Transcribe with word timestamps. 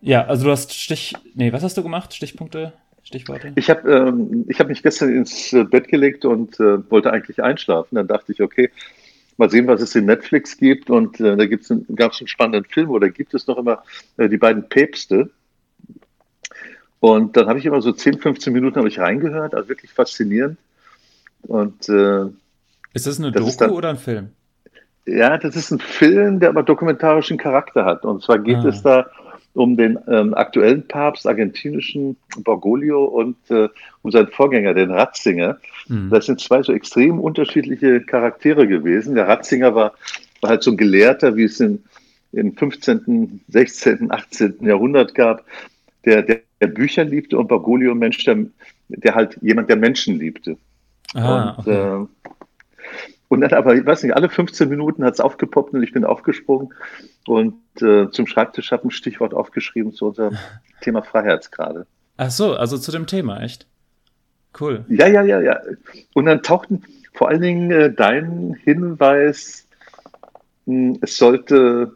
Ja, 0.00 0.26
also 0.26 0.44
du 0.44 0.50
hast 0.50 0.72
Stich. 0.74 1.14
Nee, 1.34 1.52
was 1.52 1.62
hast 1.62 1.76
du 1.76 1.82
gemacht? 1.82 2.14
Stichpunkte? 2.14 2.72
Stichworte? 3.02 3.52
Ich 3.56 3.70
habe 3.70 3.90
ähm, 3.90 4.46
hab 4.58 4.68
mich 4.68 4.82
gestern 4.82 5.14
ins 5.14 5.52
äh, 5.52 5.64
Bett 5.64 5.88
gelegt 5.88 6.24
und 6.24 6.60
äh, 6.60 6.90
wollte 6.90 7.12
eigentlich 7.12 7.42
einschlafen. 7.42 7.96
Dann 7.96 8.06
dachte 8.06 8.32
ich, 8.32 8.40
okay, 8.40 8.70
mal 9.36 9.50
sehen, 9.50 9.66
was 9.66 9.80
es 9.80 9.94
in 9.94 10.06
Netflix 10.06 10.56
gibt. 10.56 10.90
Und 10.90 11.20
äh, 11.20 11.36
da 11.36 11.46
gibt's 11.46 11.72
gab 11.94 12.12
es 12.12 12.20
einen 12.20 12.28
spannenden 12.28 12.64
Film 12.64 12.90
oder 12.90 13.08
gibt 13.08 13.34
es 13.34 13.46
noch 13.46 13.58
immer 13.58 13.82
äh, 14.16 14.28
die 14.28 14.36
beiden 14.36 14.68
Päpste. 14.68 15.30
Und 17.00 17.36
dann 17.36 17.48
habe 17.48 17.58
ich 17.58 17.66
immer 17.66 17.80
so 17.80 17.92
10, 17.92 18.18
15 18.18 18.52
Minuten 18.52 18.86
ich 18.86 18.98
reingehört, 18.98 19.54
also 19.54 19.68
wirklich 19.68 19.90
faszinierend. 19.92 20.58
Und 21.42 21.88
äh, 21.88 22.26
ist 22.92 23.06
das 23.06 23.18
eine 23.18 23.32
das 23.32 23.42
Doku 23.42 23.58
dann, 23.58 23.70
oder 23.70 23.88
ein 23.90 23.96
Film? 23.96 24.30
Ja, 25.06 25.38
das 25.38 25.56
ist 25.56 25.70
ein 25.70 25.78
Film, 25.78 26.40
der 26.40 26.50
aber 26.50 26.62
dokumentarischen 26.62 27.38
Charakter 27.38 27.86
hat. 27.86 28.04
Und 28.04 28.22
zwar 28.22 28.38
geht 28.38 28.58
ah. 28.58 28.68
es 28.68 28.82
da 28.82 29.10
um 29.54 29.76
den 29.76 29.98
ähm, 30.08 30.34
aktuellen 30.34 30.86
Papst, 30.86 31.26
argentinischen 31.26 32.16
Bergoglio 32.44 33.04
und 33.04 33.36
äh, 33.50 33.68
um 34.02 34.10
seinen 34.10 34.28
Vorgänger, 34.28 34.74
den 34.74 34.90
Ratzinger. 34.90 35.58
Mhm. 35.88 36.10
Das 36.10 36.26
sind 36.26 36.40
zwei 36.40 36.62
so 36.62 36.72
extrem 36.72 37.18
unterschiedliche 37.18 38.00
Charaktere 38.00 38.68
gewesen. 38.68 39.14
Der 39.14 39.26
Ratzinger 39.26 39.74
war, 39.74 39.94
war 40.40 40.50
halt 40.50 40.62
so 40.62 40.70
ein 40.70 40.76
Gelehrter, 40.76 41.36
wie 41.36 41.44
es 41.44 41.58
in, 41.58 41.82
im 42.32 42.56
15., 42.56 43.40
16., 43.48 44.10
18. 44.10 44.56
Jahrhundert 44.60 45.14
gab, 45.14 45.44
der, 46.04 46.22
der, 46.22 46.40
der 46.60 46.68
Bücher 46.68 47.04
liebte 47.04 47.36
und 47.38 47.48
Bergoglio 47.48 47.94
Mensch, 47.94 48.22
der, 48.24 48.38
der 48.88 49.14
halt 49.14 49.36
jemand, 49.42 49.68
der 49.68 49.76
Menschen 49.76 50.18
liebte. 50.18 50.56
Ah, 51.14 51.50
und, 51.50 51.58
okay. 51.58 52.02
äh, 52.02 52.06
und 53.30 53.42
dann 53.42 53.52
aber, 53.52 53.76
ich 53.76 53.86
weiß 53.86 54.02
nicht, 54.02 54.16
alle 54.16 54.28
15 54.28 54.68
Minuten 54.68 55.04
hat 55.04 55.14
es 55.14 55.20
aufgepoppt 55.20 55.72
und 55.72 55.84
ich 55.84 55.92
bin 55.92 56.04
aufgesprungen 56.04 56.74
und 57.28 57.54
äh, 57.80 58.10
zum 58.10 58.26
Schreibtisch 58.26 58.72
habe 58.72 58.88
ein 58.88 58.90
Stichwort 58.90 59.34
aufgeschrieben 59.34 59.92
zu 59.92 60.08
unserem 60.08 60.36
Thema 60.80 61.02
Freiheitsgrade. 61.02 61.86
Ach 62.16 62.30
so, 62.32 62.56
also 62.56 62.76
zu 62.76 62.90
dem 62.90 63.06
Thema, 63.06 63.40
echt? 63.40 63.68
Cool. 64.58 64.84
Ja, 64.88 65.06
ja, 65.06 65.22
ja, 65.22 65.40
ja. 65.40 65.60
Und 66.12 66.26
dann 66.26 66.42
tauchten 66.42 66.82
vor 67.12 67.28
allen 67.28 67.40
Dingen 67.40 67.70
äh, 67.70 67.94
dein 67.94 68.54
Hinweis, 68.64 69.68
mh, 70.66 70.94
hm, 70.94 70.98
es 71.00 71.16
sollte, 71.16 71.94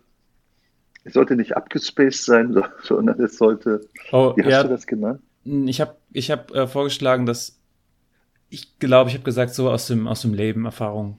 es 1.03 1.15
sollte 1.15 1.35
nicht 1.35 1.57
abgespaced 1.57 2.25
sein, 2.25 2.57
sondern 2.85 3.21
es 3.21 3.39
sollte, 3.39 3.81
oh, 4.13 4.35
wie 4.37 4.45
hast 4.45 4.51
ja, 4.53 4.63
du 4.63 4.69
das 4.69 4.87
genannt? 4.87 5.21
Ich 5.45 5.81
habe 5.81 5.97
ich 6.13 6.31
hab, 6.31 6.55
äh, 6.55 6.69
vorgeschlagen, 6.69 7.27
dass 7.27 7.59
ich 8.51 8.79
glaube, 8.79 9.11
ich 9.11 9.17
habe 9.17 9.25
gesagt, 9.25 9.53
so 9.53 9.69
aus 9.69 9.89
dem, 9.89 10.07
aus 10.07 10.23
dem 10.23 10.33
Leben 10.33 10.65
Erfahrung. 10.65 11.19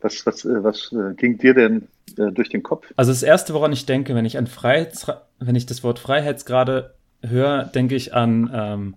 Was, 0.00 0.24
was, 0.26 0.44
äh, 0.44 0.62
was 0.62 0.92
äh, 0.92 1.14
ging 1.14 1.38
dir 1.38 1.54
denn 1.54 1.88
äh, 2.16 2.32
durch 2.32 2.48
den 2.48 2.62
Kopf? 2.62 2.92
Also 2.96 3.12
das 3.12 3.22
Erste, 3.22 3.54
woran 3.54 3.72
ich 3.72 3.86
denke, 3.86 4.14
wenn 4.14 4.24
ich 4.24 4.38
an 4.38 4.46
Freiheits, 4.46 5.06
wenn 5.38 5.56
ich 5.56 5.66
das 5.66 5.82
Wort 5.82 5.98
Freiheitsgrade 5.98 6.94
höre, 7.22 7.64
denke 7.64 7.94
ich 7.94 8.14
an, 8.14 8.50
ähm, 8.52 8.94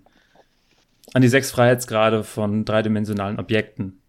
an 1.14 1.22
die 1.22 1.28
sechs 1.28 1.52
Freiheitsgrade 1.52 2.24
von 2.24 2.66
dreidimensionalen 2.66 3.40
Objekten. 3.40 4.02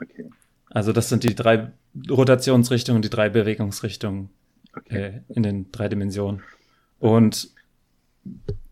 Okay. 0.00 0.30
Also 0.70 0.92
das 0.92 1.08
sind 1.08 1.24
die 1.24 1.34
drei 1.34 1.72
Rotationsrichtungen, 2.10 3.02
die 3.02 3.10
drei 3.10 3.30
Bewegungsrichtungen 3.30 4.28
okay. 4.76 5.22
äh, 5.28 5.32
in 5.32 5.42
den 5.42 5.72
drei 5.72 5.88
Dimensionen. 5.88 6.42
Und 6.98 7.50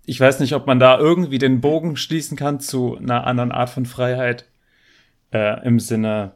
ich 0.06 0.20
weiß 0.20 0.40
nicht, 0.40 0.54
ob 0.54 0.66
man 0.66 0.78
da 0.78 0.98
irgendwie 0.98 1.38
den 1.38 1.60
Bogen 1.60 1.96
schließen 1.96 2.36
kann 2.36 2.60
zu 2.60 2.96
einer 2.96 3.26
anderen 3.26 3.52
Art 3.52 3.70
von 3.70 3.86
Freiheit 3.86 4.46
äh, 5.32 5.66
im 5.66 5.80
Sinne 5.80 6.32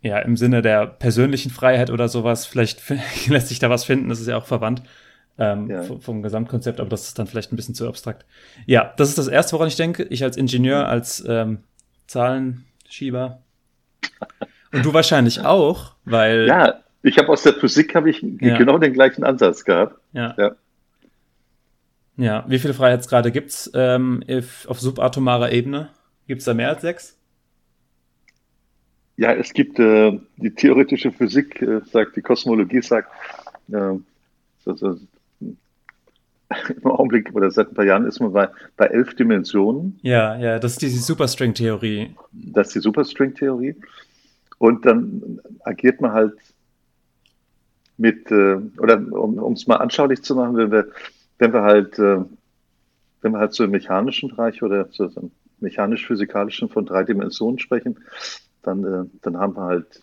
ja, 0.00 0.18
im 0.18 0.36
Sinne 0.36 0.62
der 0.62 0.86
persönlichen 0.86 1.50
Freiheit 1.50 1.90
oder 1.90 2.08
sowas, 2.08 2.46
vielleicht 2.46 2.82
lässt 3.28 3.48
sich 3.48 3.58
da 3.58 3.70
was 3.70 3.84
finden, 3.84 4.08
das 4.08 4.20
ist 4.20 4.28
ja 4.28 4.36
auch 4.36 4.46
verwandt 4.46 4.82
ähm, 5.38 5.70
ja. 5.70 5.82
vom 5.82 6.22
Gesamtkonzept, 6.22 6.80
aber 6.80 6.90
das 6.90 7.04
ist 7.04 7.18
dann 7.18 7.26
vielleicht 7.26 7.52
ein 7.52 7.56
bisschen 7.56 7.74
zu 7.74 7.88
abstrakt. 7.88 8.26
Ja, 8.66 8.92
das 8.96 9.08
ist 9.08 9.18
das 9.18 9.28
Erste, 9.28 9.52
woran 9.52 9.68
ich 9.68 9.76
denke. 9.76 10.02
Ich 10.04 10.24
als 10.24 10.36
Ingenieur, 10.36 10.88
als 10.88 11.24
ähm, 11.26 11.60
Zahlenschieber. 12.06 13.42
Und 14.72 14.84
du 14.84 14.92
wahrscheinlich 14.92 15.44
auch, 15.44 15.94
weil. 16.04 16.46
Ja, 16.46 16.80
ich 17.02 17.16
habe 17.18 17.28
aus 17.28 17.44
der 17.44 17.54
Physik 17.54 17.94
habe 17.94 18.10
ich 18.10 18.20
ja. 18.40 18.58
genau 18.58 18.78
den 18.78 18.92
gleichen 18.92 19.24
Ansatz 19.24 19.64
gehabt. 19.64 19.96
Ja. 20.12 20.34
ja. 20.36 20.56
Ja, 22.16 22.44
wie 22.48 22.58
viele 22.58 22.74
Freiheitsgrade 22.74 23.30
gibt's 23.30 23.70
ähm, 23.74 24.24
auf 24.66 24.80
subatomarer 24.80 25.52
Ebene? 25.52 25.90
Gibt 26.26 26.40
es 26.40 26.46
da 26.46 26.52
mehr 26.52 26.70
als 26.70 26.82
sechs? 26.82 27.17
Ja, 29.18 29.32
es 29.32 29.52
gibt 29.52 29.80
äh, 29.80 30.16
die 30.36 30.54
theoretische 30.54 31.10
Physik, 31.10 31.60
äh, 31.60 31.80
sagt, 31.90 32.14
die 32.14 32.22
Kosmologie 32.22 32.80
sagt, 32.80 33.10
äh, 33.72 33.94
so, 34.64 34.74
so, 34.76 34.96
im 36.68 36.86
Augenblick 36.86 37.34
oder 37.34 37.50
seit 37.50 37.68
ein 37.68 37.74
paar 37.74 37.84
Jahren 37.84 38.06
ist 38.06 38.20
man 38.20 38.32
bei, 38.32 38.48
bei 38.76 38.86
elf 38.86 39.16
Dimensionen. 39.16 39.98
Ja, 40.02 40.36
ja, 40.38 40.60
das 40.60 40.74
ist 40.74 40.82
die 40.82 40.88
Superstring-Theorie. 40.90 42.14
Das 42.30 42.68
ist 42.68 42.76
die 42.76 42.80
Superstring-Theorie. 42.80 43.74
Und 44.58 44.86
dann 44.86 45.40
agiert 45.64 46.00
man 46.00 46.12
halt 46.12 46.34
mit, 47.96 48.30
äh, 48.30 48.58
oder 48.78 48.98
um 49.12 49.52
es 49.54 49.66
mal 49.66 49.78
anschaulich 49.78 50.22
zu 50.22 50.36
machen, 50.36 50.56
wenn 50.56 50.70
wir, 50.70 50.92
wenn 51.38 51.52
wir 51.52 51.62
halt, 51.62 51.98
äh, 51.98 52.18
wenn 53.22 53.32
wir 53.32 53.40
halt 53.40 53.52
so 53.52 53.64
im 53.64 53.72
mechanischen 53.72 54.28
Bereich 54.28 54.62
oder 54.62 54.88
so, 54.92 55.08
so 55.08 55.28
mechanisch-physikalischen 55.58 56.68
von 56.68 56.86
drei 56.86 57.02
Dimensionen 57.02 57.58
sprechen, 57.58 57.98
dann, 58.68 58.84
äh, 58.84 59.04
dann 59.22 59.36
haben 59.38 59.56
wir 59.56 59.64
halt 59.64 60.02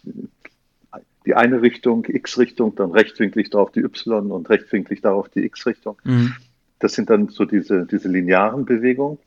die 1.25 1.33
eine 1.33 1.61
Richtung, 1.61 2.05
X-Richtung, 2.05 2.75
dann 2.75 2.91
rechtwinklig 2.91 3.49
darauf 3.49 3.71
die 3.71 3.81
Y 3.81 4.31
und 4.31 4.49
rechtwinklig 4.49 5.01
darauf 5.01 5.29
die 5.29 5.43
X-Richtung. 5.43 5.97
Mhm. 6.03 6.33
Das 6.79 6.93
sind 6.93 7.09
dann 7.09 7.29
so 7.29 7.45
diese, 7.45 7.85
diese 7.85 8.09
linearen 8.09 8.65
Bewegungen. 8.65 9.17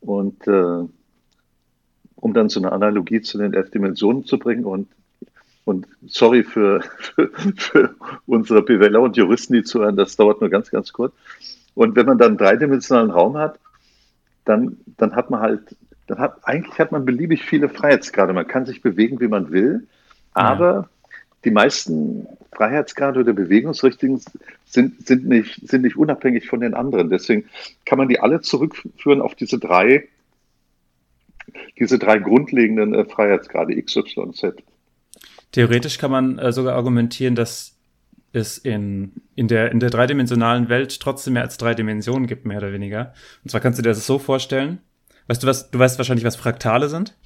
Und 0.00 0.46
äh, 0.46 0.84
um 2.16 2.34
dann 2.34 2.48
so 2.48 2.60
eine 2.60 2.72
Analogie 2.72 3.22
zu 3.22 3.38
den 3.38 3.54
elf 3.54 3.70
Dimensionen 3.70 4.24
zu 4.24 4.38
bringen 4.38 4.64
und 4.64 4.88
und 5.64 5.86
sorry 6.06 6.42
für, 6.42 6.82
für, 6.98 7.30
für 7.56 7.94
unsere 8.26 8.62
BWLer 8.62 9.00
und 9.00 9.16
Juristen, 9.16 9.54
die 9.54 9.62
zuhören, 9.62 9.96
das 9.96 10.16
dauert 10.16 10.40
nur 10.40 10.50
ganz, 10.50 10.70
ganz 10.70 10.92
kurz. 10.92 11.14
Und 11.74 11.94
wenn 11.94 12.06
man 12.06 12.18
dann 12.18 12.30
einen 12.30 12.38
dreidimensionalen 12.38 13.12
Raum 13.12 13.36
hat, 13.36 13.60
dann, 14.44 14.78
dann 14.96 15.14
hat 15.14 15.30
man 15.30 15.40
halt 15.40 15.76
dann 16.12 16.20
hat, 16.20 16.36
eigentlich 16.42 16.78
hat 16.78 16.92
man 16.92 17.04
beliebig 17.04 17.42
viele 17.42 17.68
Freiheitsgrade. 17.68 18.32
Man 18.32 18.46
kann 18.46 18.66
sich 18.66 18.82
bewegen, 18.82 19.20
wie 19.20 19.28
man 19.28 19.50
will, 19.50 19.86
aber 20.34 20.72
ja. 20.72 20.88
die 21.44 21.50
meisten 21.50 22.26
Freiheitsgrade 22.52 23.20
oder 23.20 23.32
Bewegungsrichtungen 23.32 24.20
sind, 24.66 25.06
sind, 25.06 25.26
nicht, 25.26 25.66
sind 25.68 25.82
nicht 25.82 25.96
unabhängig 25.96 26.48
von 26.48 26.60
den 26.60 26.74
anderen. 26.74 27.08
Deswegen 27.08 27.44
kann 27.86 27.98
man 27.98 28.08
die 28.08 28.20
alle 28.20 28.42
zurückführen 28.42 29.22
auf 29.22 29.34
diese 29.34 29.58
drei, 29.58 30.08
diese 31.78 31.98
drei 31.98 32.18
grundlegenden 32.18 32.94
äh, 32.94 33.04
Freiheitsgrade 33.06 33.74
X, 33.74 33.96
Y, 33.96 34.34
Z. 34.34 34.62
Theoretisch 35.52 35.98
kann 35.98 36.10
man 36.10 36.38
äh, 36.38 36.52
sogar 36.52 36.76
argumentieren, 36.76 37.34
dass 37.34 37.76
es 38.34 38.58
in, 38.58 39.12
in, 39.34 39.48
der, 39.48 39.72
in 39.72 39.80
der 39.80 39.90
dreidimensionalen 39.90 40.68
Welt 40.68 41.00
trotzdem 41.00 41.34
mehr 41.34 41.42
als 41.42 41.58
drei 41.58 41.74
Dimensionen 41.74 42.26
gibt, 42.26 42.46
mehr 42.46 42.58
oder 42.58 42.72
weniger. 42.72 43.12
Und 43.44 43.50
zwar 43.50 43.60
kannst 43.60 43.78
du 43.78 43.82
dir 43.82 43.90
das 43.90 44.06
so 44.06 44.18
vorstellen, 44.18 44.80
Weißt 45.26 45.42
du 45.42 45.46
was, 45.46 45.70
du 45.70 45.78
weißt 45.78 45.98
wahrscheinlich, 45.98 46.24
was 46.24 46.36
Fraktale 46.36 46.88
sind? 46.88 47.16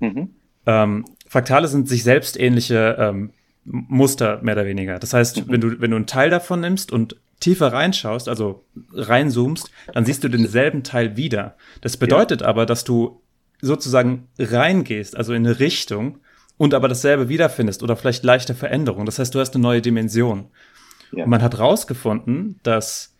Mhm. 0.00 0.30
Ähm, 0.66 1.04
Fraktale 1.28 1.68
sind 1.68 1.88
sich 1.88 2.02
selbst 2.02 2.38
ähnliche 2.38 2.96
ähm, 2.98 3.30
Muster, 3.64 4.40
mehr 4.42 4.54
oder 4.54 4.66
weniger. 4.66 4.98
Das 4.98 5.12
heißt, 5.12 5.46
mhm. 5.46 5.52
wenn 5.52 5.60
du, 5.60 5.80
wenn 5.80 5.90
du 5.90 5.96
einen 5.96 6.06
Teil 6.06 6.30
davon 6.30 6.60
nimmst 6.60 6.92
und 6.92 7.16
tiefer 7.40 7.72
reinschaust, 7.72 8.28
also 8.28 8.64
reinzoomst, 8.92 9.70
dann 9.92 10.04
siehst 10.04 10.24
du 10.24 10.28
denselben 10.28 10.82
Teil 10.82 11.16
wieder. 11.16 11.56
Das 11.80 11.96
bedeutet 11.96 12.40
ja. 12.40 12.46
aber, 12.46 12.64
dass 12.66 12.84
du 12.84 13.20
sozusagen 13.60 14.28
reingehst, 14.38 15.16
also 15.16 15.32
in 15.32 15.46
eine 15.46 15.58
Richtung 15.58 16.18
und 16.56 16.74
aber 16.74 16.88
dasselbe 16.88 17.28
wiederfindest 17.28 17.82
oder 17.82 17.96
vielleicht 17.96 18.24
leichte 18.24 18.54
Veränderungen. 18.54 19.06
Das 19.06 19.18
heißt, 19.18 19.34
du 19.34 19.40
hast 19.40 19.54
eine 19.54 19.62
neue 19.62 19.82
Dimension. 19.82 20.46
Ja. 21.12 21.24
Und 21.24 21.30
man 21.30 21.42
hat 21.42 21.58
rausgefunden, 21.58 22.60
dass 22.62 23.14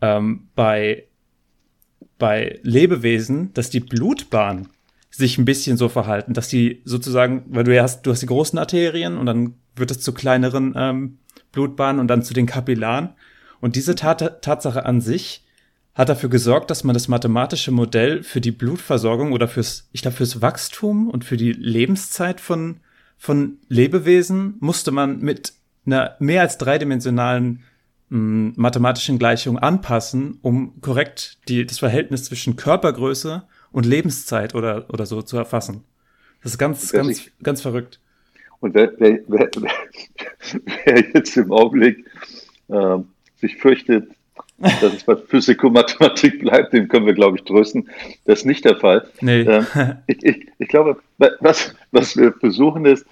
ähm, 0.00 0.48
bei 0.54 1.07
bei 2.18 2.58
Lebewesen, 2.62 3.52
dass 3.54 3.70
die 3.70 3.80
Blutbahn 3.80 4.68
sich 5.10 5.38
ein 5.38 5.44
bisschen 5.44 5.76
so 5.76 5.88
verhalten, 5.88 6.34
dass 6.34 6.48
die 6.48 6.82
sozusagen, 6.84 7.44
weil 7.48 7.64
du 7.64 7.82
hast, 7.82 8.02
du 8.02 8.10
hast 8.10 8.22
die 8.22 8.26
großen 8.26 8.58
Arterien 8.58 9.16
und 9.16 9.26
dann 9.26 9.54
wird 9.74 9.90
es 9.90 10.00
zu 10.00 10.12
kleineren 10.12 10.74
ähm, 10.76 11.18
Blutbahnen 11.52 12.00
und 12.00 12.08
dann 12.08 12.22
zu 12.22 12.34
den 12.34 12.46
Kapillaren. 12.46 13.10
Und 13.60 13.76
diese 13.76 13.94
Tat 13.94 14.42
Tatsache 14.42 14.84
an 14.84 15.00
sich 15.00 15.44
hat 15.94 16.08
dafür 16.08 16.28
gesorgt, 16.28 16.70
dass 16.70 16.84
man 16.84 16.94
das 16.94 17.08
mathematische 17.08 17.72
Modell 17.72 18.22
für 18.22 18.40
die 18.40 18.52
Blutversorgung 18.52 19.32
oder 19.32 19.48
fürs, 19.48 19.88
ich 19.92 20.02
glaube, 20.02 20.16
fürs 20.16 20.40
Wachstum 20.40 21.08
und 21.08 21.24
für 21.24 21.36
die 21.36 21.52
Lebenszeit 21.52 22.40
von, 22.40 22.76
von 23.16 23.58
Lebewesen 23.68 24.54
musste 24.60 24.92
man 24.92 25.18
mit 25.18 25.54
einer 25.86 26.14
mehr 26.20 26.42
als 26.42 26.58
dreidimensionalen 26.58 27.64
mathematischen 28.10 29.18
Gleichung 29.18 29.58
anpassen, 29.58 30.38
um 30.42 30.80
korrekt 30.80 31.38
die, 31.48 31.66
das 31.66 31.78
Verhältnis 31.78 32.24
zwischen 32.24 32.56
Körpergröße 32.56 33.42
und 33.70 33.86
Lebenszeit 33.86 34.54
oder, 34.54 34.86
oder 34.88 35.06
so 35.06 35.22
zu 35.22 35.36
erfassen. 35.36 35.84
Das 36.42 36.52
ist 36.52 36.58
ganz, 36.58 36.92
ganz, 36.92 37.26
ich, 37.26 37.32
ganz 37.42 37.60
verrückt. 37.60 38.00
Und 38.60 38.74
wer, 38.74 38.92
wer, 38.98 39.20
wer, 39.28 39.50
wer, 40.84 41.04
jetzt 41.14 41.36
im 41.36 41.52
Augenblick 41.52 42.04
äh, 42.68 42.98
sich 43.36 43.56
fürchtet, 43.56 44.10
dass 44.58 44.94
es 44.94 45.04
bei 45.04 45.16
Physik 45.16 45.62
und 45.62 45.74
Mathematik 45.74 46.40
bleibt, 46.40 46.72
dem 46.72 46.88
können 46.88 47.06
wir, 47.06 47.14
glaube 47.14 47.36
ich, 47.36 47.44
trösten. 47.44 47.88
Das 48.24 48.40
ist 48.40 48.44
nicht 48.44 48.64
der 48.64 48.76
Fall. 48.76 49.08
Nee. 49.20 49.42
Ähm, 49.42 49.66
ich, 50.06 50.24
ich, 50.24 50.46
ich 50.58 50.68
glaube, 50.68 51.00
was, 51.18 51.74
was 51.92 52.16
wir 52.16 52.32
versuchen 52.32 52.84
ist, 52.84 53.06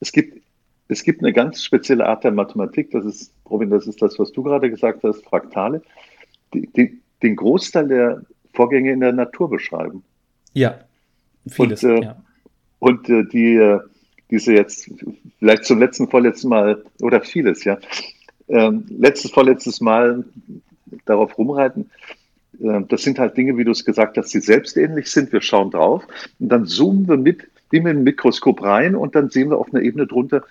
es 0.00 0.10
gibt, 0.10 0.40
es 0.88 1.04
gibt 1.04 1.20
eine 1.20 1.32
ganz 1.32 1.62
spezielle 1.62 2.06
Art 2.06 2.24
der 2.24 2.32
Mathematik, 2.32 2.90
das 2.90 3.04
ist, 3.04 3.32
Robin, 3.52 3.70
das 3.70 3.86
ist 3.86 4.02
das, 4.02 4.18
was 4.18 4.32
du 4.32 4.42
gerade 4.42 4.70
gesagt 4.70 5.04
hast, 5.04 5.24
Fraktale, 5.24 5.82
die, 6.52 6.66
die 6.72 7.00
den 7.22 7.36
Großteil 7.36 7.88
der 7.88 8.22
Vorgänge 8.52 8.92
in 8.92 9.00
der 9.00 9.12
Natur 9.12 9.48
beschreiben. 9.48 10.02
Ja, 10.52 10.80
vieles. 11.48 11.82
Und, 11.84 11.90
äh, 11.90 12.02
ja. 12.02 12.16
und 12.80 13.08
äh, 13.08 13.24
die, 13.24 13.54
äh, 13.54 13.80
diese 14.30 14.54
jetzt 14.54 14.90
vielleicht 15.38 15.64
zum 15.64 15.78
letzten, 15.78 16.08
vorletzten 16.08 16.48
Mal 16.48 16.84
oder 17.00 17.20
vieles, 17.20 17.64
ja, 17.64 17.78
ähm, 18.48 18.84
letztes, 18.88 19.30
vorletztes 19.30 19.80
Mal 19.80 20.24
darauf 21.04 21.38
rumreiten. 21.38 21.90
Äh, 22.60 22.82
das 22.88 23.02
sind 23.02 23.18
halt 23.18 23.36
Dinge, 23.36 23.56
wie 23.56 23.64
du 23.64 23.70
es 23.70 23.84
gesagt 23.84 24.18
hast, 24.18 24.32
die 24.34 24.40
selbstähnlich 24.40 25.10
sind. 25.10 25.32
Wir 25.32 25.40
schauen 25.40 25.70
drauf 25.70 26.06
und 26.38 26.48
dann 26.48 26.66
zoomen 26.66 27.08
wir 27.08 27.16
mit, 27.16 27.44
wie 27.70 27.80
mit 27.80 27.90
einem 27.90 28.04
Mikroskop 28.04 28.62
rein 28.62 28.94
und 28.94 29.14
dann 29.14 29.30
sehen 29.30 29.50
wir 29.50 29.58
auf 29.58 29.72
einer 29.72 29.82
Ebene 29.82 30.06
drunter 30.06 30.42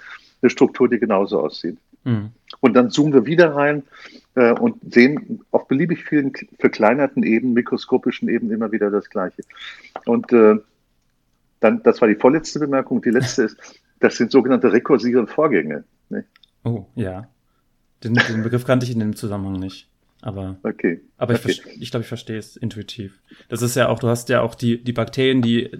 eine 0.41 0.49
Struktur, 0.49 0.89
die 0.89 0.99
genauso 0.99 1.39
aussieht. 1.39 1.77
Mhm. 2.03 2.29
Und 2.61 2.73
dann 2.73 2.89
zoomen 2.89 3.13
wir 3.13 3.25
wieder 3.25 3.55
rein 3.55 3.83
äh, 4.35 4.51
und 4.51 4.93
sehen 4.93 5.43
auf 5.51 5.67
beliebig 5.67 6.03
vielen 6.03 6.31
verkleinerten 6.59 7.23
Ebenen, 7.23 7.53
mikroskopischen 7.53 8.29
Ebenen 8.29 8.55
immer 8.55 8.71
wieder 8.71 8.89
das 8.89 9.09
Gleiche. 9.09 9.43
Und 10.05 10.31
äh, 10.31 10.55
dann, 11.59 11.83
das 11.83 12.01
war 12.01 12.07
die 12.07 12.15
vorletzte 12.15 12.59
Bemerkung. 12.59 13.01
Die 13.01 13.09
letzte 13.09 13.43
ist, 13.43 13.57
das 13.99 14.17
sind 14.17 14.31
sogenannte 14.31 14.71
rekursive 14.71 15.27
Vorgänge. 15.27 15.83
Ne? 16.09 16.23
Oh, 16.63 16.85
ja. 16.95 17.27
Den, 18.03 18.13
den, 18.15 18.43
Begriff 18.43 18.65
kannte 18.65 18.85
ich 18.85 18.91
in 18.91 18.99
dem 18.99 19.15
Zusammenhang 19.15 19.59
nicht. 19.59 19.87
Aber, 20.21 20.57
okay. 20.63 21.01
aber 21.17 21.33
ich, 21.33 21.45
okay. 21.45 21.77
ich 21.79 21.89
glaube, 21.89 22.01
ich 22.01 22.07
verstehe 22.07 22.37
es 22.37 22.55
intuitiv. 22.55 23.19
Das 23.49 23.61
ist 23.61 23.75
ja 23.75 23.89
auch, 23.89 23.99
du 23.99 24.07
hast 24.07 24.29
ja 24.29 24.41
auch 24.41 24.53
die, 24.53 24.83
die 24.83 24.93
Bakterien, 24.93 25.41
die 25.41 25.71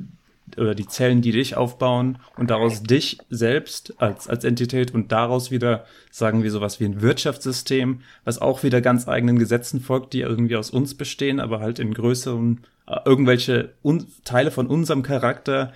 oder 0.58 0.76
die 0.76 0.88
Zellen, 0.88 1.22
die 1.22 1.32
dich 1.32 1.56
aufbauen 1.56 2.18
und 2.38 2.50
daraus 2.50 2.84
dich 2.84 3.20
selbst 3.30 3.94
als, 4.02 4.28
als 4.28 4.44
Entität 4.44 4.94
und 4.94 5.12
daraus 5.12 5.52
wieder, 5.52 5.86
sagen 6.10 6.44
wir, 6.44 6.52
sowas 6.52 6.80
wie 6.80 6.86
ein 6.86 7.02
Wirtschaftssystem, 7.02 8.02
was 8.26 8.42
auch 8.42 8.64
wieder 8.64 8.82
ganz 8.82 9.08
eigenen 9.08 9.40
Gesetzen 9.40 9.80
folgt, 9.80 10.14
die 10.14 10.22
irgendwie 10.22 10.58
aus 10.58 10.70
uns 10.70 10.96
bestehen, 10.96 11.40
aber 11.40 11.60
halt 11.60 11.80
in 11.80 11.94
größeren, 11.94 12.62
äh, 12.88 13.00
irgendwelche 13.06 13.74
un 13.84 14.06
Teile 14.26 14.52
von 14.52 14.68
unserem 14.68 15.04
Charakter 15.04 15.72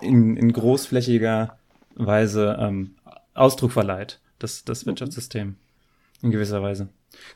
in, 0.00 0.36
in 0.36 0.52
großflächiger 0.52 1.58
Weise 1.96 2.56
ähm, 2.60 2.94
Ausdruck 3.34 3.72
verleiht 3.72 4.20
das, 4.38 4.64
das 4.64 4.84
mhm. 4.84 4.90
Wirtschaftssystem. 4.90 5.56
In 6.22 6.30
gewisser 6.30 6.62
Weise. 6.62 6.88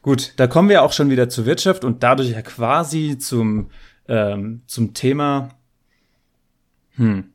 Gut, 0.02 0.34
da 0.36 0.46
kommen 0.46 0.68
wir 0.68 0.82
auch 0.82 0.92
schon 0.92 1.10
wieder 1.10 1.28
zur 1.28 1.46
Wirtschaft 1.46 1.84
und 1.84 2.02
dadurch 2.02 2.30
ja 2.30 2.42
quasi 2.42 3.16
zum, 3.18 3.70
ähm, 4.08 4.62
zum 4.66 4.94
Thema. 4.94 5.50
Hm. 6.96 7.32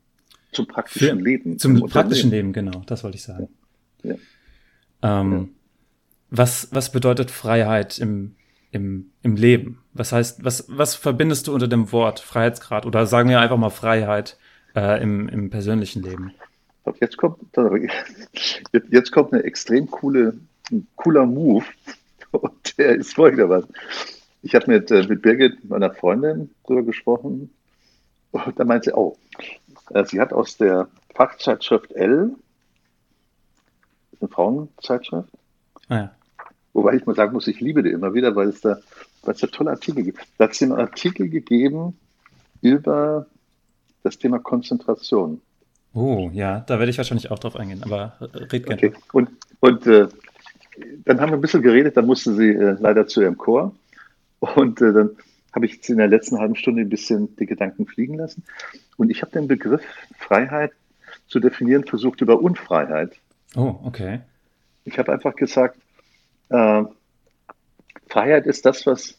Zum 0.51 0.67
praktischen 0.67 1.17
Für, 1.19 1.23
Leben. 1.23 1.59
Zum 1.59 1.81
praktischen 1.87 2.31
Leben, 2.31 2.53
genau, 2.53 2.81
das 2.85 3.03
wollte 3.03 3.17
ich 3.17 3.23
sagen. 3.23 3.49
Ja. 4.03 4.15
Ähm, 5.01 5.31
ja. 5.31 5.47
Was, 6.29 6.69
was 6.71 6.91
bedeutet 6.91 7.31
Freiheit 7.31 7.99
im, 7.99 8.35
im, 8.71 9.11
im 9.23 9.35
Leben? 9.35 9.79
Was 9.93 10.11
heißt, 10.11 10.43
was, 10.43 10.65
was 10.67 10.95
verbindest 10.95 11.47
du 11.47 11.53
unter 11.53 11.67
dem 11.67 11.91
Wort 11.91 12.19
Freiheitsgrad? 12.19 12.85
Oder 12.85 13.05
sagen 13.05 13.29
wir 13.29 13.39
einfach 13.39 13.57
mal 13.57 13.69
Freiheit 13.69 14.37
äh, 14.75 15.01
im, 15.01 15.29
im 15.29 15.49
persönlichen 15.49 16.03
Leben? 16.03 16.33
Jetzt 16.99 17.17
kommt, 17.17 17.39
jetzt 18.89 19.11
kommt 19.11 19.33
eine 19.33 19.43
extrem 19.43 19.89
coole, 19.89 20.37
ein 20.71 20.87
cooler 20.95 21.25
Move. 21.25 21.65
Und 22.31 22.77
der 22.77 22.95
ist 22.95 23.13
folgendermaßen. 23.13 23.69
Ich 24.43 24.53
habe 24.55 24.71
mit, 24.71 24.91
äh, 24.91 25.05
mit 25.07 25.21
Birgit, 25.21 25.67
meiner 25.69 25.91
Freundin, 25.91 26.49
darüber 26.63 26.83
gesprochen. 26.83 27.49
Und 28.45 28.59
da 28.59 28.63
meinte 28.63 28.89
sie, 28.89 28.95
oh, 28.95 29.17
äh, 29.91 30.05
sie 30.05 30.19
hat 30.19 30.33
aus 30.33 30.57
der 30.57 30.87
Fachzeitschrift 31.15 31.91
L, 31.93 32.35
eine 34.19 34.29
Frauenzeitschrift, 34.29 35.29
ah, 35.89 35.95
ja. 35.95 36.11
wobei 36.73 36.95
ich 36.95 37.05
mal 37.05 37.15
sagen 37.15 37.33
muss, 37.33 37.47
ich 37.47 37.59
liebe 37.59 37.83
die 37.83 37.91
immer 37.91 38.13
wieder, 38.13 38.35
weil 38.35 38.49
es 38.49 38.61
da, 38.61 38.77
weil 39.23 39.35
es 39.35 39.41
da 39.41 39.47
tolle 39.47 39.71
Artikel 39.71 40.03
gibt. 40.03 40.19
Da 40.37 40.45
hat 40.45 40.55
sie 40.55 40.65
einen 40.65 40.73
Artikel 40.73 41.29
gegeben 41.29 41.97
über 42.61 43.27
das 44.03 44.17
Thema 44.17 44.39
Konzentration. 44.39 45.41
Oh, 45.93 46.29
ja, 46.33 46.59
da 46.61 46.77
werde 46.79 46.91
ich 46.91 46.97
wahrscheinlich 46.97 47.31
auch 47.31 47.39
drauf 47.39 47.55
eingehen, 47.55 47.81
aber 47.83 48.13
red 48.19 48.65
gerne. 48.65 48.75
Okay. 48.75 48.93
Und, 49.13 49.29
und 49.59 49.87
äh, 49.87 50.07
dann 51.05 51.19
haben 51.19 51.31
wir 51.31 51.37
ein 51.37 51.41
bisschen 51.41 51.61
geredet, 51.61 51.97
dann 51.97 52.05
musste 52.05 52.33
sie 52.33 52.49
äh, 52.49 52.77
leider 52.79 53.07
zu 53.07 53.21
ihrem 53.21 53.37
Chor. 53.37 53.73
Und 54.39 54.81
äh, 54.81 54.93
dann 54.93 55.11
habe 55.53 55.65
ich 55.65 55.73
jetzt 55.75 55.89
in 55.89 55.97
der 55.97 56.07
letzten 56.07 56.37
halben 56.37 56.55
Stunde 56.55 56.81
ein 56.81 56.89
bisschen 56.89 57.35
die 57.37 57.45
Gedanken 57.45 57.85
fliegen 57.85 58.15
lassen. 58.15 58.43
Und 58.97 59.09
ich 59.09 59.21
habe 59.21 59.31
den 59.31 59.47
Begriff 59.47 59.83
Freiheit 60.17 60.71
zu 61.27 61.39
definieren 61.39 61.85
versucht 61.85 62.21
über 62.21 62.41
Unfreiheit. 62.41 63.13
Oh, 63.55 63.75
okay. 63.83 64.21
Ich 64.85 64.99
habe 64.99 65.11
einfach 65.11 65.35
gesagt, 65.35 65.77
äh, 66.49 66.83
Freiheit 68.07 68.45
ist 68.45 68.65
das, 68.65 68.85
was 68.85 69.17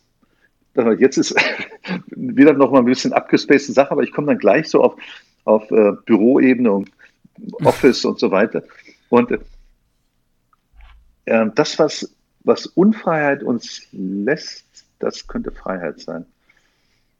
jetzt 0.98 1.16
ist 1.16 1.34
wieder 2.06 2.52
noch 2.52 2.70
mal 2.70 2.78
ein 2.78 2.84
bisschen 2.84 3.12
abgespacete 3.12 3.72
Sache, 3.72 3.90
aber 3.90 4.04
ich 4.04 4.12
komme 4.12 4.28
dann 4.28 4.38
gleich 4.38 4.68
so 4.68 4.82
auf 4.82 4.96
auf 5.48 5.70
äh, 5.70 5.92
Büroebene 6.04 6.70
und 6.70 6.90
Office 7.64 8.04
und 8.04 8.18
so 8.18 8.30
weiter. 8.30 8.62
Und 9.08 9.32
äh, 11.24 11.46
das, 11.54 11.78
was, 11.78 12.14
was 12.44 12.66
Unfreiheit 12.66 13.42
uns 13.42 13.86
lässt, 13.92 14.66
das 14.98 15.26
könnte 15.26 15.52
Freiheit 15.52 16.00
sein. 16.00 16.26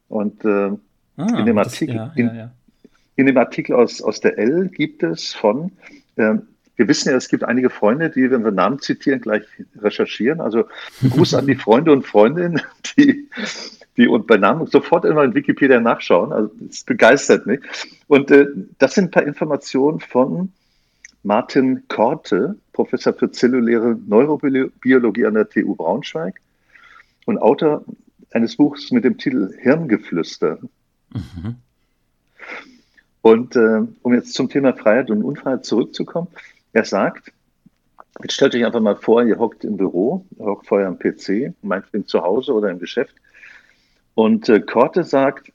Und 0.07 0.43
äh, 0.45 0.71
ah, 1.17 1.39
in, 1.39 1.45
dem 1.45 1.57
Artikel, 1.57 1.95
das, 1.95 2.15
ja, 2.15 2.25
ja, 2.25 2.33
ja. 2.33 2.51
In, 2.83 2.91
in, 3.15 3.25
dem 3.27 3.37
Artikel 3.37 3.75
aus, 3.75 4.01
aus 4.01 4.19
der 4.19 4.37
L 4.37 4.69
gibt 4.69 5.03
es 5.03 5.33
von, 5.33 5.71
äh, 6.15 6.35
wir 6.75 6.87
wissen 6.87 7.09
ja, 7.09 7.15
es 7.15 7.27
gibt 7.27 7.43
einige 7.43 7.69
Freunde, 7.69 8.09
die, 8.09 8.31
wenn 8.31 8.43
wir 8.43 8.51
Namen 8.51 8.79
zitieren, 8.79 9.21
gleich 9.21 9.43
recherchieren. 9.77 10.41
Also 10.41 10.65
Gruß 11.09 11.33
an 11.35 11.47
die 11.47 11.55
Freunde 11.55 11.91
und 11.91 12.05
Freundinnen, 12.05 12.61
die 12.97 13.29
die 13.99 14.07
und 14.07 14.27
bei 14.27 14.37
Namen 14.37 14.65
sofort 14.67 15.03
immer 15.03 15.25
in 15.25 15.35
Wikipedia 15.35 15.79
nachschauen. 15.81 16.31
Also 16.31 16.49
es 16.69 16.85
begeistert 16.85 17.45
mich. 17.45 17.59
Und 18.07 18.31
äh, 18.31 18.47
das 18.77 18.95
sind 18.95 19.09
ein 19.09 19.11
paar 19.11 19.23
Informationen 19.23 19.99
von 19.99 20.53
Martin 21.23 21.83
Korte, 21.89 22.55
Professor 22.71 23.13
für 23.13 23.29
zelluläre 23.29 23.97
Neurobiologie 24.07 25.25
an 25.25 25.33
der 25.33 25.49
TU 25.49 25.75
Braunschweig 25.75 26.39
und 27.29 27.37
Autor 27.37 27.85
eines 28.31 28.57
Buchs 28.57 28.91
mit 28.91 29.03
dem 29.03 29.17
Titel 29.17 29.53
Hirngeflüster. 29.59 30.59
Mhm. 31.13 31.55
Und 33.21 33.55
äh, 33.55 33.81
um 34.01 34.13
jetzt 34.13 34.33
zum 34.33 34.49
Thema 34.49 34.73
Freiheit 34.73 35.09
und 35.09 35.23
Unfreiheit 35.23 35.65
zurückzukommen, 35.65 36.27
er 36.73 36.85
sagt, 36.85 37.31
jetzt 38.21 38.33
stellt 38.33 38.55
euch 38.55 38.65
einfach 38.65 38.81
mal 38.81 38.95
vor, 38.95 39.23
ihr 39.23 39.39
hockt 39.39 39.63
im 39.63 39.77
Büro, 39.77 40.25
ihr 40.37 40.45
hockt 40.45 40.67
vorher 40.67 40.87
am 40.87 40.99
PC, 40.99 41.53
meinetwegen 41.61 42.07
zu 42.07 42.21
Hause 42.21 42.53
oder 42.53 42.69
im 42.69 42.79
Geschäft 42.79 43.15
und 44.15 44.49
äh, 44.49 44.59
Korte 44.59 45.03
sagt, 45.03 45.51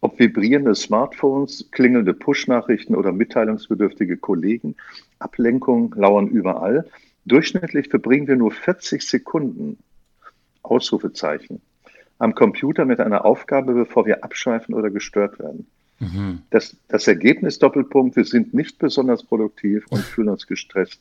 ob 0.00 0.18
vibrierende 0.18 0.74
Smartphones, 0.74 1.68
klingelnde 1.70 2.14
Push-Nachrichten 2.14 2.94
oder 2.94 3.12
mitteilungsbedürftige 3.12 4.16
Kollegen, 4.16 4.76
Ablenkung 5.18 5.94
lauern 5.96 6.28
überall. 6.28 6.88
Durchschnittlich 7.26 7.88
verbringen 7.88 8.26
wir 8.26 8.36
nur 8.36 8.50
40 8.50 9.02
Sekunden, 9.02 9.78
Ausrufezeichen, 10.62 11.60
am 12.18 12.34
Computer 12.34 12.84
mit 12.84 13.00
einer 13.00 13.24
Aufgabe, 13.24 13.72
bevor 13.72 14.06
wir 14.06 14.24
abschweifen 14.24 14.74
oder 14.74 14.90
gestört 14.90 15.38
werden. 15.38 15.66
Mhm. 16.00 16.42
Das, 16.50 16.76
das 16.88 17.06
Ergebnis 17.06 17.58
Doppelpunkt, 17.58 18.16
wir 18.16 18.24
sind 18.24 18.54
nicht 18.54 18.78
besonders 18.78 19.22
produktiv 19.22 19.86
und 19.90 20.00
fühlen 20.00 20.30
uns 20.30 20.46
gestresst. 20.46 21.00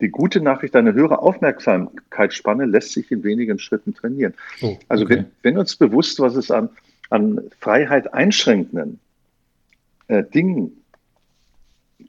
Die 0.00 0.08
gute 0.08 0.40
Nachricht, 0.40 0.74
eine 0.74 0.92
höhere 0.92 1.20
Aufmerksamkeitsspanne 1.20 2.64
lässt 2.66 2.92
sich 2.92 3.10
in 3.12 3.22
wenigen 3.22 3.58
Schritten 3.60 3.94
trainieren. 3.94 4.34
Oh, 4.60 4.76
also 4.88 5.04
okay. 5.04 5.16
wenn, 5.16 5.26
wenn, 5.42 5.58
uns 5.58 5.76
bewusst, 5.76 6.18
was 6.18 6.34
es 6.34 6.50
an, 6.50 6.68
an 7.10 7.40
Freiheit 7.60 8.12
einschränkenden 8.12 8.98
äh, 10.08 10.24
Dingen 10.24 10.82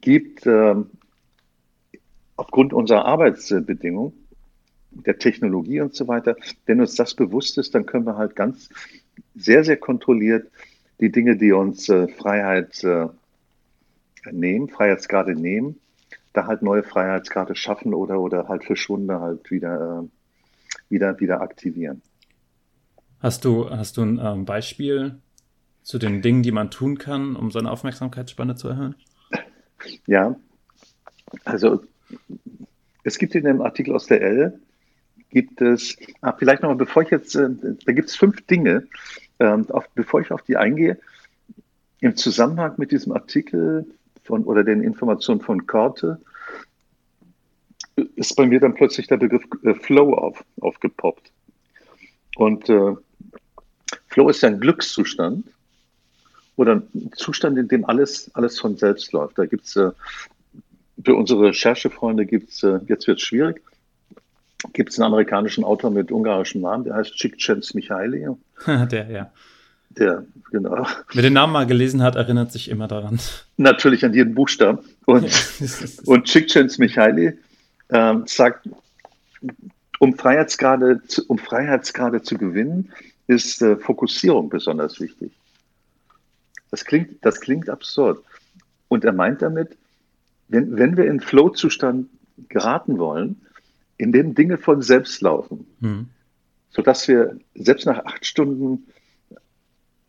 gibt, 0.00 0.46
äh, 0.46 0.74
aufgrund 2.36 2.72
unserer 2.72 3.04
Arbeitsbedingungen, 3.04 4.12
der 5.04 5.18
Technologie 5.18 5.80
und 5.80 5.94
so 5.94 6.08
weiter, 6.08 6.36
wenn 6.66 6.80
uns 6.80 6.94
das 6.94 7.14
bewusst 7.14 7.58
ist, 7.58 7.74
dann 7.74 7.86
können 7.86 8.06
wir 8.06 8.16
halt 8.16 8.36
ganz 8.36 8.68
sehr, 9.34 9.64
sehr 9.64 9.76
kontrolliert 9.76 10.50
die 11.00 11.12
Dinge, 11.12 11.36
die 11.36 11.52
uns 11.52 11.88
äh, 11.88 12.08
Freiheit 12.08 12.82
äh, 12.84 13.08
nehmen, 14.30 14.68
Freiheitsgrade 14.68 15.34
nehmen, 15.34 15.78
da 16.32 16.46
halt 16.46 16.62
neue 16.62 16.82
Freiheitsgrade 16.82 17.54
schaffen 17.54 17.94
oder, 17.94 18.20
oder 18.20 18.48
halt 18.48 18.64
verschwundene 18.64 19.20
halt 19.20 19.50
wieder, 19.50 20.04
äh, 20.04 20.90
wieder, 20.90 21.20
wieder 21.20 21.40
aktivieren. 21.40 22.02
Hast 23.20 23.44
du, 23.44 23.70
hast 23.70 23.96
du 23.96 24.02
ein 24.02 24.20
ähm, 24.22 24.44
Beispiel 24.44 25.18
zu 25.82 25.98
den 25.98 26.22
Dingen, 26.22 26.42
die 26.42 26.52
man 26.52 26.70
tun 26.70 26.98
kann, 26.98 27.36
um 27.36 27.50
seine 27.50 27.70
Aufmerksamkeitsspanne 27.70 28.56
zu 28.56 28.68
erhöhen? 28.68 28.94
Ja, 30.06 30.36
also 31.44 31.82
es 33.04 33.18
gibt 33.18 33.34
in 33.34 33.44
dem 33.44 33.60
Artikel 33.60 33.94
aus 33.94 34.06
der 34.06 34.20
L 34.20 34.60
gibt 35.36 35.60
es, 35.60 35.98
ah, 36.22 36.32
vielleicht 36.32 36.62
nochmal, 36.62 36.78
bevor 36.78 37.02
ich 37.02 37.10
jetzt, 37.10 37.34
äh, 37.36 37.50
da 37.84 37.92
gibt 37.92 38.08
es 38.08 38.16
fünf 38.16 38.40
Dinge, 38.46 38.86
ähm, 39.38 39.66
auf, 39.70 39.86
bevor 39.94 40.22
ich 40.22 40.30
auf 40.30 40.40
die 40.40 40.56
eingehe, 40.56 40.98
im 42.00 42.16
Zusammenhang 42.16 42.72
mit 42.78 42.90
diesem 42.90 43.12
Artikel 43.12 43.84
von 44.24 44.44
oder 44.44 44.64
den 44.64 44.82
Informationen 44.82 45.42
von 45.42 45.66
Korte 45.66 46.18
ist 48.14 48.34
bei 48.34 48.46
mir 48.46 48.60
dann 48.60 48.72
plötzlich 48.72 49.08
der 49.08 49.18
Begriff 49.18 49.44
äh, 49.62 49.74
Flow 49.74 50.14
auf, 50.14 50.42
aufgepoppt. 50.62 51.30
Und 52.36 52.70
äh, 52.70 52.94
Flow 54.08 54.30
ist 54.30 54.40
ja 54.40 54.48
ein 54.48 54.58
Glückszustand 54.58 55.46
oder 56.56 56.76
ein 56.76 57.12
Zustand, 57.14 57.58
in 57.58 57.68
dem 57.68 57.84
alles, 57.84 58.30
alles 58.32 58.58
von 58.58 58.78
selbst 58.78 59.12
läuft. 59.12 59.36
Da 59.36 59.44
gibt 59.44 59.66
es 59.66 59.76
äh, 59.76 59.90
für 61.04 61.14
unsere 61.14 61.48
Recherchefreunde 61.48 62.24
gibt 62.24 62.48
es, 62.48 62.62
äh, 62.62 62.80
jetzt 62.88 63.06
wird 63.06 63.18
es 63.18 63.22
schwierig, 63.22 63.60
gibt 64.72 64.90
es 64.90 64.98
einen 64.98 65.06
amerikanischen 65.06 65.64
Autor 65.64 65.90
mit 65.90 66.10
ungarischem 66.10 66.62
Namen, 66.62 66.84
der 66.84 66.94
heißt 66.94 67.16
Csikszentmihalyi. 67.16 68.28
der, 68.66 69.10
ja. 69.10 69.30
Der, 69.90 70.24
genau. 70.50 70.86
Wer 71.12 71.22
den 71.22 71.32
Namen 71.32 71.52
mal 71.52 71.66
gelesen 71.66 72.02
hat, 72.02 72.16
erinnert 72.16 72.52
sich 72.52 72.68
immer 72.68 72.86
daran. 72.88 73.18
Natürlich 73.56 74.04
an 74.04 74.12
jeden 74.12 74.34
Buchstaben. 74.34 74.80
Und, 75.06 75.30
und 76.04 76.24
Csikszentmihalyi 76.24 77.38
äh, 77.88 78.14
sagt, 78.26 78.68
um 79.98 80.14
Freiheitsgrade, 80.16 81.02
zu, 81.06 81.22
um 81.28 81.38
Freiheitsgrade 81.38 82.22
zu 82.22 82.36
gewinnen, 82.36 82.92
ist 83.26 83.62
äh, 83.62 83.76
Fokussierung 83.76 84.48
besonders 84.48 85.00
wichtig. 85.00 85.32
Das 86.70 86.84
klingt, 86.84 87.24
das 87.24 87.40
klingt 87.40 87.70
absurd. 87.70 88.22
Und 88.88 89.04
er 89.04 89.12
meint 89.12 89.42
damit, 89.42 89.76
wenn, 90.48 90.76
wenn 90.76 90.96
wir 90.96 91.06
in 91.06 91.20
Flow-Zustand 91.20 92.08
geraten 92.48 92.98
wollen, 92.98 93.40
in 93.98 94.12
dem 94.12 94.34
Dinge 94.34 94.58
von 94.58 94.82
selbst 94.82 95.20
laufen, 95.20 95.66
mhm. 95.80 96.08
sodass 96.70 97.08
wir 97.08 97.38
selbst 97.54 97.86
nach 97.86 98.04
acht 98.04 98.26
Stunden 98.26 98.86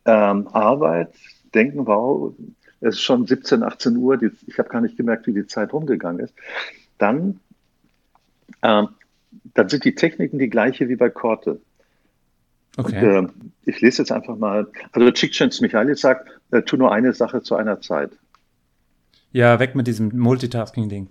ähm, 0.05 0.47
Arbeit 0.47 1.13
denken, 1.53 1.85
wow, 1.85 2.33
es 2.81 2.95
ist 2.95 3.01
schon 3.01 3.25
17, 3.25 3.63
18 3.63 3.97
Uhr, 3.97 4.17
die, 4.17 4.29
ich 4.45 4.59
habe 4.59 4.69
gar 4.69 4.81
nicht 4.81 4.97
gemerkt, 4.97 5.27
wie 5.27 5.33
die 5.33 5.47
Zeit 5.47 5.73
rumgegangen 5.73 6.19
ist, 6.19 6.33
dann, 6.97 7.39
ähm, 8.61 8.89
dann 9.53 9.69
sind 9.69 9.85
die 9.85 9.95
Techniken 9.95 10.39
die 10.39 10.49
gleiche 10.49 10.89
wie 10.89 10.95
bei 10.95 11.09
Korte. 11.09 11.59
Okay. 12.77 13.17
Und, 13.17 13.25
äh, 13.25 13.31
ich 13.65 13.81
lese 13.81 14.03
jetzt 14.03 14.11
einfach 14.11 14.37
mal, 14.37 14.67
also 14.91 15.11
Csikszentmihalyi 15.11 15.95
sagt, 15.95 16.29
äh, 16.51 16.61
tu 16.61 16.77
nur 16.77 16.91
eine 16.91 17.13
Sache 17.13 17.41
zu 17.41 17.55
einer 17.55 17.81
Zeit. 17.81 18.11
Ja, 19.31 19.59
weg 19.59 19.75
mit 19.75 19.87
diesem 19.87 20.17
Multitasking-Ding. 20.17 21.09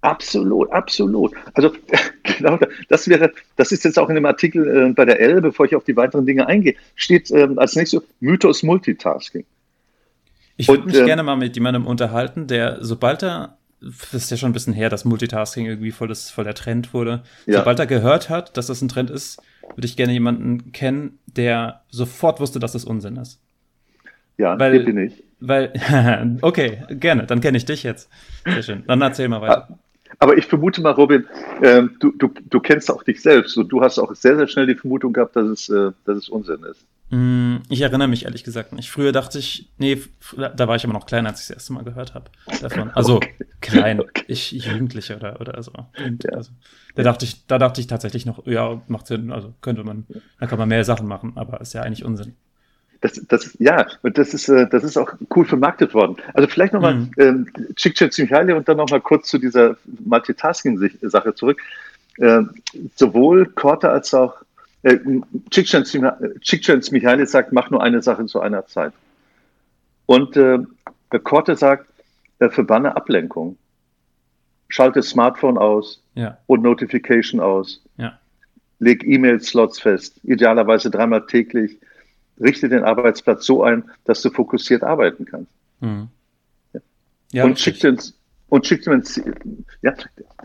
Absolut, 0.00 0.70
absolut. 0.70 1.32
Also 1.54 1.72
genau, 2.22 2.58
das 2.88 3.08
wäre, 3.08 3.32
das 3.56 3.72
ist 3.72 3.84
jetzt 3.84 3.98
auch 3.98 4.08
in 4.08 4.14
dem 4.14 4.26
Artikel 4.26 4.90
äh, 4.90 4.92
bei 4.92 5.04
der 5.04 5.20
L, 5.20 5.40
bevor 5.40 5.66
ich 5.66 5.74
auf 5.74 5.84
die 5.84 5.96
weiteren 5.96 6.24
Dinge 6.24 6.46
eingehe, 6.46 6.76
steht 6.94 7.30
ähm, 7.30 7.58
als 7.58 7.74
nächstes 7.74 8.02
Mythos 8.20 8.62
Multitasking. 8.62 9.44
Ich 10.56 10.68
würde 10.68 10.84
mich 10.84 10.96
ähm, 10.96 11.06
gerne 11.06 11.22
mal 11.22 11.36
mit 11.36 11.56
jemandem 11.56 11.86
unterhalten, 11.86 12.46
der, 12.46 12.78
sobald 12.80 13.22
er, 13.22 13.58
das 13.80 14.14
ist 14.14 14.30
ja 14.30 14.36
schon 14.36 14.50
ein 14.50 14.52
bisschen 14.52 14.72
her, 14.72 14.88
dass 14.88 15.04
Multitasking 15.04 15.66
irgendwie 15.66 15.92
voll, 15.92 16.08
das, 16.08 16.30
voll 16.30 16.44
der 16.44 16.54
Trend 16.54 16.94
wurde, 16.94 17.22
ja. 17.46 17.58
sobald 17.58 17.78
er 17.78 17.86
gehört 17.86 18.28
hat, 18.28 18.56
dass 18.56 18.66
das 18.66 18.82
ein 18.82 18.88
Trend 18.88 19.10
ist, 19.10 19.40
würde 19.74 19.86
ich 19.86 19.96
gerne 19.96 20.12
jemanden 20.12 20.72
kennen, 20.72 21.18
der 21.26 21.82
sofort 21.90 22.40
wusste, 22.40 22.58
dass 22.58 22.72
das 22.72 22.84
Unsinn 22.84 23.16
ist. 23.16 23.40
Ja, 24.36 24.58
weil, 24.58 24.80
bin 24.84 24.98
ich. 24.98 25.24
Weil, 25.40 25.72
okay, 26.42 26.82
gerne, 26.90 27.26
dann 27.26 27.40
kenne 27.40 27.56
ich 27.56 27.64
dich 27.64 27.82
jetzt. 27.82 28.08
Sehr 28.44 28.62
schön. 28.62 28.84
Dann 28.86 29.02
erzähl 29.02 29.28
mal 29.28 29.40
weiter. 29.40 29.78
Aber 30.18 30.36
ich 30.36 30.46
vermute 30.46 30.80
mal, 30.80 30.92
Robin, 30.92 31.26
äh, 31.60 31.82
du, 32.00 32.12
du, 32.12 32.32
du 32.48 32.60
kennst 32.60 32.90
auch 32.90 33.02
dich 33.02 33.22
selbst 33.22 33.56
und 33.56 33.68
du 33.68 33.80
hast 33.80 33.98
auch 33.98 34.14
sehr, 34.14 34.36
sehr 34.36 34.48
schnell 34.48 34.66
die 34.66 34.74
Vermutung 34.74 35.12
gehabt, 35.12 35.36
dass 35.36 35.46
es, 35.46 35.68
äh, 35.68 35.92
dass 36.04 36.18
es 36.18 36.28
Unsinn 36.28 36.62
ist. 36.64 36.86
Mm, 37.10 37.56
ich 37.70 37.80
erinnere 37.80 38.08
mich 38.08 38.24
ehrlich 38.24 38.44
gesagt 38.44 38.72
nicht. 38.72 38.90
Früher 38.90 39.12
dachte 39.12 39.38
ich, 39.38 39.70
nee, 39.78 40.02
da 40.36 40.68
war 40.68 40.76
ich 40.76 40.84
aber 40.84 40.92
noch 40.92 41.06
klein, 41.06 41.26
als 41.26 41.40
ich 41.40 41.48
das 41.48 41.56
erste 41.56 41.72
Mal 41.72 41.84
gehört 41.84 42.14
habe 42.14 42.30
davon. 42.60 42.90
Also 42.94 43.16
okay. 43.16 43.34
klein, 43.60 44.00
okay. 44.00 44.24
ich 44.26 44.50
Jugendlicher 44.50 45.16
oder, 45.16 45.40
oder 45.40 45.62
so. 45.62 45.72
Ja. 45.72 46.32
Also, 46.32 46.50
da 46.94 47.02
dachte 47.02 47.24
ich, 47.24 47.46
da 47.46 47.58
dachte 47.58 47.80
ich 47.80 47.86
tatsächlich 47.86 48.26
noch, 48.26 48.44
ja, 48.46 48.82
macht 48.88 49.06
Sinn, 49.06 49.30
also 49.30 49.54
könnte 49.60 49.84
man, 49.84 50.06
da 50.40 50.46
kann 50.46 50.58
man 50.58 50.68
mehr 50.68 50.84
Sachen 50.84 51.06
machen, 51.06 51.32
aber 51.36 51.60
ist 51.60 51.72
ja 51.72 51.82
eigentlich 51.82 52.04
Unsinn. 52.04 52.34
Das, 53.00 53.12
das, 53.28 53.56
ja, 53.60 53.86
und 54.02 54.18
das 54.18 54.34
ist, 54.34 54.48
äh, 54.48 54.68
das 54.68 54.82
ist 54.82 54.96
auch 54.96 55.12
cool 55.36 55.44
vermarktet 55.44 55.94
worden. 55.94 56.16
Also 56.34 56.48
vielleicht 56.48 56.72
nochmal 56.72 56.94
mhm. 56.94 57.10
ähm, 57.18 57.46
Csikszentmihalyi 57.76 58.52
und 58.52 58.68
dann 58.68 58.76
nochmal 58.76 59.00
kurz 59.00 59.28
zu 59.28 59.38
dieser 59.38 59.76
Multitasking-Sache 60.04 61.34
zurück. 61.34 61.60
Äh, 62.16 62.42
sowohl 62.96 63.46
Korte 63.46 63.90
als 63.90 64.12
auch 64.14 64.34
äh, 64.82 64.98
Csikszentmihalyi 65.50 67.26
sagt, 67.26 67.52
mach 67.52 67.70
nur 67.70 67.82
eine 67.82 68.02
Sache 68.02 68.26
zu 68.26 68.40
einer 68.40 68.66
Zeit. 68.66 68.92
Und 70.06 70.36
äh, 70.36 70.58
Korte 71.22 71.54
sagt, 71.54 71.86
äh, 72.40 72.48
verbanne 72.48 72.96
Ablenkung. 72.96 73.56
Schalte 74.68 75.02
Smartphone 75.02 75.56
aus 75.56 76.02
ja. 76.14 76.38
und 76.46 76.62
Notification 76.62 77.40
aus. 77.40 77.82
Ja. 77.96 78.18
Leg 78.80 79.04
E-Mail-Slots 79.04 79.80
fest, 79.80 80.20
idealerweise 80.24 80.90
dreimal 80.90 81.26
täglich 81.26 81.78
richte 82.40 82.68
den 82.68 82.84
Arbeitsplatz 82.84 83.44
so 83.44 83.62
ein, 83.62 83.84
dass 84.04 84.22
du 84.22 84.30
fokussiert 84.30 84.82
arbeiten 84.82 85.24
kannst. 85.24 85.52
Mhm. 85.80 86.08
Ja. 86.72 86.80
Ja, 87.32 87.44
und 87.44 87.58
schickt 87.58 87.84
uns 87.84 88.14
und 88.48 88.66
schickt 88.66 88.88
Ziel. 89.06 89.34
Ja, 89.82 89.94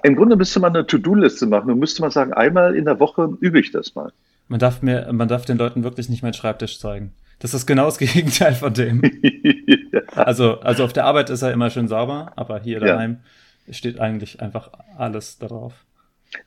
im 0.04 0.16
Grunde 0.16 0.36
müsste 0.36 0.60
man 0.60 0.76
eine 0.76 0.86
To-Do-Liste 0.86 1.46
machen 1.46 1.72
und 1.72 1.80
müsste 1.80 2.02
man 2.02 2.12
sagen, 2.12 2.34
einmal 2.34 2.76
in 2.76 2.86
der 2.86 3.00
Woche 3.00 3.38
übe 3.40 3.60
ich 3.60 3.72
das 3.72 3.96
mal. 3.96 4.12
Man 4.48 4.60
darf 4.60 4.82
mir, 4.82 5.12
man 5.14 5.28
darf 5.28 5.46
den 5.46 5.58
Leuten 5.58 5.84
wirklich 5.84 6.10
nicht 6.10 6.24
meinen 6.24 6.34
Schreibtisch 6.34 6.80
zeigen. 6.80 7.14
Das 7.40 7.54
ist 7.54 7.66
genau 7.66 7.86
das 7.86 7.98
Gegenteil 8.00 8.54
von 8.54 8.74
dem. 8.74 9.02
ja. 9.92 10.02
Also, 10.16 10.60
also 10.60 10.84
auf 10.84 10.94
der 10.94 11.06
Arbeit 11.06 11.30
ist 11.30 11.42
er 11.42 11.52
immer 11.52 11.70
schön 11.70 11.88
sauber, 11.88 12.34
aber 12.36 12.60
hier 12.60 12.80
daheim 12.80 13.20
ja. 13.66 13.74
steht 13.74 14.00
eigentlich 14.00 14.42
einfach 14.42 14.70
alles 14.98 15.40
darauf. 15.40 15.74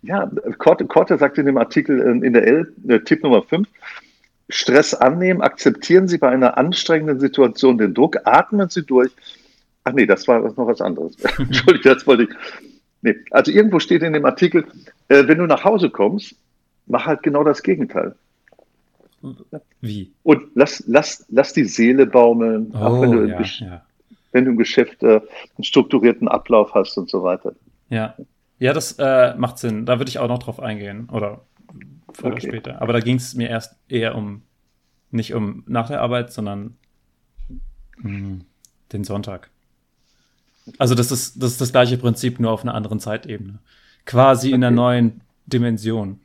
Ja, 0.02 0.30
Korte, 0.58 0.84
Korte 0.86 1.16
sagt 1.16 1.38
in 1.38 1.46
dem 1.46 1.58
Artikel 1.58 2.00
in 2.00 2.32
der 2.32 2.46
L, 2.46 2.72
äh, 2.88 2.98
Tipp 3.00 3.22
Nummer 3.22 3.42
5, 3.42 3.68
Stress 4.48 4.94
annehmen, 4.94 5.42
akzeptieren 5.42 6.08
Sie 6.08 6.18
bei 6.18 6.28
einer 6.28 6.56
anstrengenden 6.56 7.18
Situation 7.20 7.78
den 7.78 7.94
Druck, 7.94 8.18
atmen 8.24 8.68
Sie 8.68 8.84
durch. 8.84 9.10
Ach 9.84 9.92
nee, 9.92 10.06
das 10.06 10.26
war 10.28 10.40
noch 10.40 10.56
was 10.66 10.80
anderes. 10.80 11.16
Entschuldigung, 11.38 11.94
das 11.94 12.06
wollte 12.06 12.24
ich. 12.24 12.28
Nee. 13.02 13.16
Also 13.30 13.50
irgendwo 13.52 13.78
steht 13.78 14.02
in 14.02 14.12
dem 14.12 14.24
Artikel, 14.24 14.66
äh, 15.08 15.26
wenn 15.26 15.38
du 15.38 15.46
nach 15.46 15.64
Hause 15.64 15.90
kommst, 15.90 16.34
mach 16.86 17.06
halt 17.06 17.22
genau 17.22 17.44
das 17.44 17.62
Gegenteil. 17.62 18.14
Wie? 19.80 20.12
Und 20.22 20.42
lass, 20.54 20.84
lass, 20.86 21.24
lass 21.28 21.52
die 21.52 21.64
Seele 21.64 22.06
baumeln, 22.06 22.72
oh, 22.72 22.76
auch 22.76 23.02
wenn 23.02 23.10
du, 23.12 23.24
ja, 23.24 23.40
ja. 23.40 23.82
wenn 24.32 24.44
du 24.44 24.52
im 24.52 24.56
Geschäft 24.56 25.02
äh, 25.02 25.20
einen 25.56 25.64
strukturierten 25.64 26.28
Ablauf 26.28 26.74
hast 26.74 26.96
und 26.96 27.10
so 27.10 27.22
weiter. 27.22 27.54
Ja, 27.88 28.14
ja, 28.58 28.72
das 28.72 28.96
äh, 28.98 29.34
macht 29.36 29.58
Sinn. 29.58 29.84
Da 29.86 29.98
würde 29.98 30.08
ich 30.08 30.18
auch 30.18 30.28
noch 30.28 30.38
drauf 30.38 30.60
eingehen. 30.60 31.08
Oder 31.12 31.42
früher 32.16 32.32
okay. 32.32 32.46
oder 32.46 32.48
später. 32.48 32.82
Aber 32.82 32.92
da 32.92 33.00
ging 33.00 33.16
es 33.16 33.34
mir 33.34 33.48
erst 33.48 33.76
eher 33.88 34.14
um, 34.14 34.42
nicht 35.10 35.34
um 35.34 35.62
nach 35.66 35.88
der 35.88 36.00
Arbeit, 36.00 36.32
sondern 36.32 36.76
mh, 37.98 38.10
hm, 38.10 38.44
den 38.92 39.04
Sonntag. 39.04 39.50
Also 40.78 40.94
das 40.94 41.12
ist, 41.12 41.42
das 41.42 41.52
ist 41.52 41.60
das 41.60 41.72
gleiche 41.72 41.96
Prinzip, 41.98 42.40
nur 42.40 42.50
auf 42.50 42.62
einer 42.62 42.74
anderen 42.74 42.98
Zeitebene. 42.98 43.60
Quasi 44.04 44.48
okay. 44.48 44.56
in 44.56 44.64
einer 44.64 44.74
neuen 44.74 45.20
Dimension. 45.46 46.20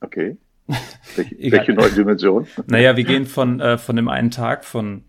Okay. 0.00 0.36
Welche, 1.16 1.50
welche 1.50 1.72
neue 1.72 1.90
Dimension? 1.90 2.46
naja, 2.66 2.96
wir 2.96 3.04
gehen 3.04 3.24
von, 3.24 3.58
äh, 3.58 3.78
von 3.78 3.96
dem 3.96 4.08
einen 4.08 4.30
Tag, 4.30 4.66
von, 4.66 5.04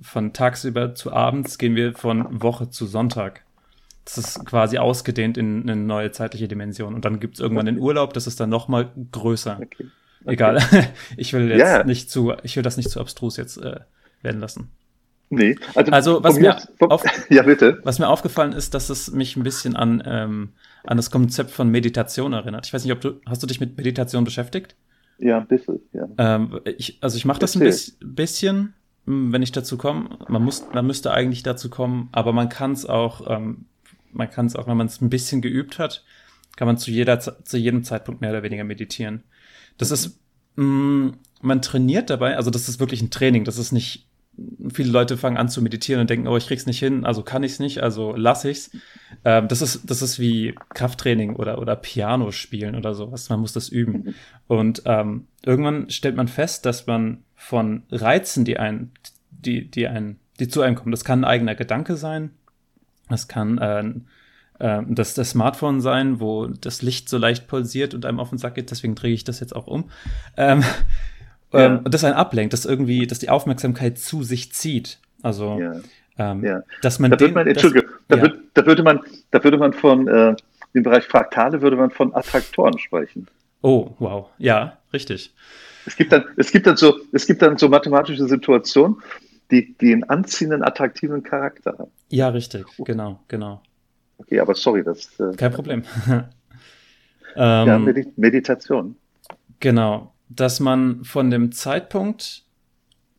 von 0.00 0.32
tagsüber 0.32 0.94
zu 0.94 1.12
abends, 1.12 1.58
gehen 1.58 1.74
wir 1.74 1.94
von 1.94 2.40
Woche 2.40 2.70
zu 2.70 2.86
Sonntag. 2.86 3.43
Das 4.04 4.18
ist 4.18 4.44
quasi 4.44 4.78
ausgedehnt 4.78 5.38
in 5.38 5.62
eine 5.62 5.76
neue 5.76 6.10
zeitliche 6.12 6.48
Dimension. 6.48 6.94
Und 6.94 7.04
dann 7.04 7.20
gibt 7.20 7.34
es 7.34 7.40
irgendwann 7.40 7.66
den 7.66 7.78
Urlaub, 7.78 8.12
das 8.12 8.26
ist 8.26 8.38
dann 8.38 8.50
noch 8.50 8.68
mal 8.68 8.92
größer. 9.12 9.58
Okay. 9.62 9.90
Okay. 10.24 10.32
Egal. 10.32 10.58
Ich 11.16 11.32
will 11.32 11.50
jetzt 11.50 11.60
yeah. 11.60 11.84
nicht 11.84 12.10
zu, 12.10 12.32
ich 12.42 12.56
will 12.56 12.62
das 12.62 12.76
nicht 12.76 12.90
zu 12.90 13.00
abstrus 13.00 13.36
jetzt 13.36 13.58
äh, 13.58 13.80
werden 14.22 14.40
lassen. 14.40 14.70
Nee, 15.30 15.56
also, 15.74 15.92
also 15.92 16.24
was, 16.24 16.38
mir 16.38 16.56
vom, 16.78 16.90
auf, 16.90 17.02
ja, 17.30 17.42
bitte. 17.42 17.80
was 17.82 17.98
mir 17.98 18.08
aufgefallen 18.08 18.52
ist, 18.52 18.74
dass 18.74 18.90
es 18.90 19.10
mich 19.10 19.36
ein 19.36 19.42
bisschen 19.42 19.74
an, 19.74 20.02
ähm, 20.06 20.52
an 20.84 20.96
das 20.96 21.10
Konzept 21.10 21.50
von 21.50 21.70
Meditation 21.70 22.32
erinnert. 22.32 22.66
Ich 22.66 22.74
weiß 22.74 22.84
nicht, 22.84 22.92
ob 22.92 23.00
du, 23.00 23.20
hast 23.26 23.42
du 23.42 23.46
dich 23.46 23.58
mit 23.58 23.76
Meditation 23.76 24.24
beschäftigt? 24.24 24.76
Ja, 25.18 25.38
ein 25.38 25.46
bisschen, 25.46 25.80
ja. 25.92 26.08
Ähm, 26.18 26.60
ich, 26.76 26.98
also 27.00 27.16
ich 27.16 27.24
mache 27.24 27.38
das 27.38 27.56
ein 27.56 27.60
bisschen, 27.60 27.96
bisschen, 28.00 28.74
hm, 29.06 29.32
wenn 29.32 29.42
ich 29.42 29.52
dazu 29.52 29.76
komme. 29.76 30.18
Man 30.28 30.44
muss, 30.44 30.66
man 30.72 30.86
müsste 30.86 31.12
eigentlich 31.12 31.42
dazu 31.42 31.70
kommen, 31.70 32.08
aber 32.12 32.32
man 32.32 32.48
kann 32.48 32.72
es 32.72 32.86
auch 32.86 33.28
ähm, 33.28 33.66
man 34.14 34.30
kann 34.30 34.46
es 34.46 34.56
auch, 34.56 34.66
wenn 34.66 34.76
man 34.76 34.86
es 34.86 35.00
ein 35.00 35.10
bisschen 35.10 35.42
geübt 35.42 35.78
hat, 35.78 36.04
kann 36.56 36.66
man 36.66 36.78
zu 36.78 36.90
jeder 36.90 37.18
zu 37.20 37.56
jedem 37.56 37.84
Zeitpunkt 37.84 38.20
mehr 38.20 38.30
oder 38.30 38.42
weniger 38.42 38.64
meditieren. 38.64 39.24
Das 39.78 39.90
ist, 39.90 40.20
mh, 40.56 40.64
mm, 40.64 41.16
man 41.42 41.62
trainiert 41.62 42.10
dabei, 42.10 42.36
also 42.36 42.50
das 42.50 42.68
ist 42.68 42.80
wirklich 42.80 43.02
ein 43.02 43.10
Training, 43.10 43.44
das 43.44 43.58
ist 43.58 43.72
nicht, 43.72 44.08
viele 44.72 44.90
Leute 44.90 45.16
fangen 45.16 45.36
an 45.36 45.48
zu 45.48 45.60
meditieren 45.62 46.00
und 46.00 46.10
denken, 46.10 46.26
oh, 46.26 46.36
ich 46.36 46.46
krieg's 46.46 46.66
nicht 46.66 46.78
hin, 46.78 47.04
also 47.04 47.22
kann 47.22 47.42
ich's 47.42 47.58
nicht, 47.58 47.82
also 47.82 48.14
lass 48.16 48.44
ich's. 48.44 48.70
ähm, 49.24 49.46
das 49.48 49.60
ist, 49.60 49.88
das 49.90 50.00
ist 50.00 50.18
wie 50.18 50.54
Krafttraining 50.70 51.36
oder, 51.36 51.58
oder 51.58 51.76
Piano 51.76 52.30
spielen 52.30 52.74
oder 52.74 52.94
sowas. 52.94 53.28
Man 53.28 53.40
muss 53.40 53.52
das 53.52 53.68
üben. 53.68 54.14
Und 54.46 54.82
ähm, 54.86 55.26
irgendwann 55.44 55.90
stellt 55.90 56.16
man 56.16 56.28
fest, 56.28 56.64
dass 56.66 56.86
man 56.86 57.24
von 57.36 57.82
Reizen, 57.90 58.44
die 58.44 58.58
ein, 58.58 58.90
die, 59.30 59.70
die 59.70 59.86
ein, 59.86 60.18
die 60.40 60.48
zu 60.48 60.62
einem 60.62 60.76
kommen, 60.76 60.92
das 60.92 61.04
kann 61.04 61.20
ein 61.20 61.30
eigener 61.30 61.54
Gedanke 61.54 61.96
sein, 61.96 62.30
das 63.08 63.28
kann 63.28 63.58
äh, 63.58 63.84
äh, 64.58 64.82
das, 64.88 65.14
das 65.14 65.30
Smartphone 65.30 65.80
sein, 65.80 66.20
wo 66.20 66.46
das 66.46 66.82
Licht 66.82 67.08
so 67.08 67.18
leicht 67.18 67.48
pulsiert 67.48 67.94
und 67.94 68.06
einem 68.06 68.20
auf 68.20 68.30
den 68.30 68.38
Sack 68.38 68.54
geht, 68.54 68.70
deswegen 68.70 68.94
drehe 68.94 69.14
ich 69.14 69.24
das 69.24 69.40
jetzt 69.40 69.54
auch 69.54 69.66
um. 69.66 69.90
Ähm, 70.36 70.62
ja. 71.52 71.66
ähm, 71.66 71.84
das 71.84 72.04
ein 72.04 72.14
ablenkt, 72.14 72.52
das 72.52 72.64
irgendwie, 72.64 73.06
dass 73.06 73.18
die 73.18 73.30
Aufmerksamkeit 73.30 73.98
zu 73.98 74.22
sich 74.22 74.52
zieht. 74.52 74.98
Also 75.22 75.58
ja. 75.58 75.72
Ähm, 76.16 76.44
ja. 76.44 76.62
dass 76.80 77.00
man 77.00 77.10
da 77.10 77.16
den, 77.16 77.34
man, 77.34 77.46
da, 77.46 77.62
wird, 78.22 78.38
da, 78.54 78.66
würde 78.66 78.82
man, 78.84 79.00
da 79.32 79.42
würde 79.42 79.58
man 79.58 79.72
von 79.72 80.06
äh, 80.06 80.36
im 80.72 80.82
Bereich 80.82 81.04
Fraktale 81.04 81.60
würde 81.60 81.76
man 81.76 81.90
von 81.90 82.14
Attraktoren 82.14 82.78
sprechen. 82.78 83.26
Oh, 83.62 83.90
wow, 83.98 84.28
ja, 84.38 84.76
richtig. 84.92 85.32
Es 85.86 85.96
gibt 85.96 86.12
dann, 86.12 86.24
es 86.36 86.52
gibt 86.52 86.66
dann 86.66 86.76
so, 86.76 86.98
es 87.12 87.26
gibt 87.26 87.42
dann 87.42 87.56
so 87.56 87.68
mathematische 87.68 88.26
Situationen, 88.26 88.96
die, 89.50 89.76
die 89.78 89.92
einen 89.92 90.04
anziehenden, 90.04 90.62
attraktiven 90.62 91.22
Charakter 91.22 91.76
haben. 91.78 91.90
Ja, 92.08 92.28
richtig, 92.28 92.66
genau, 92.78 93.20
genau. 93.28 93.62
Okay, 94.18 94.40
aber 94.40 94.54
sorry, 94.54 94.82
das. 94.84 95.18
Äh, 95.18 95.34
Kein 95.36 95.52
Problem. 95.52 95.82
ja, 97.36 97.66
ähm, 97.76 97.84
Medi 97.84 98.06
Meditation. 98.16 98.96
Genau, 99.60 100.14
dass 100.28 100.60
man 100.60 101.04
von 101.04 101.30
dem 101.30 101.52
Zeitpunkt, 101.52 102.44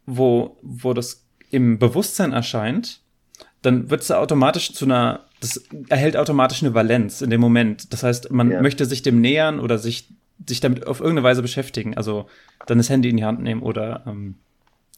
wo, 0.05 0.58
wo 0.62 0.94
das 0.94 1.25
im 1.51 1.79
Bewusstsein 1.79 2.34
erscheint, 2.34 3.01
dann 3.62 3.89
wird 3.89 4.01
es 4.01 4.12
automatisch 4.12 4.74
zu 4.74 4.86
einer, 4.86 5.25
das 5.41 5.63
erhält 5.89 6.17
automatisch 6.17 6.63
eine 6.63 6.74
Valenz 6.74 7.22
in 7.22 7.29
dem 7.29 7.41
Moment. 7.41 7.91
Das 7.94 8.03
heißt, 8.03 8.32
man 8.32 8.51
ja. 8.51 8.62
möchte 8.62 8.86
sich 8.86 9.01
dem 9.01 9.22
nähern 9.22 9.60
oder 9.60 9.77
sich, 9.77 10.13
sich 10.48 10.60
damit 10.60 10.86
auf 10.86 11.00
irgendeine 11.00 11.24
Weise 11.24 11.41
beschäftigen. 11.41 11.98
Also 11.98 12.27
dann 12.67 12.77
das 12.77 12.89
Handy 12.89 13.10
in 13.10 13.17
die 13.17 13.25
Hand 13.25 13.41
nehmen 13.41 13.63
oder 13.63 14.03
ähm, 14.05 14.36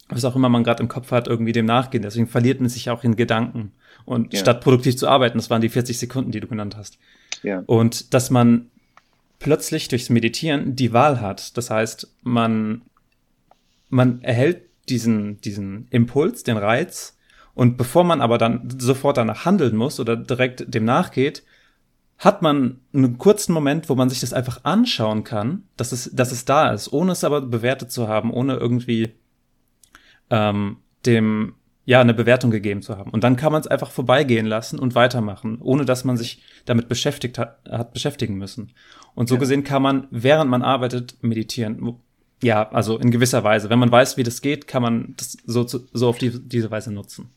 was 0.09 0.25
auch 0.25 0.35
immer 0.35 0.49
man 0.49 0.63
gerade 0.63 0.81
im 0.81 0.89
Kopf 0.89 1.11
hat, 1.11 1.27
irgendwie 1.27 1.51
dem 1.51 1.65
nachgehen. 1.65 2.03
Deswegen 2.03 2.27
verliert 2.27 2.59
man 2.59 2.69
sich 2.69 2.89
auch 2.89 3.03
in 3.03 3.15
Gedanken. 3.15 3.73
Und 4.05 4.33
ja. 4.33 4.39
statt 4.39 4.61
produktiv 4.61 4.95
zu 4.97 5.07
arbeiten, 5.07 5.37
das 5.37 5.49
waren 5.49 5.61
die 5.61 5.69
40 5.69 5.99
Sekunden, 5.99 6.31
die 6.31 6.39
du 6.39 6.47
genannt 6.47 6.77
hast. 6.77 6.97
Ja. 7.43 7.63
Und 7.65 8.13
dass 8.13 8.29
man 8.29 8.69
plötzlich 9.39 9.87
durchs 9.89 10.09
Meditieren 10.09 10.75
die 10.75 10.93
Wahl 10.93 11.19
hat. 11.19 11.57
Das 11.57 11.69
heißt, 11.69 12.11
man, 12.23 12.81
man 13.89 14.21
erhält 14.21 14.61
diesen, 14.89 15.41
diesen 15.41 15.87
Impuls, 15.89 16.43
den 16.43 16.57
Reiz. 16.57 17.17
Und 17.53 17.77
bevor 17.77 18.03
man 18.03 18.21
aber 18.21 18.37
dann 18.37 18.69
sofort 18.79 19.17
danach 19.17 19.45
handeln 19.45 19.75
muss 19.75 19.99
oder 19.99 20.15
direkt 20.15 20.73
dem 20.73 20.85
nachgeht, 20.85 21.43
hat 22.17 22.41
man 22.41 22.79
einen 22.93 23.17
kurzen 23.17 23.53
Moment, 23.53 23.89
wo 23.89 23.95
man 23.95 24.09
sich 24.09 24.21
das 24.21 24.33
einfach 24.33 24.63
anschauen 24.63 25.23
kann, 25.23 25.63
dass 25.75 25.91
es, 25.91 26.09
dass 26.13 26.31
es 26.31 26.45
da 26.45 26.71
ist, 26.71 26.91
ohne 26.91 27.11
es 27.11 27.23
aber 27.23 27.41
bewertet 27.41 27.91
zu 27.91 28.07
haben, 28.07 28.31
ohne 28.31 28.55
irgendwie 28.55 29.13
ähm, 30.29 30.77
dem 31.05 31.53
ja 31.85 32.01
eine 32.01 32.13
Bewertung 32.13 32.51
gegeben 32.51 32.81
zu 32.81 32.97
haben. 32.97 33.11
Und 33.11 33.23
dann 33.23 33.37
kann 33.37 33.53
man 33.53 33.61
es 33.61 33.67
einfach 33.67 33.91
vorbeigehen 33.91 34.45
lassen 34.45 34.77
und 34.77 34.93
weitermachen, 34.93 35.59
ohne 35.61 35.85
dass 35.85 36.03
man 36.03 36.17
sich 36.17 36.43
damit 36.65 36.89
beschäftigt 36.89 37.37
hat, 37.37 37.59
hat 37.69 37.93
beschäftigen 37.93 38.35
müssen. 38.35 38.73
Und 39.15 39.29
so 39.29 39.35
ja. 39.35 39.39
gesehen 39.39 39.63
kann 39.63 39.81
man, 39.81 40.07
während 40.11 40.51
man 40.51 40.63
arbeitet, 40.63 41.17
meditieren. 41.21 41.95
Ja, 42.43 42.69
also 42.69 42.99
in 42.99 43.09
gewisser 43.09 43.43
Weise. 43.45 43.69
Wenn 43.69 43.79
man 43.79 43.91
weiß, 43.91 44.17
wie 44.17 44.23
das 44.23 44.41
geht, 44.41 44.67
kann 44.67 44.81
man 44.81 45.13
das 45.17 45.37
so, 45.45 45.65
so 45.65 46.09
auf 46.09 46.17
die, 46.17 46.29
diese 46.29 46.69
Weise 46.69 46.93
nutzen. 46.93 47.29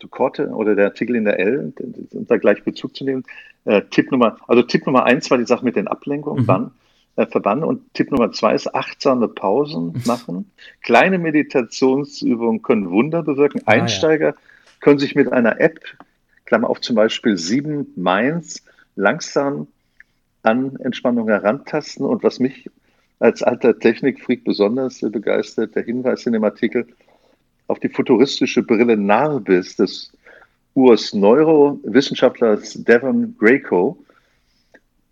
Du 0.00 0.08
Korte 0.08 0.48
oder 0.48 0.74
der 0.74 0.86
Artikel 0.86 1.14
in 1.14 1.24
der 1.24 1.38
L, 1.38 1.72
um 2.10 2.26
da 2.26 2.36
gleich 2.38 2.64
Bezug 2.64 2.96
zu 2.96 3.04
nehmen. 3.04 3.22
Äh, 3.64 3.82
Tipp 3.88 4.10
Nummer, 4.10 4.36
also 4.48 4.62
Tipp 4.62 4.84
Nummer 4.84 5.04
eins 5.04 5.30
war 5.30 5.38
die 5.38 5.46
Sache 5.46 5.64
mit 5.64 5.76
den 5.76 5.86
Ablenkungen. 5.86 6.42
Mhm. 6.42 6.48
Wann? 6.48 6.70
Äh, 7.14 7.26
verbannen. 7.26 7.62
Und 7.62 7.92
Tipp 7.92 8.10
Nummer 8.10 8.32
zwei 8.32 8.54
ist 8.54 8.74
achtsame 8.74 9.28
Pausen 9.28 10.02
machen. 10.06 10.50
Kleine 10.82 11.18
Meditationsübungen 11.18 12.62
können 12.62 12.90
Wunder 12.90 13.22
bewirken. 13.22 13.60
Ah, 13.66 13.72
Einsteiger 13.72 14.28
ja. 14.28 14.34
können 14.80 14.98
sich 14.98 15.14
mit 15.14 15.30
einer 15.30 15.60
App, 15.60 15.78
Klammer 16.46 16.70
auf 16.70 16.80
zum 16.80 16.96
Beispiel 16.96 17.36
sieben 17.36 17.92
Minds, 17.96 18.64
langsam 18.96 19.66
an 20.42 20.76
Entspannung 20.76 21.28
herantasten. 21.28 22.06
Und 22.06 22.22
was 22.22 22.40
mich 22.40 22.70
als 23.18 23.42
alter 23.42 23.78
Technikfreak 23.78 24.44
besonders 24.44 25.00
begeistert, 25.00 25.76
der 25.76 25.82
Hinweis 25.82 26.24
in 26.24 26.32
dem 26.32 26.44
Artikel 26.44 26.86
auf 27.66 27.78
die 27.78 27.90
futuristische 27.90 28.62
Brille 28.62 28.96
Narbis 28.96 29.76
des 29.76 30.12
Urs 30.72 31.12
Neurowissenschaftlers 31.12 32.82
Devon 32.84 33.36
Greco. 33.38 34.02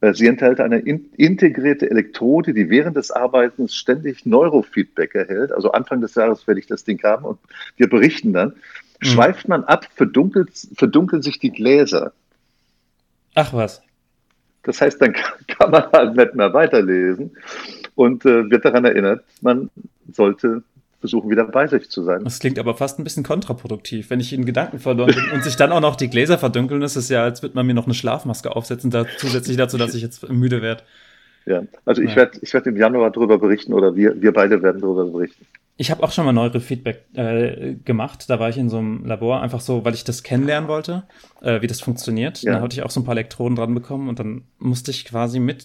Äh, 0.00 0.14
sie 0.14 0.26
enthält 0.26 0.60
eine 0.60 0.78
integrierte 0.78 1.90
Elektrode, 1.90 2.54
die 2.54 2.70
während 2.70 2.96
des 2.96 3.10
Arbeitens 3.10 3.74
ständig 3.74 4.26
Neurofeedback 4.26 5.14
erhält. 5.14 5.52
Also 5.52 5.72
Anfang 5.72 6.00
des 6.00 6.14
Jahres 6.14 6.46
werde 6.46 6.60
ich 6.60 6.66
das 6.66 6.84
Ding 6.84 7.02
haben 7.02 7.24
und 7.24 7.38
wir 7.76 7.88
berichten 7.88 8.32
dann. 8.32 8.48
Mhm. 9.00 9.06
Schweift 9.06 9.48
man 9.48 9.64
ab, 9.64 9.86
verdunkelt, 9.94 10.50
verdunkeln 10.74 11.22
sich 11.22 11.38
die 11.38 11.50
Gläser. 11.50 12.12
Ach 13.34 13.52
was. 13.52 13.82
Das 14.62 14.80
heißt, 14.80 15.00
dann 15.00 15.14
kann 15.48 15.70
man 15.70 15.90
halt 15.92 16.16
nicht 16.16 16.34
mehr 16.34 16.52
weiterlesen 16.52 17.36
und 17.94 18.24
äh, 18.24 18.50
wird 18.50 18.64
daran 18.64 18.84
erinnert, 18.84 19.24
man 19.40 19.70
sollte 20.12 20.62
versuchen, 21.00 21.30
wieder 21.30 21.44
bei 21.44 21.66
sich 21.66 21.90
zu 21.90 22.02
sein. 22.02 22.22
Das 22.24 22.38
klingt 22.38 22.58
aber 22.58 22.74
fast 22.74 22.98
ein 22.98 23.04
bisschen 23.04 23.24
kontraproduktiv. 23.24 24.10
Wenn 24.10 24.20
ich 24.20 24.32
in 24.32 24.44
Gedanken 24.44 24.78
verloren 24.78 25.14
bin 25.14 25.30
und 25.32 25.42
sich 25.42 25.56
dann 25.56 25.72
auch 25.72 25.80
noch 25.80 25.96
die 25.96 26.10
Gläser 26.10 26.38
verdunkeln, 26.38 26.82
ist 26.82 26.96
es 26.96 27.08
ja, 27.08 27.24
als 27.24 27.42
würde 27.42 27.54
man 27.54 27.66
mir 27.66 27.74
noch 27.74 27.86
eine 27.86 27.94
Schlafmaske 27.94 28.54
aufsetzen, 28.54 28.90
da, 28.90 29.06
zusätzlich 29.16 29.56
dazu, 29.56 29.78
dass 29.78 29.94
ich 29.94 30.02
jetzt 30.02 30.28
müde 30.28 30.62
werde. 30.62 30.82
Ja, 31.46 31.62
also 31.86 32.02
ich 32.02 32.10
ja. 32.10 32.16
werde 32.16 32.38
ich 32.42 32.52
werd 32.52 32.66
im 32.66 32.76
Januar 32.76 33.10
darüber 33.10 33.38
berichten 33.38 33.72
oder 33.72 33.96
wir, 33.96 34.20
wir 34.20 34.32
beide 34.32 34.62
werden 34.62 34.80
darüber 34.80 35.06
berichten. 35.06 35.46
Ich 35.78 35.90
habe 35.90 36.02
auch 36.02 36.12
schon 36.12 36.26
mal 36.26 36.34
Neurofeedback 36.34 37.06
äh, 37.14 37.74
gemacht. 37.82 38.28
Da 38.28 38.38
war 38.38 38.50
ich 38.50 38.58
in 38.58 38.68
so 38.68 38.76
einem 38.76 39.06
Labor, 39.06 39.40
einfach 39.40 39.60
so, 39.60 39.82
weil 39.82 39.94
ich 39.94 40.04
das 40.04 40.22
kennenlernen 40.22 40.68
wollte, 40.68 41.04
äh, 41.40 41.62
wie 41.62 41.66
das 41.66 41.80
funktioniert. 41.80 42.42
Ja. 42.42 42.52
Da 42.52 42.60
hatte 42.60 42.74
ich 42.74 42.82
auch 42.82 42.90
so 42.90 43.00
ein 43.00 43.04
paar 43.04 43.14
Elektroden 43.14 43.56
dran 43.56 43.72
bekommen 43.72 44.10
und 44.10 44.18
dann 44.18 44.42
musste 44.58 44.90
ich 44.90 45.06
quasi 45.06 45.40
mit 45.40 45.64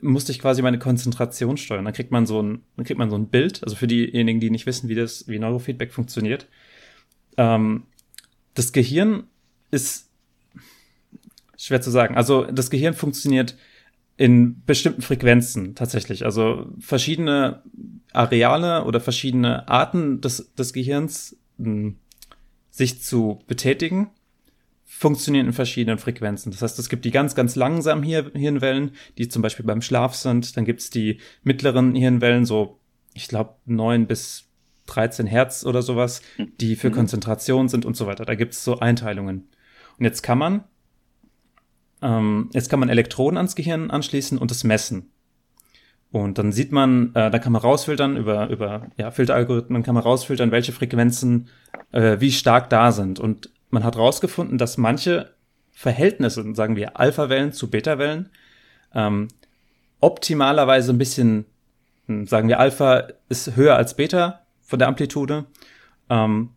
musste 0.00 0.32
ich 0.32 0.38
quasi 0.38 0.62
meine 0.62 0.78
Konzentration 0.78 1.56
steuern. 1.56 1.84
Dann 1.84 1.94
kriegt 1.94 2.10
man 2.10 2.26
so 2.26 2.42
ein, 2.42 2.62
dann 2.76 2.84
kriegt 2.84 2.98
man 2.98 3.10
so 3.10 3.16
ein 3.16 3.28
Bild. 3.28 3.62
Also 3.62 3.76
für 3.76 3.86
diejenigen, 3.86 4.40
die 4.40 4.50
nicht 4.50 4.66
wissen, 4.66 4.88
wie 4.88 4.94
das, 4.94 5.28
wie 5.28 5.38
Neurofeedback 5.38 5.92
funktioniert. 5.92 6.48
Ähm, 7.36 7.84
das 8.54 8.72
Gehirn 8.72 9.24
ist 9.70 10.10
schwer 11.56 11.80
zu 11.80 11.90
sagen. 11.90 12.16
Also 12.16 12.44
das 12.44 12.70
Gehirn 12.70 12.94
funktioniert 12.94 13.56
in 14.16 14.62
bestimmten 14.64 15.02
Frequenzen 15.02 15.74
tatsächlich. 15.74 16.24
Also 16.24 16.70
verschiedene 16.78 17.62
Areale 18.12 18.84
oder 18.84 19.00
verschiedene 19.00 19.68
Arten 19.68 20.20
des, 20.20 20.54
des 20.54 20.72
Gehirns 20.72 21.36
mh, 21.58 21.66
hm, 21.66 21.96
sich 22.70 23.02
zu 23.02 23.40
betätigen, 23.46 24.10
funktionieren 24.96 25.46
in 25.46 25.52
verschiedenen 25.52 25.98
Frequenzen. 25.98 26.52
Das 26.52 26.62
heißt, 26.62 26.78
es 26.78 26.88
gibt 26.88 27.04
die 27.04 27.10
ganz, 27.10 27.34
ganz 27.34 27.56
langsamen 27.56 28.04
Hir 28.04 28.30
Hirnwellen, 28.34 28.92
die 29.18 29.28
zum 29.28 29.42
Beispiel 29.42 29.64
beim 29.64 29.82
Schlaf 29.82 30.14
sind. 30.14 30.56
Dann 30.56 30.64
gibt's 30.64 30.90
die 30.90 31.18
mittleren 31.42 31.94
Hirnwellen, 31.94 32.46
so, 32.46 32.80
ich 33.12 33.28
glaube, 33.28 33.56
neun 33.66 34.06
bis 34.06 34.48
13 34.86 35.26
Hertz 35.26 35.64
oder 35.64 35.82
sowas, 35.82 36.22
die 36.60 36.76
für 36.76 36.90
mhm. 36.90 36.94
Konzentration 36.94 37.68
sind 37.68 37.84
und 37.84 37.96
so 37.96 38.06
weiter. 38.06 38.24
Da 38.24 38.34
gibt's 38.34 38.62
so 38.64 38.78
Einteilungen. 38.78 39.48
Und 39.98 40.04
jetzt 40.04 40.22
kann 40.22 40.38
man 40.38 40.64
ähm, 42.04 42.50
jetzt 42.52 42.68
kann 42.68 42.80
man 42.80 42.90
Elektroden 42.90 43.38
ans 43.38 43.56
Gehirn 43.56 43.90
anschließen 43.90 44.36
und 44.36 44.50
es 44.50 44.62
messen. 44.62 45.10
Und 46.12 46.38
dann 46.38 46.52
sieht 46.52 46.70
man, 46.70 47.12
äh, 47.14 47.30
da 47.30 47.38
kann 47.40 47.52
man 47.52 47.62
rausfiltern 47.62 48.16
über, 48.16 48.48
über 48.48 48.88
ja, 48.96 49.10
Filteralgorithmen, 49.10 49.82
kann 49.82 49.94
man 49.94 50.04
rausfiltern, 50.04 50.52
welche 50.52 50.70
Frequenzen 50.70 51.48
äh, 51.90 52.20
wie 52.20 52.30
stark 52.30 52.70
da 52.70 52.92
sind. 52.92 53.18
Und 53.18 53.50
man 53.74 53.84
hat 53.84 53.96
rausgefunden, 53.96 54.56
dass 54.56 54.78
manche 54.78 55.34
Verhältnisse, 55.72 56.54
sagen 56.54 56.76
wir 56.76 56.98
Alpha-Wellen 56.98 57.52
zu 57.52 57.68
Beta-Wellen, 57.68 58.30
ähm, 58.94 59.28
optimalerweise 60.00 60.92
ein 60.92 60.98
bisschen, 60.98 61.44
hm, 62.06 62.26
sagen 62.26 62.48
wir 62.48 62.60
Alpha 62.60 63.08
ist 63.28 63.56
höher 63.56 63.76
als 63.76 63.94
Beta 63.94 64.46
von 64.62 64.78
der 64.78 64.88
Amplitude. 64.88 65.46
Ähm, 66.08 66.50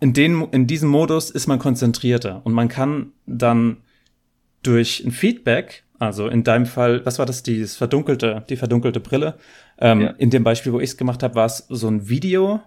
in, 0.00 0.12
den, 0.12 0.48
in 0.52 0.66
diesem 0.66 0.88
Modus 0.88 1.30
ist 1.30 1.46
man 1.46 1.58
konzentrierter 1.58 2.40
und 2.44 2.52
man 2.52 2.68
kann 2.68 3.12
dann 3.26 3.78
durch 4.62 5.04
ein 5.04 5.10
Feedback, 5.10 5.84
also 5.98 6.28
in 6.28 6.44
deinem 6.44 6.66
Fall, 6.66 7.04
was 7.04 7.18
war 7.18 7.26
das, 7.26 7.42
dieses 7.42 7.76
verdunkelte, 7.76 8.44
die 8.48 8.56
verdunkelte 8.56 9.00
Brille? 9.00 9.34
Ähm, 9.78 10.00
ja. 10.02 10.10
In 10.10 10.30
dem 10.30 10.44
Beispiel, 10.44 10.72
wo 10.72 10.80
ich 10.80 10.90
es 10.90 10.96
gemacht 10.96 11.22
habe, 11.22 11.34
war 11.34 11.46
es 11.46 11.66
so 11.68 11.88
ein 11.88 12.08
Video, 12.08 12.60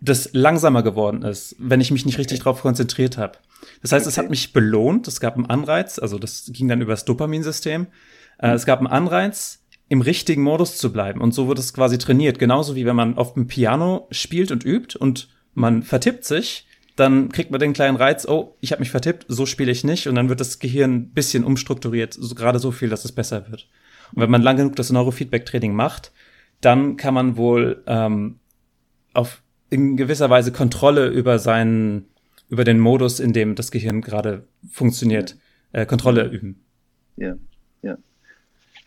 das 0.00 0.30
langsamer 0.32 0.82
geworden 0.82 1.22
ist, 1.22 1.56
wenn 1.58 1.80
ich 1.80 1.90
mich 1.90 2.06
nicht 2.06 2.18
richtig 2.18 2.38
okay. 2.38 2.44
drauf 2.44 2.62
konzentriert 2.62 3.18
habe. 3.18 3.38
Das 3.82 3.92
heißt, 3.92 4.06
okay. 4.06 4.12
es 4.12 4.18
hat 4.18 4.30
mich 4.30 4.52
belohnt, 4.52 5.08
es 5.08 5.20
gab 5.20 5.36
einen 5.36 5.46
Anreiz, 5.46 5.98
also 5.98 6.18
das 6.18 6.50
ging 6.52 6.68
dann 6.68 6.80
über 6.80 6.92
das 6.92 7.04
Dopaminsystem. 7.04 7.82
Mhm. 7.82 7.86
Es 8.38 8.66
gab 8.66 8.78
einen 8.78 8.88
Anreiz, 8.88 9.64
im 9.88 10.00
richtigen 10.00 10.42
Modus 10.42 10.78
zu 10.78 10.92
bleiben. 10.92 11.20
Und 11.20 11.32
so 11.32 11.48
wird 11.48 11.58
es 11.58 11.72
quasi 11.72 11.98
trainiert. 11.98 12.38
Genauso 12.38 12.74
wie 12.74 12.86
wenn 12.86 12.96
man 12.96 13.16
auf 13.16 13.34
dem 13.34 13.46
Piano 13.46 14.08
spielt 14.10 14.50
und 14.50 14.64
übt 14.64 14.98
und 14.98 15.28
man 15.54 15.82
vertippt 15.82 16.24
sich, 16.24 16.66
dann 16.96 17.30
kriegt 17.30 17.50
man 17.50 17.60
den 17.60 17.72
kleinen 17.72 17.96
Reiz, 17.96 18.26
oh, 18.26 18.56
ich 18.60 18.72
habe 18.72 18.80
mich 18.80 18.90
vertippt, 18.90 19.26
so 19.28 19.46
spiele 19.46 19.72
ich 19.72 19.84
nicht. 19.84 20.06
Und 20.06 20.14
dann 20.14 20.28
wird 20.28 20.40
das 20.40 20.58
Gehirn 20.58 20.94
ein 20.94 21.10
bisschen 21.10 21.44
umstrukturiert, 21.44 22.14
so, 22.14 22.34
gerade 22.34 22.58
so 22.58 22.70
viel, 22.70 22.88
dass 22.88 23.04
es 23.04 23.12
besser 23.12 23.50
wird. 23.50 23.68
Und 24.12 24.22
wenn 24.22 24.30
man 24.30 24.42
lang 24.42 24.56
genug 24.56 24.76
das 24.76 24.90
Neurofeedback-Training 24.90 25.74
macht, 25.74 26.12
dann 26.60 26.96
kann 26.96 27.14
man 27.14 27.36
wohl 27.36 27.82
ähm, 27.86 28.38
auf 29.12 29.42
in 29.70 29.96
gewisser 29.96 30.30
Weise 30.30 30.52
Kontrolle 30.52 31.08
über 31.08 31.38
seinen, 31.38 32.06
über 32.48 32.64
den 32.64 32.78
Modus, 32.78 33.20
in 33.20 33.32
dem 33.32 33.54
das 33.54 33.70
Gehirn 33.70 34.00
gerade 34.00 34.46
funktioniert, 34.70 35.36
äh, 35.72 35.86
Kontrolle 35.86 36.28
üben. 36.28 36.64
Ja, 37.16 37.36
ja. 37.82 37.96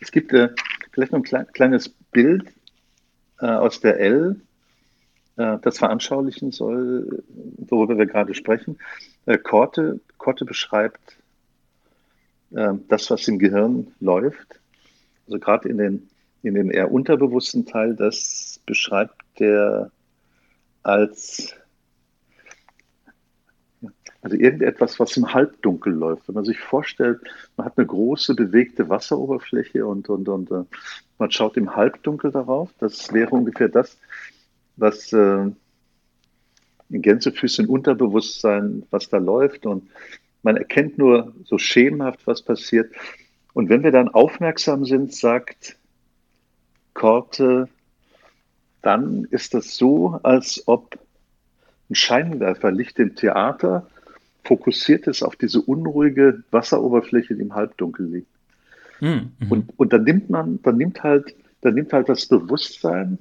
Es 0.00 0.12
gibt 0.12 0.32
äh, 0.32 0.50
vielleicht 0.92 1.12
noch 1.12 1.20
ein 1.20 1.24
klein, 1.24 1.46
kleines 1.52 1.88
Bild 1.88 2.44
äh, 3.40 3.46
aus 3.46 3.80
der 3.80 3.98
L, 3.98 4.40
äh, 5.36 5.58
das 5.62 5.78
veranschaulichen 5.78 6.52
soll, 6.52 7.22
worüber 7.56 7.98
wir 7.98 8.06
gerade 8.06 8.34
sprechen. 8.34 8.78
Äh, 9.26 9.38
Korte, 9.38 10.00
Korte 10.16 10.44
beschreibt 10.44 11.16
äh, 12.52 12.74
das, 12.88 13.10
was 13.10 13.26
im 13.28 13.38
Gehirn 13.38 13.88
läuft. 14.00 14.60
Also 15.26 15.38
gerade 15.38 15.68
in 15.68 15.78
den 15.78 16.08
in 16.42 16.54
dem 16.54 16.70
eher 16.70 16.90
unterbewussten 16.90 17.66
Teil, 17.66 17.94
das 17.94 18.60
beschreibt 18.66 19.14
der 19.38 19.90
als 20.88 21.54
also 24.22 24.36
irgendetwas, 24.36 24.98
was 24.98 25.16
im 25.16 25.32
Halbdunkel 25.32 25.92
läuft. 25.92 26.26
Wenn 26.26 26.34
man 26.34 26.44
sich 26.44 26.58
vorstellt, 26.58 27.20
man 27.56 27.66
hat 27.66 27.78
eine 27.78 27.86
große 27.86 28.34
bewegte 28.34 28.88
Wasseroberfläche 28.88 29.86
und, 29.86 30.08
und, 30.08 30.28
und 30.28 30.50
uh, 30.50 30.66
man 31.18 31.30
schaut 31.30 31.56
im 31.56 31.76
Halbdunkel 31.76 32.32
darauf, 32.32 32.70
das 32.78 33.12
wäre 33.12 33.30
ungefähr 33.30 33.68
das, 33.68 33.96
was 34.76 35.12
äh, 35.12 35.50
in 36.90 37.02
Gänsefüßchen 37.02 37.66
Unterbewusstsein, 37.66 38.84
was 38.90 39.08
da 39.08 39.18
läuft 39.18 39.66
und 39.66 39.90
man 40.42 40.56
erkennt 40.56 40.98
nur 40.98 41.34
so 41.44 41.58
schemenhaft, 41.58 42.26
was 42.26 42.42
passiert. 42.42 42.92
Und 43.52 43.68
wenn 43.68 43.82
wir 43.82 43.92
dann 43.92 44.08
aufmerksam 44.08 44.84
sind, 44.84 45.12
sagt 45.14 45.76
Korte, 46.94 47.68
dann 48.82 49.26
ist 49.30 49.54
das 49.54 49.76
so, 49.76 50.20
als 50.22 50.62
ob 50.66 50.98
ein 51.90 51.94
Scheinwerferlicht 51.94 52.98
im 52.98 53.14
Theater 53.16 53.86
fokussiert 54.44 55.06
ist 55.06 55.22
auf 55.22 55.36
diese 55.36 55.60
unruhige 55.60 56.42
Wasseroberfläche, 56.50 57.34
die 57.34 57.42
im 57.42 57.54
Halbdunkel 57.54 58.06
liegt. 58.06 58.28
Mhm. 59.00 59.32
Und, 59.48 59.78
und 59.78 59.92
dann 59.92 60.04
nimmt 60.04 60.30
man, 60.30 60.60
dann 60.62 60.76
nimmt 60.76 61.02
halt, 61.02 61.34
dann 61.60 61.74
nimmt 61.74 61.92
halt 61.92 62.08
das 62.08 62.26
Bewusstsein, 62.26 63.18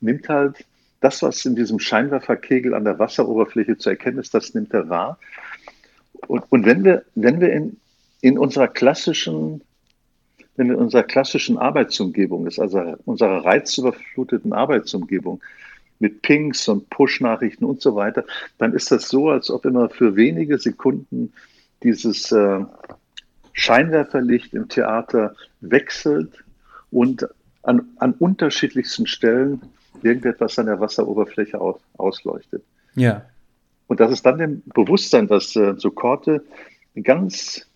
nimmt 0.00 0.28
halt 0.28 0.64
das, 1.00 1.22
was 1.22 1.44
in 1.44 1.56
diesem 1.56 1.78
Scheinwerferkegel 1.78 2.74
an 2.74 2.84
der 2.84 2.98
Wasseroberfläche 2.98 3.76
zu 3.76 3.90
erkennen 3.90 4.18
ist, 4.18 4.34
das 4.34 4.54
nimmt 4.54 4.72
er 4.72 4.88
wahr. 4.88 5.18
Und, 6.28 6.44
und 6.50 6.64
wenn 6.64 6.84
wir, 6.84 7.04
wenn 7.16 7.40
wir 7.40 7.52
in, 7.52 7.76
in 8.20 8.38
unserer 8.38 8.68
klassischen 8.68 9.62
wenn 10.56 10.70
in 10.70 10.76
unserer 10.76 11.02
klassischen 11.02 11.58
Arbeitsumgebung 11.58 12.46
ist, 12.46 12.58
also 12.58 12.96
unserer 13.04 13.44
reizüberfluteten 13.44 14.52
Arbeitsumgebung 14.52 15.42
mit 15.98 16.22
Pings 16.22 16.68
und 16.68 16.90
Push-Nachrichten 16.90 17.64
und 17.64 17.80
so 17.80 17.94
weiter, 17.94 18.24
dann 18.58 18.74
ist 18.74 18.90
das 18.90 19.08
so, 19.08 19.30
als 19.30 19.50
ob 19.50 19.64
immer 19.64 19.88
für 19.88 20.16
wenige 20.16 20.58
Sekunden 20.58 21.32
dieses 21.82 22.32
äh, 22.32 22.60
Scheinwerferlicht 23.52 24.52
im 24.54 24.68
Theater 24.68 25.34
wechselt 25.60 26.44
und 26.90 27.26
an, 27.62 27.82
an 27.98 28.12
unterschiedlichsten 28.14 29.06
Stellen 29.06 29.62
irgendetwas 30.02 30.58
an 30.58 30.66
der 30.66 30.80
Wasseroberfläche 30.80 31.60
aus, 31.60 31.80
ausleuchtet. 31.96 32.62
Ja. 32.94 33.24
Und 33.86 34.00
das 34.00 34.10
ist 34.12 34.26
dann 34.26 34.38
dem 34.38 34.62
Bewusstsein, 34.74 35.30
was 35.30 35.54
äh, 35.56 35.74
so 35.76 35.90
Korte 35.90 36.44
ganz 37.02 37.66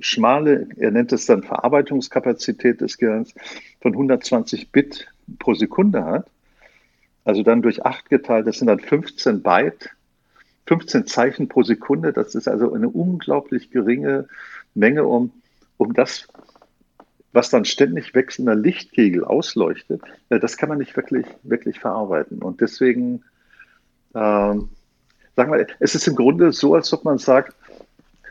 schmale, 0.00 0.68
er 0.76 0.90
nennt 0.90 1.12
es 1.12 1.26
dann 1.26 1.42
Verarbeitungskapazität 1.42 2.80
des 2.80 2.98
Gehirns 2.98 3.34
von 3.80 3.92
120 3.92 4.72
Bit 4.72 5.08
pro 5.38 5.54
Sekunde 5.54 6.04
hat, 6.04 6.26
also 7.24 7.42
dann 7.42 7.62
durch 7.62 7.84
8 7.84 8.08
geteilt, 8.08 8.46
das 8.46 8.58
sind 8.58 8.66
dann 8.66 8.80
15 8.80 9.42
Byte, 9.42 9.90
15 10.66 11.06
Zeichen 11.06 11.48
pro 11.48 11.62
Sekunde, 11.62 12.12
das 12.12 12.34
ist 12.34 12.48
also 12.48 12.72
eine 12.72 12.88
unglaublich 12.88 13.70
geringe 13.70 14.28
Menge, 14.74 15.04
um, 15.04 15.32
um 15.76 15.94
das, 15.94 16.28
was 17.32 17.50
dann 17.50 17.64
ständig 17.64 18.14
wechselnder 18.14 18.54
Lichtkegel 18.54 19.24
ausleuchtet, 19.24 20.02
äh, 20.28 20.38
das 20.38 20.56
kann 20.56 20.68
man 20.68 20.78
nicht 20.78 20.96
wirklich, 20.96 21.26
wirklich 21.42 21.80
verarbeiten. 21.80 22.42
Und 22.42 22.60
deswegen, 22.60 23.22
ähm, 24.14 24.70
sagen 25.36 25.52
wir, 25.52 25.66
es 25.78 25.94
ist 25.94 26.06
im 26.08 26.16
Grunde 26.16 26.52
so, 26.52 26.74
als 26.74 26.92
ob 26.92 27.04
man 27.04 27.18
sagt, 27.18 27.54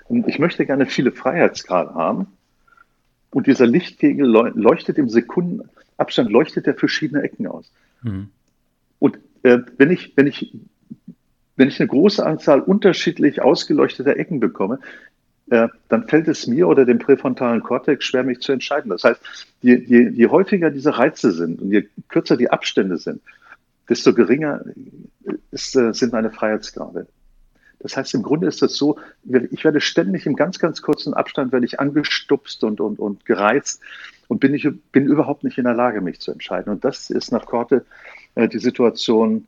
und 0.10 0.28
ich 0.28 0.40
möchte 0.40 0.66
gerne 0.66 0.88
viele 0.88 1.12
Freiheitsgrade 1.12 1.94
haben. 1.94 2.28
Und 3.32 3.46
dieser 3.46 3.68
Lichtkegel 3.68 4.26
leuchtet 4.26 4.98
im 4.98 5.08
Sekundenabstand, 5.08 6.32
leuchtet 6.32 6.66
er 6.66 6.74
verschiedene 6.74 7.22
Ecken 7.22 7.46
aus. 7.46 7.72
Mhm. 8.02 8.30
Und 8.98 9.20
äh, 9.44 9.60
wenn, 9.78 9.92
ich, 9.92 10.14
wenn, 10.18 10.26
ich, 10.26 10.52
wenn 11.56 11.68
ich 11.68 11.80
eine 11.80 11.88
große 11.88 12.26
Anzahl 12.26 12.60
unterschiedlich 12.60 13.42
ausgeleuchteter 13.44 14.18
Ecken 14.18 14.40
bekomme, 14.40 14.80
äh, 15.52 15.68
dann 15.90 16.08
fällt 16.08 16.28
es 16.28 16.48
mir 16.48 16.68
oder 16.68 16.86
dem 16.86 16.98
präfrontalen 16.98 17.62
Kortex 17.62 18.06
schwer, 18.06 18.24
mich 18.24 18.40
zu 18.40 18.52
entscheiden. 18.52 18.90
Das 18.90 19.04
heißt, 19.04 19.22
je, 19.62 19.76
je, 19.76 20.10
je 20.10 20.28
häufiger 20.28 20.72
diese 20.72 20.98
Reize 20.98 21.32
sind 21.32 21.62
und 21.62 21.72
je 21.72 21.88
kürzer 22.08 22.36
die 22.36 22.50
Abstände 22.50 22.98
sind, 22.98 23.22
desto 23.88 24.16
geringer 24.16 24.64
ist, 25.52 25.76
äh, 25.76 25.94
sind 25.94 26.14
meine 26.14 26.32
Freiheitsgrade. 26.32 27.06
Das 27.80 27.96
heißt, 27.96 28.14
im 28.14 28.24
Grunde 28.24 28.48
ist 28.48 28.62
das 28.62 28.76
so, 28.76 28.98
ich 29.52 29.64
werde 29.64 29.80
ständig 29.80 30.26
im 30.26 30.36
ganz, 30.36 30.60
ganz 30.60 30.82
kurzen 30.82 31.14
Abstand 31.14 31.52
werde 31.52 31.66
ich 31.66 31.80
angestupst 31.80 32.64
und, 32.64 32.82
und, 32.82 33.00
und 33.00 33.26
gereizt 33.26 33.82
und 34.28 34.40
bin, 34.40 34.54
ich, 34.54 34.68
bin 34.92 35.06
überhaupt 35.06 35.44
nicht 35.44 35.58
in 35.58 35.64
der 35.64 35.74
Lage, 35.74 36.02
mich 36.02 36.20
zu 36.20 36.32
entscheiden. 36.32 36.72
Und 36.72 36.84
das 36.84 37.10
ist 37.10 37.32
nach 37.32 37.46
Korte 37.46 37.86
äh, 38.36 38.50
die 38.50 38.60
Situation, 38.60 39.48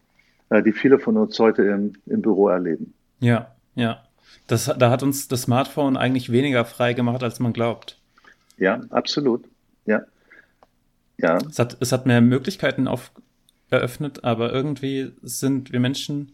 äh, 0.50 0.64
die 0.64 0.72
viele 0.72 0.98
von 0.98 1.18
uns 1.18 1.38
heute 1.40 1.64
im, 1.64 1.94
im 2.06 2.22
Büro 2.22 2.48
erleben. 2.48 2.94
Ja, 3.20 3.54
ja. 3.76 4.04
Das, 4.48 4.66
da 4.66 4.90
hat 4.90 5.04
uns 5.04 5.28
das 5.28 5.44
Smartphone 5.44 5.98
eigentlich 5.98 6.32
weniger 6.32 6.66
frei 6.66 6.94
gemacht, 6.94 7.24
als 7.24 7.40
man 7.40 7.54
glaubt. 7.54 7.98
Ja, 8.58 8.82
absolut. 8.90 9.44
Ja. 9.86 10.02
Ja. 11.18 11.38
Es 11.38 11.60
hat, 11.60 11.78
es 11.80 11.92
hat 11.92 12.06
mehr 12.06 12.22
Möglichkeiten 12.22 12.88
auf, 12.88 13.12
eröffnet, 13.70 14.24
aber 14.24 14.52
irgendwie 14.52 15.12
sind 15.22 15.72
wir 15.72 15.80
Menschen 15.80 16.34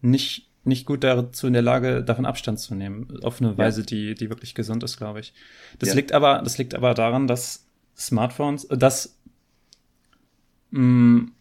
nicht 0.00 0.48
nicht 0.64 0.86
gut 0.86 1.02
dazu 1.02 1.46
in 1.46 1.52
der 1.52 1.62
Lage, 1.62 2.02
davon 2.04 2.26
Abstand 2.26 2.60
zu 2.60 2.74
nehmen. 2.74 3.18
Auf 3.22 3.40
eine 3.40 3.50
ja. 3.50 3.58
Weise, 3.58 3.84
die, 3.84 4.14
die 4.14 4.30
wirklich 4.30 4.54
gesund 4.54 4.82
ist, 4.84 4.96
glaube 4.96 5.20
ich. 5.20 5.32
Das 5.78 5.90
ja. 5.90 5.94
liegt 5.94 6.12
aber, 6.12 6.40
das 6.42 6.58
liegt 6.58 6.74
aber 6.74 6.94
daran, 6.94 7.26
dass 7.26 7.66
Smartphones, 7.96 8.68
dass 8.68 9.18
mh, 10.70 10.80
mm, 10.80 11.32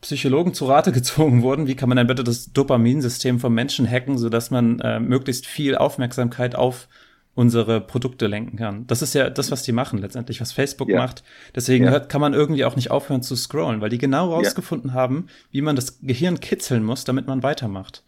Psychologen 0.00 0.54
zu 0.54 0.66
Rate 0.66 0.92
gezogen 0.92 1.42
wurden, 1.42 1.66
wie 1.66 1.74
kann 1.74 1.88
man 1.88 1.96
denn 1.96 2.06
bitte 2.06 2.24
das 2.24 2.52
Dopaminsystem 2.52 3.40
vom 3.40 3.54
Menschen 3.54 3.88
hacken, 3.88 4.16
sodass 4.16 4.50
man 4.50 4.80
äh, 4.80 5.00
möglichst 5.00 5.46
viel 5.46 5.76
Aufmerksamkeit 5.76 6.54
auf 6.54 6.88
unsere 7.34 7.80
Produkte 7.80 8.26
lenken 8.26 8.56
kann. 8.56 8.84
Das 8.88 9.00
ist 9.00 9.14
ja 9.14 9.30
das, 9.30 9.52
was 9.52 9.62
die 9.62 9.70
machen 9.70 10.00
letztendlich, 10.00 10.40
was 10.40 10.50
Facebook 10.50 10.88
ja. 10.88 10.98
macht. 10.98 11.22
Deswegen 11.54 11.84
ja. 11.84 12.00
kann 12.00 12.20
man 12.20 12.34
irgendwie 12.34 12.64
auch 12.64 12.74
nicht 12.74 12.90
aufhören 12.90 13.22
zu 13.22 13.36
scrollen, 13.36 13.80
weil 13.80 13.90
die 13.90 13.98
genau 13.98 14.34
rausgefunden 14.34 14.90
ja. 14.90 14.96
haben, 14.96 15.28
wie 15.52 15.62
man 15.62 15.76
das 15.76 16.00
Gehirn 16.00 16.40
kitzeln 16.40 16.82
muss, 16.82 17.04
damit 17.04 17.28
man 17.28 17.44
weitermacht. 17.44 18.02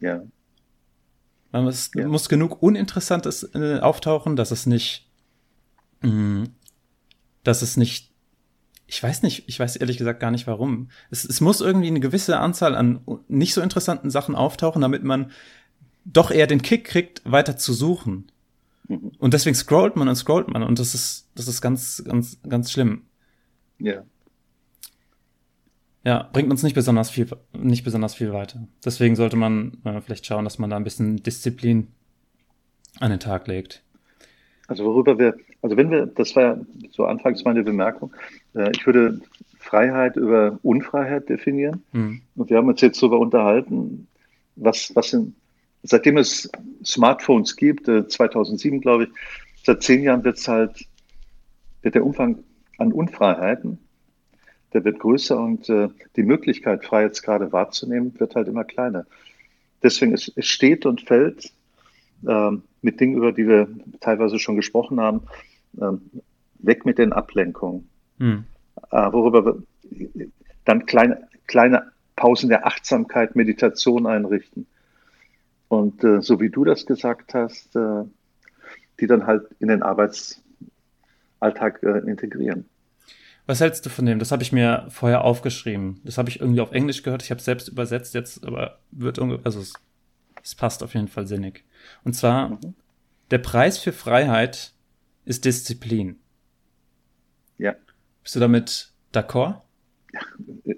Ja. 0.00 0.22
Es 1.52 1.90
ja. 1.94 2.06
muss 2.06 2.28
genug 2.28 2.62
Uninteressantes 2.62 3.48
äh, 3.54 3.78
auftauchen, 3.80 4.36
dass 4.36 4.50
es 4.50 4.66
nicht, 4.66 5.08
mh, 6.02 6.10
mm, 6.10 6.48
dass 7.44 7.62
es 7.62 7.76
nicht, 7.76 8.12
ich 8.86 9.02
weiß 9.02 9.22
nicht, 9.22 9.48
ich 9.48 9.58
weiß 9.58 9.76
ehrlich 9.76 9.96
gesagt 9.96 10.20
gar 10.20 10.30
nicht 10.30 10.46
warum. 10.46 10.90
Es, 11.10 11.24
es 11.24 11.40
muss 11.40 11.60
irgendwie 11.60 11.88
eine 11.88 12.00
gewisse 12.00 12.38
Anzahl 12.38 12.74
an 12.74 13.00
nicht 13.28 13.54
so 13.54 13.62
interessanten 13.62 14.10
Sachen 14.10 14.34
auftauchen, 14.34 14.82
damit 14.82 15.02
man 15.02 15.30
doch 16.04 16.30
eher 16.30 16.46
den 16.46 16.62
Kick 16.62 16.84
kriegt, 16.84 17.22
weiter 17.24 17.56
zu 17.56 17.72
suchen. 17.72 18.30
Mhm. 18.88 19.12
Und 19.18 19.34
deswegen 19.34 19.56
scrollt 19.56 19.96
man 19.96 20.08
und 20.08 20.16
scrollt 20.16 20.48
man 20.48 20.62
und 20.62 20.78
das 20.78 20.94
ist, 20.94 21.28
das 21.34 21.48
ist 21.48 21.60
ganz, 21.60 22.02
ganz, 22.04 22.38
ganz 22.48 22.70
schlimm. 22.70 23.02
Ja. 23.78 24.04
Ja, 26.06 26.28
bringt 26.32 26.52
uns 26.52 26.62
nicht 26.62 26.74
besonders 26.74 27.10
viel, 27.10 27.26
nicht 27.52 27.82
besonders 27.82 28.14
viel 28.14 28.32
weiter. 28.32 28.68
Deswegen 28.84 29.16
sollte 29.16 29.34
man 29.36 29.78
äh, 29.82 30.00
vielleicht 30.00 30.24
schauen, 30.24 30.44
dass 30.44 30.56
man 30.60 30.70
da 30.70 30.76
ein 30.76 30.84
bisschen 30.84 31.16
Disziplin 31.16 31.88
an 33.00 33.10
den 33.10 33.18
Tag 33.18 33.48
legt. 33.48 33.82
Also 34.68 34.84
worüber 34.84 35.18
wir, 35.18 35.34
also 35.62 35.76
wenn 35.76 35.90
wir, 35.90 36.06
das 36.06 36.36
war 36.36 36.42
ja 36.44 36.60
so 36.92 37.06
anfangs 37.06 37.44
meine 37.44 37.64
Bemerkung, 37.64 38.14
äh, 38.54 38.70
ich 38.70 38.86
würde 38.86 39.20
Freiheit 39.58 40.14
über 40.14 40.60
Unfreiheit 40.62 41.28
definieren. 41.28 41.82
Mhm. 41.90 42.22
Und 42.36 42.50
wir 42.50 42.58
haben 42.58 42.68
uns 42.68 42.80
jetzt 42.82 43.02
darüber 43.02 43.18
unterhalten, 43.18 44.06
was, 44.54 44.94
was 44.94 45.12
in, 45.12 45.34
seitdem 45.82 46.18
es 46.18 46.48
Smartphones 46.84 47.56
gibt, 47.56 47.88
äh, 47.88 48.06
2007 48.06 48.80
glaube 48.80 49.04
ich, 49.04 49.10
seit 49.64 49.82
zehn 49.82 50.04
Jahren 50.04 50.22
wird 50.22 50.38
es 50.38 50.46
halt, 50.46 50.86
wird 51.82 51.96
der 51.96 52.06
Umfang 52.06 52.44
an 52.78 52.92
Unfreiheiten 52.92 53.80
der 54.72 54.84
wird 54.84 54.98
größer 54.98 55.38
und 55.38 55.68
äh, 55.68 55.88
die 56.16 56.22
Möglichkeit, 56.22 56.84
Freiheitsgrade 56.84 57.52
wahrzunehmen, 57.52 58.18
wird 58.18 58.34
halt 58.34 58.48
immer 58.48 58.64
kleiner. 58.64 59.06
deswegen, 59.82 60.12
es, 60.12 60.32
es 60.34 60.46
steht 60.46 60.86
und 60.86 61.02
fällt 61.02 61.52
ähm, 62.26 62.62
mit 62.82 63.00
Dingen, 63.00 63.16
über 63.16 63.32
die 63.32 63.46
wir 63.46 63.68
teilweise 64.00 64.38
schon 64.38 64.56
gesprochen 64.56 65.00
haben, 65.00 65.22
ähm, 65.80 66.02
weg 66.58 66.84
mit 66.84 66.98
den 66.98 67.12
Ablenkungen. 67.12 67.88
Hm. 68.18 68.44
Äh, 68.90 69.12
worüber 69.12 69.44
wir 69.44 69.62
dann 70.64 70.86
kleine, 70.86 71.28
kleine 71.46 71.92
Pausen 72.16 72.48
der 72.48 72.66
Achtsamkeit, 72.66 73.36
Meditation 73.36 74.06
einrichten. 74.06 74.66
Und 75.68 76.02
äh, 76.04 76.22
so 76.22 76.40
wie 76.40 76.50
du 76.50 76.64
das 76.64 76.86
gesagt 76.86 77.34
hast, 77.34 77.76
äh, 77.76 78.04
die 79.00 79.06
dann 79.06 79.26
halt 79.26 79.46
in 79.58 79.68
den 79.68 79.82
Arbeitsalltag 79.82 81.82
äh, 81.82 81.98
integrieren. 82.08 82.66
Was 83.46 83.60
hältst 83.60 83.86
du 83.86 83.90
von 83.90 84.06
dem? 84.06 84.18
Das 84.18 84.32
habe 84.32 84.42
ich 84.42 84.52
mir 84.52 84.86
vorher 84.88 85.22
aufgeschrieben. 85.22 86.00
Das 86.04 86.18
habe 86.18 86.28
ich 86.28 86.40
irgendwie 86.40 86.60
auf 86.60 86.72
Englisch 86.72 87.02
gehört. 87.02 87.22
Ich 87.22 87.30
habe 87.30 87.38
es 87.38 87.44
selbst 87.44 87.68
übersetzt 87.68 88.14
jetzt, 88.14 88.44
aber 88.44 88.80
wird 88.90 89.20
also 89.20 89.60
es, 89.60 89.72
es, 90.42 90.54
passt 90.56 90.82
auf 90.82 90.94
jeden 90.94 91.08
Fall 91.08 91.26
sinnig. 91.26 91.64
Und 92.02 92.14
zwar 92.14 92.50
mhm. 92.50 92.74
der 93.30 93.38
Preis 93.38 93.78
für 93.78 93.92
Freiheit 93.92 94.72
ist 95.24 95.44
Disziplin. 95.44 96.16
Ja. 97.58 97.74
Bist 98.22 98.34
du 98.34 98.40
damit 98.40 98.92
d'accord? 99.12 99.62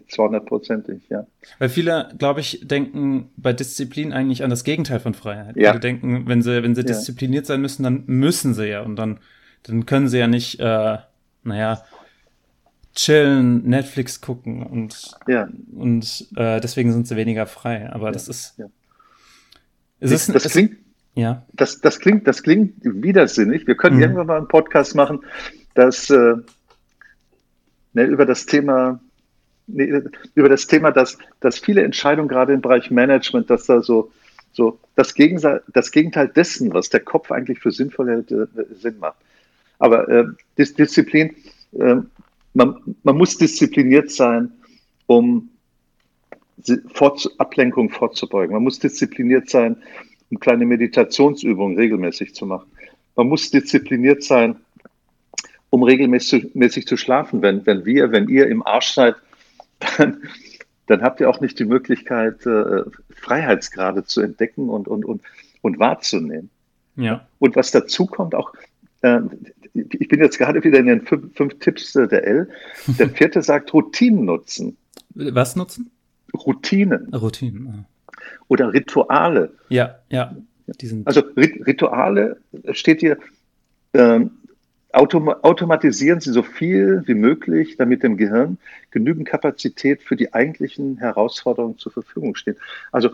200-prozentig, 0.09 1.09
ja. 1.09 1.27
Weil 1.59 1.69
viele, 1.69 2.11
glaube 2.19 2.41
ich, 2.41 2.67
denken 2.67 3.31
bei 3.37 3.53
Disziplin 3.53 4.13
eigentlich 4.13 4.43
an 4.43 4.51
das 4.51 4.65
Gegenteil 4.65 5.01
von 5.01 5.15
Freiheit. 5.15 5.57
Ja. 5.57 5.71
Viele 5.71 5.81
denken, 5.81 6.27
wenn 6.27 6.43
sie, 6.43 6.63
wenn 6.63 6.75
sie 6.75 6.83
ja. 6.83 6.87
diszipliniert 6.87 7.47
sein 7.47 7.61
müssen, 7.61 7.83
dann 7.83 8.05
müssen 8.07 8.55
sie 8.55 8.69
ja. 8.69 8.83
Und 8.83 8.97
dann, 8.97 9.21
dann 9.63 9.87
können 9.87 10.09
sie 10.09 10.19
ja 10.19 10.27
nicht, 10.27 10.61
äh, 10.61 10.99
naja, 11.45 11.83
chillen, 12.99 13.65
Netflix 13.69 14.21
gucken 14.21 14.65
und, 14.65 15.13
ja. 15.29 15.49
und 15.73 16.27
äh, 16.37 16.61
deswegen 16.61 16.93
sind 16.93 17.07
sie 17.07 17.17
weniger 17.17 17.47
frei. 17.47 17.89
Aber 17.93 18.07
ja. 18.07 18.13
das 18.13 18.29
ist. 18.29 18.59
Ja. 18.59 18.67
Es 20.01 20.11
ist 20.11 20.35
das, 20.35 20.51
klingt, 20.51 20.77
ja. 21.15 21.45
das, 21.53 21.81
das, 21.81 21.99
klingt, 21.99 22.27
das 22.27 22.43
klingt 22.43 22.75
widersinnig. 22.83 23.67
Wir 23.67 23.77
können 23.77 23.97
mhm. 23.97 24.03
irgendwann 24.03 24.27
mal 24.27 24.37
einen 24.37 24.49
Podcast 24.49 24.95
machen, 24.95 25.21
dass 25.75 26.11
äh, 26.11 26.35
ne, 27.95 28.05
über 28.05 28.27
das 28.27 28.47
Thema 28.47 29.01
nee, 29.69 29.93
über 30.35 30.49
das 30.49 30.67
Thema, 30.67 30.91
dass, 30.91 31.19
dass 31.41 31.59
viele 31.59 31.83
Entscheidungen 31.83 32.29
gerade 32.29 32.53
im 32.53 32.61
Bereich 32.61 32.91
Management, 32.91 33.49
dass 33.51 33.67
da 33.67 33.81
so, 33.81 34.11
so 34.53 34.81
das, 34.97 35.15
Gegenteil, 35.15 35.63
das 35.73 35.93
Gegenteil 35.93 36.29
dessen, 36.29 36.73
was 36.73 36.89
der 36.91 37.01
Kopf 37.01 37.31
eigentlich 37.31 37.61
für 37.61 37.71
sinnvoll 37.71 38.09
hält, 38.09 38.33
äh, 38.33 38.47
Sinn 38.75 38.99
macht. 38.99 39.19
Aber 39.79 40.09
äh, 40.09 40.25
Disziplin, 40.57 41.37
äh, 41.79 41.97
man, 42.55 42.97
man 43.03 43.17
muss 43.17 43.37
diszipliniert 43.37 44.11
sein, 44.11 44.53
um 45.07 45.51
Fort, 46.93 47.29
Ablenkung 47.39 47.91
vorzubeugen. 47.91 48.55
Man 48.55 48.65
muss 48.65 48.79
diszipliniert 48.79 49.49
sein, 49.49 49.77
um 50.31 50.41
kleine 50.41 50.67
Meditationsübungen 50.67 51.79
regelmäßig 51.79 52.35
zu 52.35 52.47
machen. 52.47 52.71
Man 53.15 53.29
muss 53.29 53.51
diszipliniert 53.51 54.23
sein, 54.23 54.57
um 55.71 55.83
regelmäßig 55.83 56.87
zu 56.87 56.97
schlafen. 56.97 57.43
Wenn, 57.43 57.65
wenn 57.67 57.85
wir, 57.85 58.11
wenn 58.13 58.29
ihr 58.29 58.49
im 58.49 58.67
Arsch 58.67 58.93
seid, 58.93 59.15
dann, 59.97 60.23
dann 60.87 61.03
habt 61.03 61.21
ihr 61.21 61.31
auch 61.31 61.41
nicht 61.41 61.59
die 61.59 61.65
Möglichkeit, 61.65 62.45
äh, 62.47 62.83
Freiheitsgrade 63.15 64.05
zu 64.05 64.21
entdecken 64.21 64.69
und, 64.69 64.89
und, 64.89 65.05
und, 65.05 65.23
und 65.63 65.79
wahrzunehmen. 65.79 66.51
Ja. 66.97 67.29
Und 67.39 67.55
was 67.55 67.71
dazu 67.71 68.07
kommt, 68.07 68.35
auch, 68.35 68.53
ich 69.03 70.09
bin 70.09 70.21
jetzt 70.21 70.39
gerade 70.39 70.63
wieder 70.65 70.79
in 70.79 70.87
den 70.87 71.07
fünf, 71.07 71.35
fünf 71.37 71.59
Tipps 71.61 71.93
der 71.93 72.25
L. 72.27 72.49
Der 72.99 73.09
vierte 73.15 73.43
sagt 73.43 73.73
Routinen 73.73 74.25
nutzen. 74.25 74.77
Was 75.15 75.57
nutzen? 75.57 75.91
Routinen. 76.35 77.13
Routinen. 77.15 77.67
Ja. 77.67 77.85
Oder 78.49 78.73
Rituale. 78.73 79.55
Ja, 79.69 79.99
ja. 80.11 80.37
also 81.05 81.23
Rituale 81.37 82.41
steht 82.73 83.01
hier, 83.01 83.19
ähm, 83.95 84.31
Autom 84.91 85.29
automatisieren 85.29 86.21
Sie 86.21 86.33
so 86.33 86.43
viel 86.43 87.03
wie 87.07 87.15
möglich, 87.15 87.77
damit 87.77 88.03
dem 88.03 88.17
Gehirn 88.17 88.57
genügend 88.91 89.29
Kapazität 89.29 90.03
für 90.03 90.17
die 90.17 90.33
eigentlichen 90.33 90.97
Herausforderungen 90.97 91.77
zur 91.77 91.93
Verfügung 91.93 92.35
steht. 92.37 92.57
Also 92.91 93.11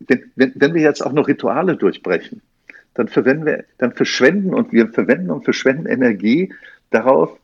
wenn, 0.00 0.32
wenn 0.34 0.74
wir 0.74 0.80
jetzt 0.80 1.04
auch 1.04 1.12
noch 1.12 1.28
Rituale 1.28 1.76
durchbrechen, 1.76 2.40
dann 2.94 3.08
verwenden 3.08 3.46
wir, 3.46 3.64
dann 3.78 3.92
verschwenden 3.92 4.54
und 4.54 4.72
wir 4.72 4.88
verwenden 4.88 5.30
und 5.30 5.44
verschwenden 5.44 5.86
Energie 5.86 6.52
darauf, 6.90 7.38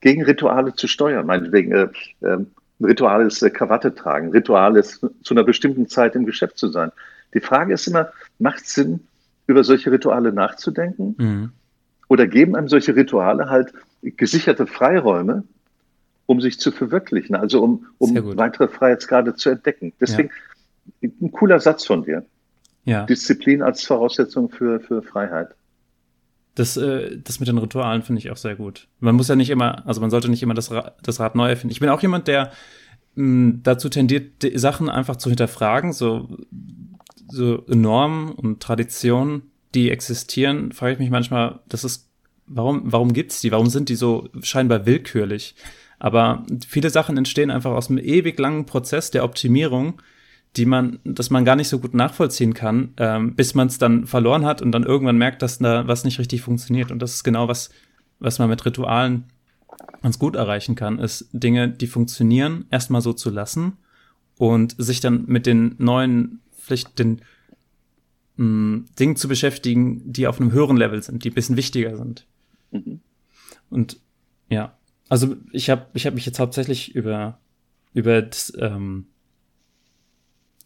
gegen 0.00 0.24
Rituale 0.24 0.74
zu 0.74 0.88
steuern. 0.88 1.26
Meinetwegen, 1.26 1.72
äh, 1.72 1.88
äh, 2.22 2.38
Ritual 2.80 3.26
ist 3.26 3.42
äh, 3.42 3.50
Krawatte 3.50 3.94
tragen, 3.94 4.30
Ritual 4.30 4.76
ist 4.76 5.06
zu 5.22 5.34
einer 5.34 5.44
bestimmten 5.44 5.88
Zeit 5.88 6.16
im 6.16 6.26
Geschäft 6.26 6.58
zu 6.58 6.68
sein. 6.68 6.90
Die 7.34 7.40
Frage 7.40 7.74
ist 7.74 7.86
immer, 7.86 8.10
macht 8.38 8.62
es 8.62 8.74
Sinn, 8.74 9.00
über 9.46 9.64
solche 9.64 9.90
Rituale 9.92 10.32
nachzudenken? 10.32 11.14
Mhm 11.18 11.52
oder 12.12 12.26
geben 12.26 12.54
einem 12.56 12.68
solche 12.68 12.94
Rituale 12.94 13.48
halt 13.48 13.72
gesicherte 14.02 14.66
Freiräume, 14.66 15.44
um 16.26 16.42
sich 16.42 16.60
zu 16.60 16.70
verwirklichen, 16.70 17.34
also 17.34 17.62
um, 17.62 17.86
um 17.96 18.36
weitere 18.36 18.68
Freiheitsgrade 18.68 19.34
zu 19.34 19.48
entdecken. 19.48 19.94
Deswegen 19.98 20.28
ja. 21.00 21.08
ein 21.22 21.32
cooler 21.32 21.58
Satz 21.58 21.86
von 21.86 22.04
dir. 22.04 22.26
Ja. 22.84 23.06
Disziplin 23.06 23.62
als 23.62 23.84
Voraussetzung 23.84 24.50
für, 24.50 24.80
für 24.80 25.02
Freiheit. 25.02 25.54
Das, 26.54 26.76
äh, 26.76 27.18
das 27.22 27.40
mit 27.40 27.48
den 27.48 27.58
Ritualen 27.58 28.02
finde 28.02 28.18
ich 28.18 28.30
auch 28.30 28.36
sehr 28.36 28.56
gut. 28.56 28.88
Man 29.00 29.14
muss 29.14 29.28
ja 29.28 29.36
nicht 29.36 29.50
immer, 29.50 29.86
also 29.86 30.00
man 30.00 30.10
sollte 30.10 30.28
nicht 30.28 30.42
immer 30.42 30.54
das, 30.54 30.70
Ra 30.70 30.92
das 31.02 31.20
Rad 31.20 31.34
neu 31.34 31.48
erfinden. 31.48 31.72
Ich 31.72 31.80
bin 31.80 31.88
auch 31.88 32.02
jemand, 32.02 32.28
der 32.28 32.52
mh, 33.14 33.60
dazu 33.62 33.88
tendiert, 33.88 34.42
die 34.42 34.58
Sachen 34.58 34.88
einfach 34.88 35.16
zu 35.16 35.30
hinterfragen, 35.30 35.92
so, 35.92 36.28
so 37.28 37.64
Normen 37.68 38.32
und 38.32 38.60
Traditionen 38.60 39.52
die 39.74 39.90
existieren, 39.90 40.72
frage 40.72 40.94
ich 40.94 40.98
mich 40.98 41.10
manchmal, 41.10 41.60
das 41.68 41.84
ist, 41.84 42.10
warum, 42.46 42.82
warum 42.84 43.12
gibt's 43.12 43.40
die? 43.40 43.52
Warum 43.52 43.68
sind 43.68 43.88
die 43.88 43.94
so 43.94 44.28
scheinbar 44.42 44.86
willkürlich? 44.86 45.54
Aber 45.98 46.44
viele 46.66 46.90
Sachen 46.90 47.16
entstehen 47.16 47.50
einfach 47.50 47.70
aus 47.70 47.88
einem 47.88 47.98
ewig 47.98 48.38
langen 48.38 48.66
Prozess 48.66 49.10
der 49.10 49.24
Optimierung, 49.24 50.02
die 50.56 50.66
man, 50.66 50.98
dass 51.04 51.30
man 51.30 51.44
gar 51.44 51.56
nicht 51.56 51.68
so 51.68 51.78
gut 51.78 51.94
nachvollziehen 51.94 52.52
kann, 52.52 52.92
ähm, 52.98 53.34
bis 53.34 53.54
man 53.54 53.68
es 53.68 53.78
dann 53.78 54.06
verloren 54.06 54.44
hat 54.44 54.60
und 54.60 54.72
dann 54.72 54.84
irgendwann 54.84 55.16
merkt, 55.16 55.42
dass 55.42 55.58
da 55.58 55.86
was 55.88 56.04
nicht 56.04 56.18
richtig 56.18 56.42
funktioniert. 56.42 56.90
Und 56.90 57.00
das 57.00 57.14
ist 57.14 57.24
genau 57.24 57.48
was, 57.48 57.70
was 58.18 58.38
man 58.38 58.50
mit 58.50 58.64
Ritualen 58.64 59.24
ganz 60.02 60.18
gut 60.18 60.36
erreichen 60.36 60.74
kann, 60.74 60.98
ist 60.98 61.28
Dinge, 61.32 61.68
die 61.68 61.86
funktionieren, 61.86 62.66
erstmal 62.70 63.00
so 63.00 63.12
zu 63.12 63.30
lassen 63.30 63.78
und 64.36 64.74
sich 64.78 65.00
dann 65.00 65.24
mit 65.26 65.46
den 65.46 65.74
neuen, 65.78 66.40
vielleicht 66.52 66.98
den 66.98 67.22
mh, 68.36 68.84
Dingen 68.98 69.16
zu 69.16 69.28
beschäftigen, 69.28 70.12
die 70.12 70.26
auf 70.26 70.40
einem 70.40 70.52
höheren 70.52 70.76
Level 70.76 71.02
sind, 71.02 71.24
die 71.24 71.30
ein 71.30 71.34
bisschen 71.34 71.56
wichtiger 71.56 71.96
sind. 71.96 72.26
Mhm. 72.70 73.00
Und 73.70 73.98
ja, 74.48 74.76
also 75.08 75.36
ich 75.52 75.70
habe 75.70 75.86
ich 75.94 76.06
hab 76.06 76.14
mich 76.14 76.26
jetzt 76.26 76.38
hauptsächlich 76.38 76.94
über, 76.94 77.38
über 77.94 78.22
das, 78.22 78.52
ähm, 78.58 79.06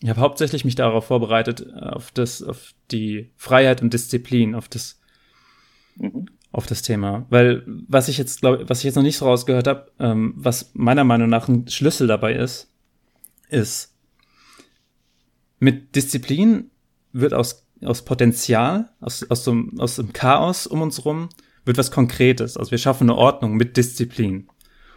ich 0.01 0.09
habe 0.09 0.21
hauptsächlich 0.21 0.65
mich 0.65 0.75
darauf 0.75 1.07
vorbereitet, 1.07 1.73
auf 1.75 2.11
das, 2.11 2.43
auf 2.43 2.75
die 2.91 3.31
Freiheit 3.37 3.83
und 3.83 3.93
Disziplin, 3.95 4.55
auf 4.55 4.69
das, 4.69 5.01
mhm. 5.97 6.27
auf 6.53 6.67
das 6.67 6.83
Thema. 6.83 7.27
Weil 7.31 7.63
was 7.67 8.09
ich 8.09 8.19
jetzt, 8.19 8.41
glaube 8.41 8.69
was 8.69 8.79
ich 8.79 8.85
jetzt 8.85 8.97
noch 8.97 9.03
nicht 9.03 9.17
so 9.17 9.25
rausgehört 9.25 9.67
habe, 9.67 9.91
ähm, 9.99 10.35
was 10.37 10.71
meiner 10.75 11.05
Meinung 11.05 11.29
nach 11.29 11.49
ein 11.49 11.69
Schlüssel 11.69 12.07
dabei 12.07 12.35
ist, 12.35 12.71
ist, 13.49 13.95
mit 15.59 15.97
Disziplin 15.97 16.71
wird 17.13 17.33
aus, 17.33 17.67
aus 17.83 18.05
Potenzial, 18.05 18.91
aus, 19.01 19.29
aus, 19.31 19.45
so, 19.45 19.57
aus 19.79 19.97
dem 19.97 20.13
Chaos 20.13 20.67
um 20.67 20.83
uns 20.83 21.05
rum, 21.05 21.31
wird 21.65 21.79
was 21.79 21.91
Konkretes. 21.91 22.57
Also 22.57 22.71
wir 22.71 22.79
schaffen 22.79 23.05
eine 23.05 23.19
Ordnung 23.19 23.55
mit 23.55 23.77
Disziplin. 23.77 24.49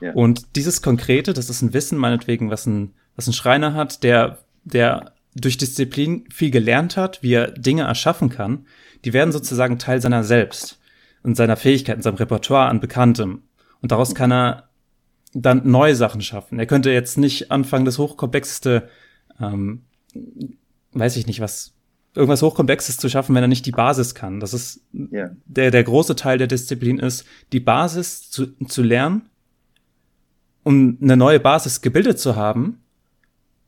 Ja. 0.02 0.14
Und 0.14 0.56
dieses 0.56 0.82
Konkrete, 0.82 1.34
das 1.34 1.50
ist 1.50 1.62
ein 1.62 1.74
Wissen, 1.74 1.98
meinetwegen, 1.98 2.50
was 2.50 2.66
ein, 2.66 2.94
was 3.16 3.28
ein 3.28 3.34
Schreiner 3.34 3.74
hat, 3.74 4.04
der, 4.04 4.40
der 4.70 5.14
durch 5.36 5.58
Disziplin 5.58 6.26
viel 6.32 6.52
gelernt 6.52 6.98
hat, 6.98 7.22
wie 7.22 7.34
er 7.34 7.52
Dinge 7.52 7.84
erschaffen 7.84 8.30
kann, 8.30 8.66
die 9.06 9.14
werden 9.14 9.32
sozusagen 9.32 9.80
Teil 9.80 10.02
seiner 10.02 10.24
selbst 10.24 10.80
und 11.24 11.36
seiner 11.36 11.58
Fähigkeiten, 11.58 12.02
seinem 12.02 12.16
Repertoire 12.16 12.70
an 12.70 12.80
Bekanntem. 12.80 13.44
Und 13.82 13.92
daraus 13.92 14.16
kann 14.16 14.32
er 14.32 14.70
dann 15.34 15.70
neue 15.70 15.96
Sachen 15.96 16.22
schaffen. 16.22 16.60
Er 16.60 16.66
könnte 16.66 16.92
jetzt 16.92 17.18
nicht 17.18 17.52
anfangen, 17.52 17.86
das 17.86 18.00
hochkomplexeste, 18.00 18.90
ähm, 19.40 19.84
weiß 20.94 21.18
ich 21.18 21.28
nicht, 21.28 21.40
was 21.40 21.74
irgendwas 22.16 22.42
Hochkomplexes 22.42 22.98
zu 22.98 23.10
schaffen, 23.10 23.36
wenn 23.36 23.44
er 23.44 23.48
nicht 23.48 23.66
die 23.66 23.72
Basis 23.72 24.16
kann. 24.16 24.40
Das 24.40 24.54
ist 24.54 24.82
yeah. 24.94 25.36
der, 25.46 25.70
der 25.70 25.84
große 25.84 26.16
Teil 26.16 26.40
der 26.40 26.48
Disziplin 26.48 26.98
ist, 26.98 27.26
die 27.54 27.60
Basis 27.60 28.32
zu, 28.32 28.48
zu 28.66 28.82
lernen, 28.82 29.30
um 30.64 30.98
eine 31.02 31.16
neue 31.16 31.40
Basis 31.40 31.82
gebildet 31.82 32.20
zu 32.20 32.36
haben 32.36 32.80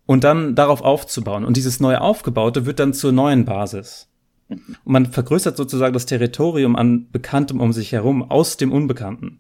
und 0.06 0.24
dann 0.24 0.56
darauf 0.56 0.82
aufzubauen. 0.82 1.46
Und 1.46 1.58
dieses 1.58 1.80
neu 1.80 1.98
aufgebaute 1.98 2.66
wird 2.66 2.80
dann 2.80 2.94
zur 2.94 3.12
neuen 3.12 3.46
Basis. 3.46 4.08
Und 4.50 4.92
man 4.92 5.06
vergrößert 5.06 5.56
sozusagen 5.56 5.94
das 5.94 6.06
Territorium 6.06 6.76
an 6.76 7.10
Bekanntem 7.12 7.60
um 7.60 7.72
sich 7.72 7.92
herum 7.92 8.30
aus 8.30 8.58
dem 8.58 8.72
Unbekannten. 8.72 9.40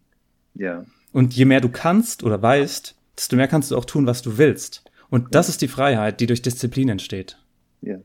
Ja. 0.56 0.86
Und 1.12 1.34
je 1.34 1.45
mehr 1.45 1.62
du 1.62 1.69
kannst 1.69 2.24
oder 2.24 2.41
weißt, 2.41 2.95
desto 3.17 3.36
mehr 3.36 3.47
kannst 3.47 3.71
du 3.71 3.78
auch 3.78 3.86
tun, 3.86 4.08
was 4.08 4.21
du 4.21 4.38
willst. 4.38 4.84
Und 5.10 5.36
das 5.36 5.50
ist 5.50 5.62
die 5.62 5.67
Freiheit, 5.67 6.21
die 6.21 6.28
durch 6.28 6.41
Disziplin 6.41 6.88
entsteht. 6.89 7.38
Ja 7.82 7.97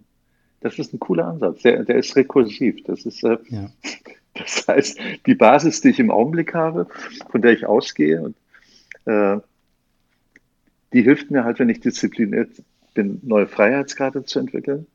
Das 0.60 0.78
ist 0.78 0.92
ein 0.92 0.98
cooler 0.98 1.28
Ansatz. 1.28 1.62
Der, 1.62 1.84
der 1.84 1.96
ist 1.96 2.16
rekursiv. 2.16 2.82
Das 2.84 3.06
ist, 3.06 3.22
äh, 3.22 3.38
ja. 3.48 3.70
das 4.34 4.66
heißt, 4.66 4.98
die 5.26 5.34
Basis, 5.34 5.80
die 5.80 5.90
ich 5.90 6.00
im 6.00 6.10
Augenblick 6.10 6.54
habe, 6.54 6.88
von 7.30 7.42
der 7.42 7.52
ich 7.52 7.66
ausgehe, 7.66 8.22
und, 8.22 8.36
äh, 9.04 9.38
die 10.92 11.02
hilft 11.02 11.30
mir 11.30 11.44
halt, 11.44 11.58
wenn 11.58 11.68
ich 11.68 11.80
diszipliniert 11.80 12.62
bin, 12.94 13.20
neue 13.22 13.46
Freiheitsgrade 13.46 14.24
zu 14.24 14.38
entwickeln, 14.38 14.86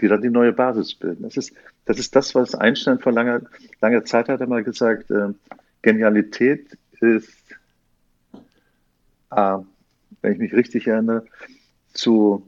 die 0.00 0.08
dann 0.08 0.22
die 0.22 0.30
neue 0.30 0.52
Basis 0.52 0.94
bilden. 0.94 1.22
Das 1.22 1.36
ist 1.36 1.52
das, 1.84 1.98
ist 1.98 2.16
das 2.16 2.34
was 2.34 2.54
Einstein 2.54 2.98
vor 2.98 3.12
langer, 3.12 3.42
langer 3.80 4.04
Zeit 4.04 4.28
hat 4.28 4.40
er 4.40 4.48
mal 4.48 4.64
gesagt, 4.64 5.10
äh, 5.10 5.28
Genialität 5.82 6.76
ist, 7.00 7.38
äh, 9.30 9.58
wenn 10.20 10.32
ich 10.32 10.38
mich 10.38 10.52
richtig 10.52 10.88
erinnere, 10.88 11.24
zu 11.92 12.46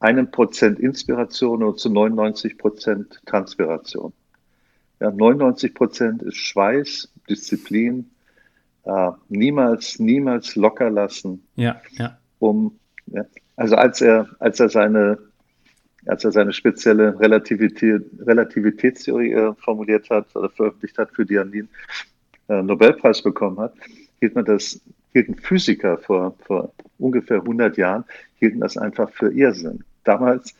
einem 0.00 0.30
Prozent 0.30 0.80
Inspiration 0.80 1.62
und 1.62 1.78
zu 1.78 1.88
99 1.88 2.58
Prozent 2.58 3.20
Transpiration. 3.26 4.12
Ja, 4.98 5.10
99 5.10 5.74
Prozent 5.74 6.22
ist 6.22 6.36
Schweiß, 6.36 7.12
Disziplin, 7.28 8.10
äh, 8.84 9.10
niemals, 9.28 9.98
niemals 9.98 10.56
locker 10.56 10.90
lassen. 10.90 11.46
Ja, 11.56 11.80
ja. 11.92 12.18
Um, 12.38 12.78
ja, 13.06 13.24
also 13.56 13.76
als 13.76 14.00
er, 14.00 14.28
als 14.38 14.60
er 14.60 14.68
seine, 14.68 15.18
als 16.06 16.24
er 16.24 16.32
seine 16.32 16.52
spezielle 16.52 17.18
Relativität, 17.20 18.02
Relativitätstheorie 18.20 19.32
äh, 19.32 19.52
formuliert 19.54 20.08
hat 20.10 20.34
oder 20.34 20.48
veröffentlicht 20.48 20.96
hat, 20.98 21.10
für 21.12 21.26
die 21.26 21.34
er 21.34 21.44
den 21.44 21.68
äh, 22.48 22.62
Nobelpreis 22.62 23.22
bekommen 23.22 23.58
hat, 23.58 23.74
hielt 24.20 24.34
man 24.34 24.44
das, 24.44 24.80
hielten 25.12 25.34
Physiker 25.36 25.98
vor, 25.98 26.36
vor 26.46 26.72
ungefähr 26.98 27.38
100 27.38 27.76
Jahren, 27.76 28.04
hielten 28.36 28.60
das 28.60 28.76
einfach 28.76 29.10
für 29.10 29.32
Irrsinn. 29.32 29.84
Damals, 30.04 30.54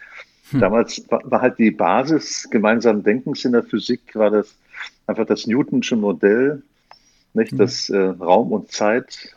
hm. 0.50 0.61
damals 0.61 1.04
war, 1.11 1.22
war, 1.30 1.40
halt 1.40 1.59
die 1.59 1.70
Basis 1.70 2.48
gemeinsamen 2.50 3.02
Denkens 3.02 3.44
in 3.44 3.52
der 3.52 3.62
Physik, 3.62 4.14
war 4.14 4.30
das 4.30 4.56
einfach 5.06 5.26
das 5.26 5.46
Newtonsche 5.46 5.96
Modell, 5.96 6.62
nicht, 7.35 7.53
hm. 7.53 7.59
dass 7.59 7.90
äh, 7.90 7.99
Raum 7.99 8.53
und 8.53 8.71
Zeit, 8.71 9.37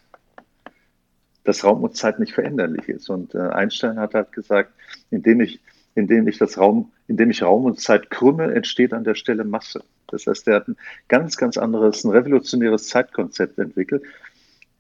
dass 1.44 1.64
Raum 1.64 1.84
und 1.84 1.96
Zeit 1.96 2.20
nicht 2.20 2.34
veränderlich 2.34 2.88
ist. 2.90 3.10
Und 3.10 3.36
äh, 3.36 3.40
Einstein 3.40 4.00
hat 4.00 4.14
halt 4.14 4.32
gesagt, 4.32 4.72
indem 5.10 5.42
ich, 5.42 5.60
indem 5.96 6.28
ich 6.28 6.38
das 6.38 6.58
Raum, 6.58 6.92
indem 7.08 7.30
ich 7.30 7.44
Raum 7.44 7.66
und 7.66 7.80
Zeit 7.80 8.10
krümme, 8.10 8.54
entsteht 8.54 8.94
an 8.94 9.04
der 9.04 9.16
Stelle 9.16 9.44
Masse. 9.44 9.84
Das 10.08 10.28
heißt, 10.28 10.48
er 10.48 10.56
hat 10.56 10.68
ein 10.68 10.78
ganz, 11.08 11.38
ganz 11.38 11.58
anderes, 11.58 12.04
ein 12.04 12.12
revolutionäres 12.12 12.88
Zeitkonzept 12.88 13.58
entwickelt. 13.58 14.04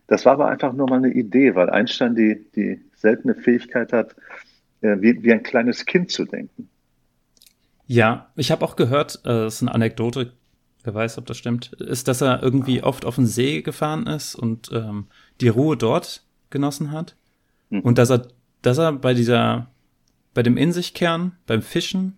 Das 0.07 0.25
war 0.25 0.33
aber 0.33 0.47
einfach 0.47 0.73
nur 0.73 0.89
mal 0.89 0.97
eine 0.97 1.13
Idee, 1.13 1.55
weil 1.55 1.69
Einstein 1.69 2.15
die, 2.15 2.45
die 2.55 2.81
seltene 2.95 3.35
Fähigkeit 3.35 3.93
hat, 3.93 4.15
äh, 4.81 4.97
wie, 4.99 5.23
wie 5.23 5.33
ein 5.33 5.43
kleines 5.43 5.85
Kind 5.85 6.11
zu 6.11 6.25
denken. 6.25 6.69
Ja, 7.87 8.31
ich 8.35 8.51
habe 8.51 8.63
auch 8.63 8.75
gehört, 8.75 9.21
äh, 9.23 9.29
das 9.29 9.55
ist 9.55 9.61
eine 9.61 9.73
Anekdote, 9.73 10.33
wer 10.83 10.93
weiß, 10.93 11.17
ob 11.17 11.25
das 11.25 11.37
stimmt, 11.37 11.73
ist, 11.73 12.07
dass 12.07 12.21
er 12.21 12.43
irgendwie 12.43 12.83
oft 12.83 13.05
auf 13.05 13.15
den 13.15 13.25
See 13.25 13.61
gefahren 13.61 14.07
ist 14.07 14.35
und 14.35 14.69
ähm, 14.73 15.07
die 15.41 15.47
Ruhe 15.47 15.77
dort 15.77 16.23
genossen 16.49 16.91
hat. 16.91 17.15
Mhm. 17.69 17.81
Und 17.81 17.97
dass 17.97 18.09
er, 18.09 18.27
dass 18.61 18.77
er 18.77 18.93
bei 18.93 19.13
dieser, 19.13 19.67
bei 20.33 20.43
dem 20.43 20.57
In 20.57 20.71
sich 20.71 20.93
Kern, 20.93 21.33
beim 21.45 21.61
Fischen, 21.61 22.17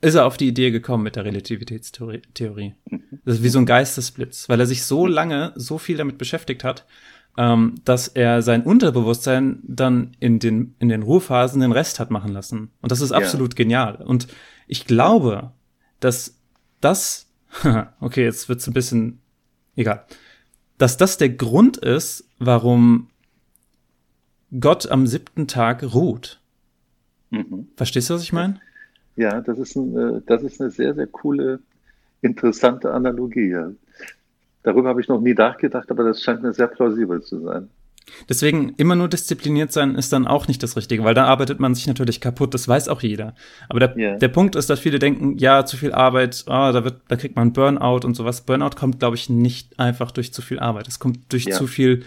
ist 0.00 0.14
er 0.14 0.26
auf 0.26 0.36
die 0.36 0.48
Idee 0.48 0.70
gekommen 0.70 1.02
mit 1.02 1.16
der 1.16 1.24
Relativitätstheorie. 1.24 2.74
Mhm. 2.90 3.02
Das 3.24 3.36
ist 3.36 3.42
wie 3.42 3.48
so 3.48 3.58
ein 3.58 3.66
Geistesblitz, 3.66 4.48
weil 4.48 4.60
er 4.60 4.66
sich 4.66 4.84
so 4.84 5.06
lange, 5.06 5.52
so 5.56 5.78
viel 5.78 5.96
damit 5.96 6.18
beschäftigt 6.18 6.64
hat, 6.64 6.86
ähm, 7.38 7.74
dass 7.84 8.08
er 8.08 8.42
sein 8.42 8.62
Unterbewusstsein 8.62 9.60
dann 9.62 10.12
in 10.20 10.38
den, 10.38 10.74
in 10.78 10.88
den 10.88 11.02
Ruhephasen 11.02 11.60
den 11.60 11.72
Rest 11.72 12.00
hat 12.00 12.10
machen 12.10 12.32
lassen. 12.32 12.70
Und 12.80 12.92
das 12.92 13.00
ist 13.00 13.12
absolut 13.12 13.54
ja. 13.54 13.56
genial. 13.56 13.96
Und 13.96 14.28
ich 14.66 14.86
glaube, 14.86 15.52
dass 16.00 16.38
das, 16.80 17.25
okay, 18.00 18.24
jetzt 18.24 18.48
wird's 18.48 18.66
ein 18.66 18.72
bisschen, 18.72 19.20
egal, 19.76 20.04
dass 20.78 20.96
das 20.96 21.18
der 21.18 21.30
Grund 21.30 21.76
ist, 21.76 22.28
warum 22.38 23.08
Gott 24.60 24.90
am 24.90 25.06
siebten 25.06 25.48
Tag 25.48 25.82
ruht. 25.94 26.40
Mhm. 27.30 27.68
Verstehst 27.76 28.10
du, 28.10 28.14
was 28.14 28.22
ich 28.22 28.32
meine? 28.32 28.60
Ja, 29.16 29.40
das 29.40 29.58
ist, 29.58 29.76
ein, 29.76 29.96
äh, 29.96 30.20
das 30.26 30.42
ist 30.42 30.60
eine 30.60 30.70
sehr, 30.70 30.94
sehr 30.94 31.06
coole, 31.06 31.60
interessante 32.20 32.92
Analogie. 32.92 33.50
Ja. 33.50 33.70
Darüber 34.62 34.88
habe 34.90 35.00
ich 35.00 35.08
noch 35.08 35.20
nie 35.20 35.34
nachgedacht, 35.34 35.90
aber 35.90 36.04
das 36.04 36.22
scheint 36.22 36.42
mir 36.42 36.52
sehr 36.52 36.68
plausibel 36.68 37.22
zu 37.22 37.40
sein. 37.40 37.70
Deswegen 38.28 38.70
immer 38.76 38.94
nur 38.94 39.08
diszipliniert 39.08 39.72
sein 39.72 39.94
ist 39.94 40.12
dann 40.12 40.26
auch 40.26 40.48
nicht 40.48 40.62
das 40.62 40.76
Richtige, 40.76 41.04
weil 41.04 41.14
da 41.14 41.26
arbeitet 41.26 41.60
man 41.60 41.74
sich 41.74 41.86
natürlich 41.86 42.20
kaputt, 42.20 42.54
das 42.54 42.68
weiß 42.68 42.88
auch 42.88 43.02
jeder. 43.02 43.34
Aber 43.68 43.80
der, 43.80 43.96
yeah. 43.96 44.18
der 44.18 44.28
Punkt 44.28 44.56
ist, 44.56 44.70
dass 44.70 44.80
viele 44.80 44.98
denken, 44.98 45.38
ja, 45.38 45.64
zu 45.64 45.76
viel 45.76 45.92
Arbeit, 45.92 46.44
oh, 46.46 46.50
da 46.72 46.84
wird, 46.84 47.00
da 47.08 47.16
kriegt 47.16 47.36
man 47.36 47.52
Burnout 47.52 48.06
und 48.06 48.14
sowas. 48.14 48.42
Burnout 48.42 48.76
kommt, 48.76 49.00
glaube 49.00 49.16
ich, 49.16 49.28
nicht 49.28 49.78
einfach 49.78 50.12
durch 50.12 50.32
zu 50.32 50.42
viel 50.42 50.58
Arbeit. 50.58 50.88
Es 50.88 50.98
kommt 50.98 51.32
durch 51.32 51.46
yeah. 51.46 51.56
zu 51.56 51.66
viel 51.66 52.04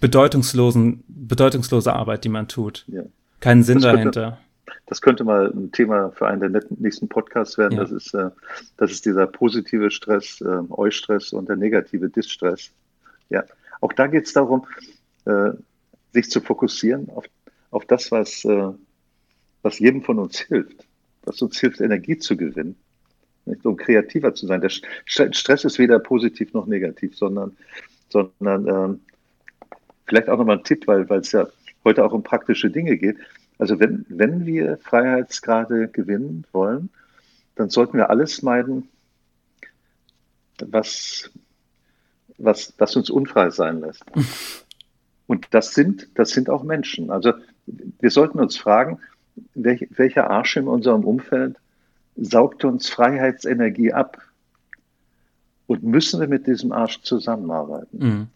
bedeutungslosen, 0.00 1.04
bedeutungslose 1.06 1.92
Arbeit, 1.92 2.24
die 2.24 2.28
man 2.28 2.48
tut. 2.48 2.84
Yeah. 2.88 3.04
Keinen 3.40 3.62
Sinn 3.62 3.80
das 3.80 3.92
dahinter. 3.92 4.22
Könnte, 4.22 4.38
das 4.86 5.00
könnte 5.00 5.24
mal 5.24 5.52
ein 5.54 5.70
Thema 5.72 6.10
für 6.12 6.26
einen 6.26 6.52
der 6.52 6.62
nächsten 6.78 7.08
Podcasts 7.08 7.58
werden. 7.58 7.74
Ja. 7.74 7.82
Das, 7.82 7.92
ist, 7.92 8.14
äh, 8.14 8.30
das 8.76 8.90
ist 8.90 9.04
dieser 9.04 9.26
positive 9.26 9.90
Stress, 9.90 10.40
äh, 10.40 10.62
Eustress 10.70 11.32
und 11.32 11.48
der 11.48 11.56
negative 11.56 12.08
Distress. 12.08 12.70
Ja, 13.28 13.44
auch 13.80 13.92
da 13.92 14.06
geht 14.06 14.26
es 14.26 14.32
darum, 14.32 14.66
äh, 15.26 15.52
sich 16.12 16.30
zu 16.30 16.40
fokussieren 16.40 17.08
auf, 17.10 17.24
auf 17.70 17.84
das, 17.84 18.10
was, 18.10 18.44
äh, 18.44 18.72
was 19.62 19.78
jedem 19.78 20.02
von 20.02 20.18
uns 20.18 20.38
hilft, 20.38 20.86
was 21.24 21.42
uns 21.42 21.58
hilft, 21.58 21.80
Energie 21.80 22.18
zu 22.18 22.36
gewinnen, 22.36 22.76
nicht? 23.44 23.64
um 23.66 23.76
kreativer 23.76 24.34
zu 24.34 24.46
sein. 24.46 24.60
Der 24.60 24.70
Stress 24.70 25.64
ist 25.64 25.78
weder 25.78 25.98
positiv 25.98 26.52
noch 26.52 26.66
negativ, 26.66 27.16
sondern, 27.16 27.56
sondern 28.08 28.66
ähm, 28.68 29.00
vielleicht 30.06 30.28
auch 30.28 30.38
nochmal 30.38 30.58
ein 30.58 30.64
Tipp, 30.64 30.86
weil 30.86 31.10
es 31.10 31.32
ja 31.32 31.46
heute 31.84 32.04
auch 32.04 32.12
um 32.12 32.22
praktische 32.22 32.70
Dinge 32.70 32.96
geht. 32.96 33.18
Also 33.58 33.80
wenn, 33.80 34.04
wenn 34.08 34.46
wir 34.46 34.78
Freiheitsgrade 34.78 35.88
gewinnen 35.88 36.44
wollen, 36.52 36.90
dann 37.54 37.70
sollten 37.70 37.96
wir 37.96 38.10
alles 38.10 38.42
meiden, 38.42 38.88
was, 40.60 41.30
was, 42.38 42.74
was 42.78 42.96
uns 42.96 43.10
unfrei 43.10 43.50
sein 43.50 43.80
lässt. 43.80 44.04
Und 45.26 45.48
das 45.50 45.74
sind, 45.74 46.08
das 46.14 46.30
sind 46.30 46.48
auch 46.50 46.62
Menschen. 46.62 47.10
Also 47.10 47.32
wir 47.66 48.10
sollten 48.10 48.38
uns 48.38 48.56
fragen, 48.56 48.98
welch, 49.54 49.88
welcher 49.90 50.30
Arsch 50.30 50.56
in 50.56 50.68
unserem 50.68 51.04
Umfeld 51.04 51.56
saugt 52.16 52.64
uns 52.64 52.88
Freiheitsenergie 52.88 53.92
ab? 53.92 54.18
Und 55.66 55.82
müssen 55.82 56.20
wir 56.20 56.28
mit 56.28 56.46
diesem 56.46 56.70
Arsch 56.72 57.02
zusammenarbeiten? 57.02 57.98
Mhm. 57.98 58.26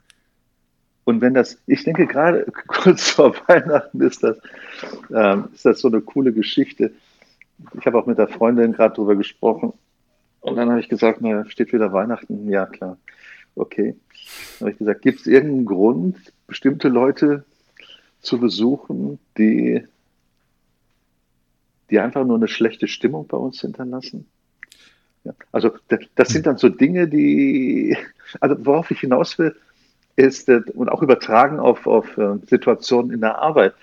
Und 1.05 1.21
wenn 1.21 1.35
das, 1.35 1.59
ich 1.67 1.85
denke 1.85 2.07
gerade 2.07 2.47
kurz 2.67 3.11
vor 3.11 3.35
Weihnachten 3.47 4.01
ist 4.01 4.23
das, 4.23 4.39
ähm, 5.15 5.49
ist 5.55 5.65
das 5.65 5.81
so 5.81 5.89
eine 5.89 6.01
coole 6.01 6.33
Geschichte. 6.33 6.93
Ich 7.79 7.87
habe 7.87 7.99
auch 7.99 8.07
mit 8.07 8.19
der 8.19 8.29
Freundin 8.29 8.73
gerade 8.73 8.95
drüber 8.95 9.17
gesprochen. 9.17 9.73
Und 10.41 10.57
dann 10.57 10.71
habe 10.71 10.81
ich 10.81 10.89
gesagt, 10.89 11.19
na, 11.21 11.45
steht 11.47 11.73
wieder 11.73 11.93
Weihnachten. 11.93 12.49
Ja, 12.49 12.67
klar. 12.67 12.97
Okay. 13.61 13.95
Dann 14.59 14.61
habe 14.61 14.71
ich 14.73 14.79
gesagt, 14.79 15.03
gibt 15.03 15.21
es 15.21 15.27
irgendeinen 15.27 15.67
Grund, 15.67 16.17
bestimmte 16.47 16.89
Leute 16.89 17.45
zu 18.21 18.39
besuchen, 18.39 19.19
die, 19.37 19.87
die 21.91 22.01
einfach 22.01 22.25
nur 22.25 22.37
eine 22.37 22.49
schlechte 22.49 22.89
Stimmung 22.89 23.27
bei 23.27 23.37
uns 23.37 23.61
hinterlassen? 23.61 24.27
Ja, 25.25 25.35
also 25.53 25.73
das 26.15 26.29
sind 26.29 26.47
dann 26.47 26.57
so 26.57 26.71
Dinge, 26.71 27.07
die, 27.07 27.97
also 28.41 28.57
worauf 28.65 28.91
ich 28.91 29.01
hinaus 29.01 29.39
will, 29.39 29.55
ist 30.17 30.49
äh, 30.49 30.63
und 30.73 30.89
auch 30.89 31.03
übertragen 31.03 31.61
auf, 31.61 31.87
auf 31.87 32.17
äh, 32.17 32.39
Situationen 32.47 33.13
in 33.13 33.21
der 33.21 33.39
Arbeit. 33.39 33.75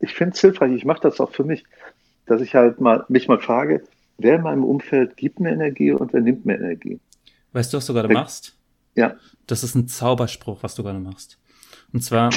Ich 0.00 0.14
finde 0.14 0.34
es 0.34 0.40
hilfreich, 0.40 0.72
ich 0.72 0.84
mache 0.84 1.02
das 1.02 1.20
auch 1.20 1.30
für 1.30 1.44
mich, 1.44 1.64
dass 2.26 2.40
ich 2.40 2.56
halt 2.56 2.80
mal 2.80 3.04
mich 3.08 3.28
mal 3.28 3.38
frage, 3.38 3.84
wer 4.18 4.34
in 4.36 4.42
meinem 4.42 4.64
Umfeld 4.64 5.16
gibt 5.16 5.38
mir 5.38 5.52
Energie 5.52 5.92
und 5.92 6.12
wer 6.12 6.20
nimmt 6.20 6.44
mir 6.44 6.56
Energie. 6.56 6.98
Weißt 7.52 7.72
du, 7.72 7.76
was 7.76 7.86
du 7.86 7.94
gerade 7.94 8.12
machst? 8.12 8.57
Ja. 8.98 9.14
Das 9.46 9.64
ist 9.64 9.74
ein 9.74 9.88
Zauberspruch, 9.88 10.62
was 10.62 10.74
du 10.74 10.82
gerade 10.82 10.98
machst. 10.98 11.38
Und 11.92 12.02
zwar, 12.02 12.30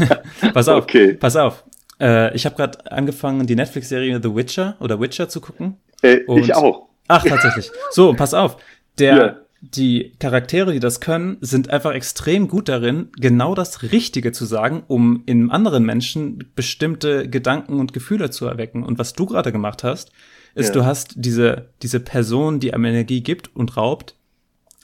pass 0.52 0.68
auf, 0.68 0.84
okay. 0.84 1.14
pass 1.14 1.36
auf. 1.36 1.64
Äh, 2.00 2.34
ich 2.34 2.44
habe 2.44 2.56
gerade 2.56 2.90
angefangen, 2.90 3.46
die 3.46 3.54
Netflix-Serie 3.54 4.20
The 4.22 4.34
Witcher 4.34 4.76
oder 4.80 5.00
Witcher 5.00 5.28
zu 5.28 5.40
gucken. 5.40 5.76
Äh, 6.02 6.20
ich 6.40 6.54
auch. 6.54 6.88
Ach, 7.08 7.24
tatsächlich. 7.24 7.70
So, 7.90 8.14
pass 8.16 8.34
auf. 8.34 8.56
Der, 8.98 9.16
ja 9.16 9.36
die 9.60 10.12
Charaktere, 10.18 10.72
die 10.72 10.80
das 10.80 11.00
können, 11.00 11.38
sind 11.40 11.70
einfach 11.70 11.92
extrem 11.92 12.48
gut 12.48 12.68
darin, 12.68 13.08
genau 13.16 13.54
das 13.54 13.82
Richtige 13.82 14.32
zu 14.32 14.44
sagen, 14.44 14.84
um 14.86 15.22
in 15.26 15.50
anderen 15.50 15.84
Menschen 15.84 16.50
bestimmte 16.54 17.28
Gedanken 17.28 17.80
und 17.80 17.92
Gefühle 17.92 18.30
zu 18.30 18.46
erwecken. 18.46 18.82
Und 18.82 18.98
was 18.98 19.14
du 19.14 19.26
gerade 19.26 19.52
gemacht 19.52 19.82
hast, 19.84 20.12
ist, 20.54 20.68
ja. 20.68 20.72
du 20.72 20.84
hast 20.84 21.14
diese, 21.16 21.70
diese 21.82 22.00
Person, 22.00 22.60
die 22.60 22.74
einem 22.74 22.84
Energie 22.86 23.22
gibt 23.22 23.54
und 23.54 23.76
raubt, 23.76 24.16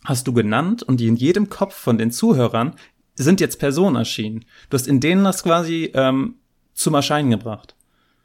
hast 0.05 0.27
du 0.27 0.33
genannt 0.33 0.83
und 0.83 0.99
die 1.01 1.07
in 1.07 1.17
jedem 1.17 1.49
Kopf 1.49 1.75
von 1.75 1.99
den 1.99 2.11
Zuhörern 2.11 2.75
sind 3.15 3.41
jetzt 3.41 3.59
Personen 3.59 3.97
erschienen. 3.97 4.45
Du 4.71 4.75
hast 4.77 4.89
in 4.89 5.01
denen 5.01 5.25
das 5.25 5.43
quasi 5.43 5.91
ähm, 5.95 6.37
zum 6.75 6.95
Erscheinen 6.95 7.31
gebracht. 7.31 7.75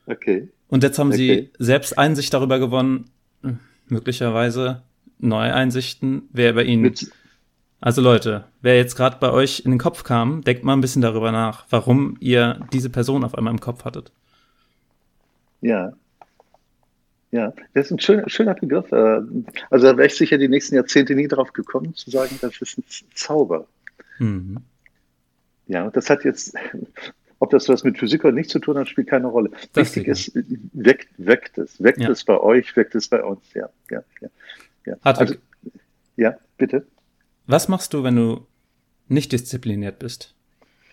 Okay. 0.05 0.49
Und 0.69 0.83
jetzt 0.83 0.97
haben 0.99 1.09
Okay. 1.09 1.17
sie 1.57 1.63
selbst 1.63 1.97
Einsicht 1.97 2.33
darüber 2.33 2.59
gewonnen, 2.59 3.09
möglicherweise 3.87 4.83
neue 5.19 5.53
Einsichten, 5.53 6.29
wer 6.31 6.53
bei 6.53 6.63
ihnen. 6.63 6.83
Mit, 6.83 7.11
Also 7.79 8.01
Leute, 8.01 8.45
wer 8.61 8.75
jetzt 8.75 8.95
gerade 8.95 9.17
bei 9.19 9.31
euch 9.31 9.61
in 9.65 9.71
den 9.71 9.79
Kopf 9.79 10.03
kam, 10.03 10.41
denkt 10.43 10.63
mal 10.63 10.73
ein 10.73 10.81
bisschen 10.81 11.01
darüber 11.01 11.31
nach, 11.31 11.65
warum 11.69 12.17
ihr 12.19 12.65
diese 12.73 12.89
Person 12.89 13.23
auf 13.23 13.35
einmal 13.35 13.53
im 13.53 13.59
Kopf 13.59 13.83
hattet. 13.85 14.11
ja. 15.61 15.93
Ja, 17.31 17.53
das 17.73 17.87
ist 17.87 17.91
ein 17.91 17.99
schöner, 17.99 18.29
schöner 18.29 18.53
Begriff. 18.55 18.91
Äh, 18.91 19.21
Also 19.69 19.87
da 19.87 19.97
wäre 19.97 20.07
ich 20.07 20.15
sicher 20.15 20.37
die 20.37 20.47
nächsten 20.47 20.75
Jahrzehnte 20.75 21.13
nie 21.15 21.27
drauf 21.27 21.51
gekommen, 21.53 21.93
zu 21.93 22.09
sagen, 22.09 22.37
das 22.41 22.61
ist 22.61 22.77
ein 22.77 22.83
Zauber. 23.13 23.67
Mhm. 24.19 24.59
Ja, 25.67 25.85
und 25.85 25.95
das 25.97 26.09
hat 26.09 26.23
jetzt, 26.23 26.55
ob 27.39 27.49
das 27.49 27.67
was 27.67 27.83
mit 27.83 27.97
Physik 27.97 28.23
oder 28.23 28.33
nicht 28.33 28.49
zu 28.49 28.59
tun 28.59 28.77
hat, 28.77 28.87
spielt 28.87 29.07
keine 29.09 29.27
Rolle. 29.27 29.51
Das 29.73 29.93
Wichtig 29.95 30.07
ist, 30.07 30.31
weckt, 30.73 31.09
weckt 31.17 31.57
es. 31.57 31.81
Weckt 31.83 31.99
Ja. 31.99 32.09
es 32.09 32.23
bei 32.23 32.39
euch, 32.39 32.75
weckt 32.77 32.95
es 32.95 33.09
bei 33.09 33.21
uns. 33.23 33.41
Ja, 33.53 33.69
ja, 33.91 34.01
ja. 34.21 34.29
ja. 34.85 34.95
Also, 35.01 35.35
ja, 36.15 36.37
bitte. 36.57 36.87
was 37.45 37.67
machst 37.67 37.93
du, 37.93 38.03
wenn 38.03 38.15
du 38.15 38.47
nicht 39.09 39.31
diszipliniert 39.33 39.99
bist? 39.99 40.33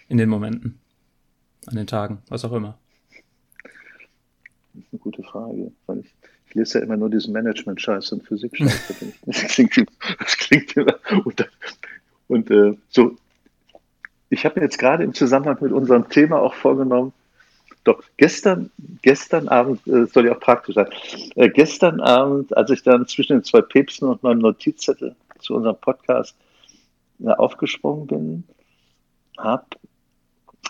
In 0.08 0.18
den 0.18 0.28
Momenten, 0.28 0.78
an 1.66 1.76
den 1.76 1.86
Tagen, 1.86 2.18
was 2.28 2.44
auch 2.44 2.52
immer. 2.52 2.78
Das 4.74 4.82
ist 4.82 4.88
eine 4.92 4.98
gute 4.98 5.22
Frage, 5.22 5.72
weil 5.86 6.00
ich, 6.00 6.12
ich 6.54 6.58
lese 6.58 6.78
ja 6.78 6.84
immer 6.84 6.96
nur 6.96 7.10
diesen 7.10 7.32
Management-Scheiß 7.32 8.12
und 8.12 8.22
Physik-Scheiß. 8.22 8.94
Das 9.26 9.42
klingt, 9.48 9.76
immer- 9.76 9.86
das 10.20 10.36
klingt 10.36 10.76
immer. 10.76 10.94
Und, 11.24 11.48
und 12.28 12.50
äh, 12.50 12.76
so, 12.90 13.16
ich 14.30 14.44
habe 14.44 14.60
mir 14.60 14.66
jetzt 14.66 14.78
gerade 14.78 15.02
im 15.02 15.14
Zusammenhang 15.14 15.58
mit 15.60 15.72
unserem 15.72 16.08
Thema 16.08 16.40
auch 16.40 16.54
vorgenommen, 16.54 17.12
doch 17.82 18.02
gestern, 18.16 18.70
gestern 19.02 19.48
Abend, 19.48 19.84
äh, 19.88 20.06
soll 20.06 20.26
ja 20.26 20.36
auch 20.36 20.40
praktisch 20.40 20.76
sein, 20.76 20.86
äh, 21.34 21.48
gestern 21.50 22.00
Abend, 22.00 22.56
als 22.56 22.70
ich 22.70 22.84
dann 22.84 23.06
zwischen 23.08 23.38
den 23.38 23.44
zwei 23.44 23.60
Päpsten 23.60 24.08
und 24.08 24.22
meinem 24.22 24.38
Notizzettel 24.38 25.16
zu 25.40 25.54
unserem 25.56 25.76
Podcast 25.76 26.36
äh, 27.20 27.30
aufgesprungen 27.30 28.06
bin, 28.06 28.44
habe 29.38 29.66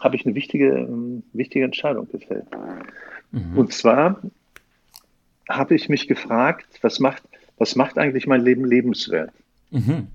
hab 0.01 0.15
ich 0.15 0.25
eine 0.25 0.35
wichtige, 0.35 0.79
ähm, 0.79 1.23
wichtige 1.35 1.67
Entscheidung 1.67 2.11
gefällt. 2.11 2.47
Mhm. 3.33 3.59
Und 3.59 3.73
zwar 3.75 4.21
habe 5.49 5.75
ich 5.75 5.89
mich 5.89 6.09
gefragt, 6.09 6.67
was 6.83 7.01
macht, 7.01 7.23
was 7.59 7.77
macht 7.77 7.99
eigentlich 7.99 8.27
mein 8.27 8.43
Leben 8.43 8.65
lebenswert? 8.65 9.33
Mhm. 9.71 10.09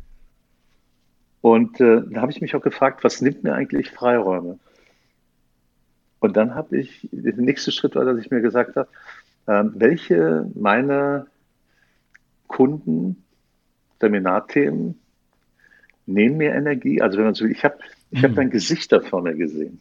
Und 1.41 1.79
äh, 1.79 2.01
da 2.09 2.21
habe 2.21 2.31
ich 2.31 2.41
mich 2.41 2.55
auch 2.55 2.61
gefragt, 2.61 3.03
was 3.03 3.21
nimmt 3.21 3.43
mir 3.43 3.53
eigentlich 3.53 3.91
Freiräume? 3.91 4.59
Und 6.19 6.35
dann 6.35 6.53
habe 6.55 6.77
ich, 6.77 7.07
der 7.11 7.33
nächste 7.35 7.71
Schritt 7.71 7.95
war, 7.95 8.03
dass 8.03 8.19
ich 8.19 8.29
mir 8.29 8.41
gesagt 8.41 8.75
habe, 8.75 8.89
ähm, 9.47 9.73
welche 9.75 10.49
meiner 10.53 11.27
Kunden, 12.47 13.23
Seminarthemen, 14.01 14.99
nehmen 16.05 16.37
mir 16.37 16.53
Energie? 16.53 17.01
Also 17.01 17.17
wenn 17.17 17.25
man 17.25 17.35
so, 17.35 17.45
will, 17.45 17.51
ich 17.51 17.63
habe 17.63 17.77
ich 18.11 18.23
hab 18.23 18.31
Mhm. 18.31 18.35
dann 18.35 18.49
Gesichter 18.49 19.01
vor 19.01 19.21
mir 19.21 19.35
gesehen 19.35 19.79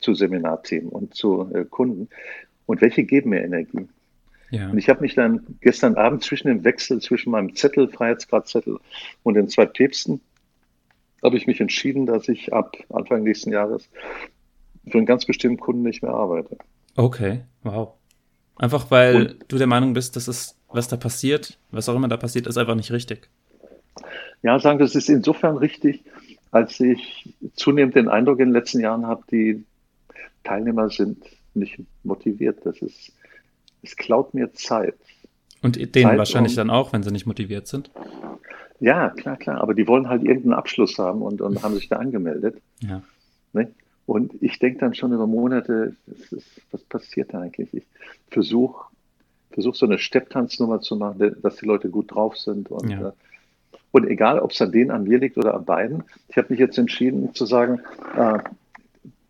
zu 0.00 0.14
Seminarthemen 0.14 0.88
und 0.88 1.14
zu 1.14 1.50
äh, 1.52 1.64
Kunden. 1.64 2.08
Und 2.66 2.80
welche 2.80 3.04
geben 3.04 3.30
mir 3.30 3.42
Energie? 3.42 3.88
Ja. 4.50 4.70
Und 4.70 4.78
ich 4.78 4.88
habe 4.88 5.00
mich 5.00 5.14
dann 5.14 5.44
gestern 5.60 5.96
Abend 5.96 6.22
zwischen 6.22 6.48
dem 6.48 6.64
Wechsel 6.64 7.00
zwischen 7.00 7.30
meinem 7.30 7.54
Zettel, 7.56 7.88
Freiheitsgradzettel 7.88 8.78
und 9.22 9.34
den 9.34 9.48
zwei 9.48 9.66
Päpsten, 9.66 10.20
habe 11.22 11.36
ich 11.36 11.46
mich 11.46 11.60
entschieden, 11.60 12.06
dass 12.06 12.28
ich 12.28 12.52
ab 12.52 12.76
Anfang 12.90 13.24
nächsten 13.24 13.50
Jahres 13.50 13.88
für 14.88 14.98
einen 14.98 15.06
ganz 15.06 15.24
bestimmten 15.24 15.58
Kunden 15.58 15.82
nicht 15.82 16.02
mehr 16.02 16.12
arbeite. 16.12 16.56
Okay, 16.94 17.40
wow. 17.62 17.94
Einfach 18.56 18.90
weil 18.90 19.16
Und- 19.16 19.44
du 19.48 19.58
der 19.58 19.66
Meinung 19.66 19.92
bist, 19.94 20.14
dass 20.16 20.28
es, 20.28 20.56
was 20.68 20.88
da 20.88 20.96
passiert, 20.96 21.58
was 21.70 21.88
auch 21.88 21.96
immer 21.96 22.08
da 22.08 22.16
passiert, 22.16 22.46
ist 22.46 22.56
einfach 22.56 22.76
nicht 22.76 22.92
richtig. 22.92 23.28
Ja, 24.42 24.58
sagen 24.60 24.78
wir, 24.78 24.86
es 24.86 24.94
ist 24.94 25.08
insofern 25.08 25.56
richtig, 25.56 26.04
als 26.52 26.78
ich 26.78 27.34
zunehmend 27.54 27.96
den 27.96 28.08
Eindruck 28.08 28.38
in 28.38 28.48
den 28.48 28.54
letzten 28.54 28.80
Jahren 28.80 29.06
habe, 29.06 29.24
die 29.30 29.64
Teilnehmer 30.44 30.88
sind 30.90 31.18
nicht 31.54 31.80
motiviert. 32.04 32.60
Das 32.64 32.78
ist, 32.78 33.12
es 33.86 33.96
klaut 33.96 34.34
mir 34.34 34.52
Zeit. 34.52 34.94
Und 35.62 35.76
denen 35.76 35.92
Zeit 36.10 36.18
wahrscheinlich 36.18 36.52
und- 36.52 36.58
dann 36.58 36.70
auch, 36.70 36.92
wenn 36.92 37.02
sie 37.02 37.10
nicht 37.10 37.26
motiviert 37.26 37.66
sind. 37.66 37.90
Ja, 38.78 39.10
klar, 39.10 39.36
klar. 39.36 39.60
Aber 39.62 39.74
die 39.74 39.88
wollen 39.88 40.08
halt 40.08 40.22
irgendeinen 40.22 40.52
Abschluss 40.54 40.98
haben 40.98 41.22
und, 41.22 41.40
und 41.40 41.62
haben 41.62 41.74
sich 41.74 41.88
da 41.88 41.96
angemeldet. 41.96 42.60
Ja. 42.80 43.02
Ne? 43.52 43.72
Und 44.04 44.34
ich 44.42 44.58
denke 44.58 44.80
dann 44.80 44.94
schon 44.94 45.12
über 45.12 45.26
Monate, 45.26 45.96
ist, 46.06 46.60
was 46.70 46.82
passiert 46.84 47.32
da 47.32 47.40
eigentlich? 47.40 47.72
Ich 47.72 47.84
versuche 48.30 48.84
versuch 49.52 49.74
so 49.74 49.86
eine 49.86 49.98
Stepptanznummer 49.98 50.82
zu 50.82 50.96
machen, 50.96 51.36
dass 51.42 51.56
die 51.56 51.64
Leute 51.64 51.88
gut 51.88 52.14
drauf 52.14 52.36
sind. 52.36 52.70
Und, 52.70 52.90
Ja. 52.90 53.08
äh, 53.08 53.12
und 53.90 54.06
egal, 54.06 54.38
ob 54.38 54.50
es 54.50 54.60
an 54.60 54.70
denen, 54.70 54.90
an 54.90 55.04
mir 55.04 55.18
liegt 55.18 55.38
oder 55.38 55.54
an 55.54 55.64
beiden, 55.64 56.04
ich 56.28 56.36
habe 56.36 56.48
mich 56.50 56.60
jetzt 56.60 56.76
entschieden 56.76 57.34
zu 57.34 57.46
sagen, 57.46 57.80
äh, 58.18 58.38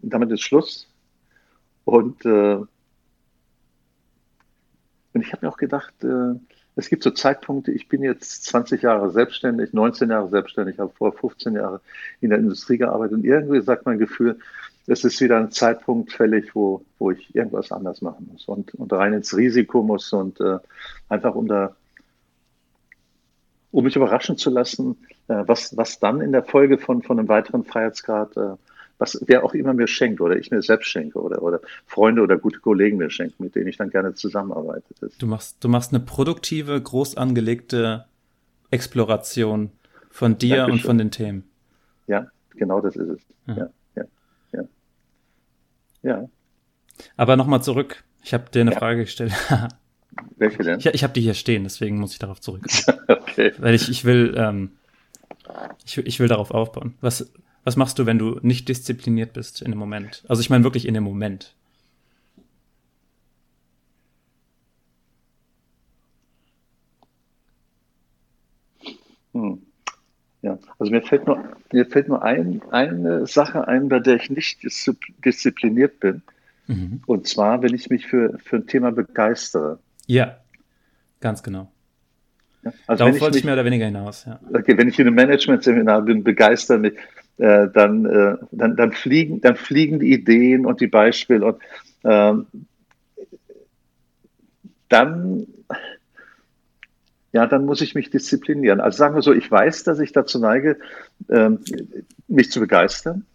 damit 0.00 0.32
ist 0.32 0.40
Schluss. 0.42 0.88
Und, 1.84 2.24
äh, 2.26 2.58
und 5.16 5.22
ich 5.22 5.32
habe 5.32 5.46
mir 5.46 5.52
auch 5.52 5.56
gedacht, 5.56 5.94
äh, 6.04 6.34
es 6.74 6.90
gibt 6.90 7.02
so 7.02 7.10
Zeitpunkte, 7.10 7.72
ich 7.72 7.88
bin 7.88 8.02
jetzt 8.02 8.44
20 8.44 8.82
Jahre 8.82 9.10
selbstständig, 9.10 9.72
19 9.72 10.10
Jahre 10.10 10.28
selbstständig, 10.28 10.78
habe 10.78 10.92
vor 10.92 11.14
15 11.14 11.54
Jahre 11.54 11.80
in 12.20 12.28
der 12.28 12.38
Industrie 12.38 12.76
gearbeitet. 12.76 13.14
Und 13.14 13.24
irgendwie 13.24 13.62
sagt 13.62 13.86
mein 13.86 13.98
Gefühl, 13.98 14.38
es 14.86 15.02
ist 15.02 15.18
wieder 15.22 15.38
ein 15.38 15.50
Zeitpunkt 15.50 16.12
fällig, 16.12 16.54
wo, 16.54 16.84
wo 16.98 17.12
ich 17.12 17.34
irgendwas 17.34 17.72
anders 17.72 18.02
machen 18.02 18.28
muss 18.30 18.46
und, 18.46 18.74
und 18.74 18.92
rein 18.92 19.14
ins 19.14 19.34
Risiko 19.34 19.82
muss 19.82 20.12
und 20.12 20.38
äh, 20.38 20.58
einfach 21.08 21.34
um 21.34 21.48
da, 21.48 21.74
um 23.72 23.84
mich 23.84 23.96
überraschen 23.96 24.36
zu 24.36 24.50
lassen, 24.50 24.98
äh, 25.28 25.44
was, 25.46 25.78
was 25.78 25.98
dann 25.98 26.20
in 26.20 26.32
der 26.32 26.44
Folge 26.44 26.76
von, 26.76 27.02
von 27.02 27.18
einem 27.18 27.28
weiteren 27.28 27.64
Freiheitsgrad, 27.64 28.36
äh, 28.36 28.56
was 28.98 29.22
wer 29.26 29.44
auch 29.44 29.54
immer 29.54 29.74
mir 29.74 29.86
schenkt 29.86 30.20
oder 30.20 30.36
ich 30.36 30.50
mir 30.50 30.62
selbst 30.62 30.88
schenke 30.88 31.20
oder, 31.20 31.42
oder 31.42 31.60
Freunde 31.86 32.22
oder 32.22 32.38
gute 32.38 32.60
Kollegen 32.60 32.96
mir 32.96 33.10
schenken, 33.10 33.42
mit 33.44 33.54
denen 33.54 33.66
ich 33.68 33.76
dann 33.76 33.90
gerne 33.90 34.14
zusammenarbeite. 34.14 34.94
Du 35.18 35.26
machst, 35.26 35.62
du 35.62 35.68
machst 35.68 35.92
eine 35.92 36.00
produktive, 36.04 36.80
groß 36.80 37.16
angelegte 37.16 38.06
Exploration 38.70 39.70
von 40.10 40.38
dir 40.38 40.62
und 40.62 40.68
Dankeschön. 40.68 40.86
von 40.86 40.98
den 40.98 41.10
Themen. 41.10 41.44
ja, 42.06 42.26
genau 42.54 42.80
das 42.80 42.96
ist 42.96 43.08
es. 43.08 43.20
Ja. 43.46 43.54
Ja, 43.56 43.68
ja, 43.96 44.04
ja. 44.52 44.62
Ja, 46.02 46.28
Aber 47.16 47.36
nochmal 47.36 47.62
zurück. 47.62 48.04
Ich 48.22 48.32
habe 48.34 48.50
dir 48.50 48.60
eine 48.62 48.72
Ja. 48.72 48.78
Frage 48.78 49.00
gestellt. 49.00 49.32
welche 50.36 50.62
denn? 50.62 50.78
ich 50.78 50.86
ich 50.86 51.02
habe 51.04 51.12
die 51.12 51.20
hier 51.20 51.34
stehen, 51.34 51.64
deswegen 51.64 51.98
muss 51.98 52.12
ich 52.12 52.18
darauf 52.18 52.40
zurück. 52.40 52.64
Okay. 53.08 53.52
Weil 53.58 53.74
ich, 53.74 53.88
ich 53.90 54.04
will, 54.04 54.34
ähm, 54.36 54.72
ich, 55.84 55.98
ich 55.98 56.18
will 56.18 56.26
darauf 56.26 56.50
aufbauen. 56.50 56.94
Was, 57.00 57.30
was 57.66 57.74
machst 57.74 57.98
du, 57.98 58.06
wenn 58.06 58.16
du 58.16 58.38
nicht 58.42 58.68
diszipliniert 58.68 59.32
bist 59.32 59.60
in 59.60 59.72
dem 59.72 59.78
Moment? 59.80 60.24
Also 60.28 60.40
ich 60.40 60.50
meine 60.50 60.62
wirklich 60.62 60.86
in 60.86 60.94
dem 60.94 61.02
Moment. 61.02 61.52
Hm. 69.34 69.62
Ja, 70.42 70.58
also 70.78 70.92
mir 70.92 71.02
fällt 71.02 71.26
nur, 71.26 71.42
mir 71.72 71.86
fällt 71.86 72.06
nur 72.06 72.22
ein, 72.22 72.62
eine 72.70 73.26
Sache 73.26 73.66
ein, 73.66 73.88
bei 73.88 73.98
der 73.98 74.14
ich 74.14 74.30
nicht 74.30 74.60
diszi- 74.60 74.96
diszipliniert 75.24 75.98
bin. 75.98 76.22
Mhm. 76.68 77.02
Und 77.06 77.26
zwar, 77.26 77.62
wenn 77.62 77.74
ich 77.74 77.90
mich 77.90 78.06
für, 78.06 78.38
für 78.44 78.56
ein 78.56 78.68
Thema 78.68 78.92
begeistere. 78.92 79.80
Ja, 80.06 80.36
ganz 81.18 81.42
genau. 81.42 81.72
Ja, 82.62 82.72
Also 82.86 83.04
Darauf 83.04 83.20
wollte 83.20 83.38
ich 83.38 83.42
mich, 83.42 83.44
mehr 83.46 83.54
oder 83.54 83.64
weniger 83.64 83.86
hinaus, 83.86 84.24
ja. 84.24 84.38
okay, 84.54 84.78
wenn 84.78 84.88
ich 84.88 85.00
in 85.00 85.08
einem 85.08 85.16
Management-Seminar 85.16 86.02
bin, 86.02 86.22
begeistere 86.22 86.78
mich, 86.78 86.94
äh, 87.38 87.68
dann, 87.72 88.06
äh, 88.06 88.36
dann, 88.50 88.76
dann, 88.76 88.92
fliegen, 88.92 89.40
dann 89.40 89.56
fliegen 89.56 90.00
die 90.00 90.12
Ideen 90.12 90.66
und 90.66 90.80
die 90.80 90.86
Beispiele 90.86 91.44
und 91.44 91.62
ähm, 92.04 92.46
dann, 94.88 95.46
ja, 97.32 97.46
dann 97.46 97.66
muss 97.66 97.80
ich 97.80 97.94
mich 97.94 98.10
disziplinieren. 98.10 98.80
Also 98.80 98.98
sagen 98.98 99.14
wir 99.14 99.22
so, 99.22 99.32
ich 99.32 99.50
weiß, 99.50 99.84
dass 99.84 99.98
ich 99.98 100.12
dazu 100.12 100.38
neige, 100.38 100.78
ähm, 101.28 101.58
mich 102.28 102.50
zu 102.50 102.60
begeistern. 102.60 103.26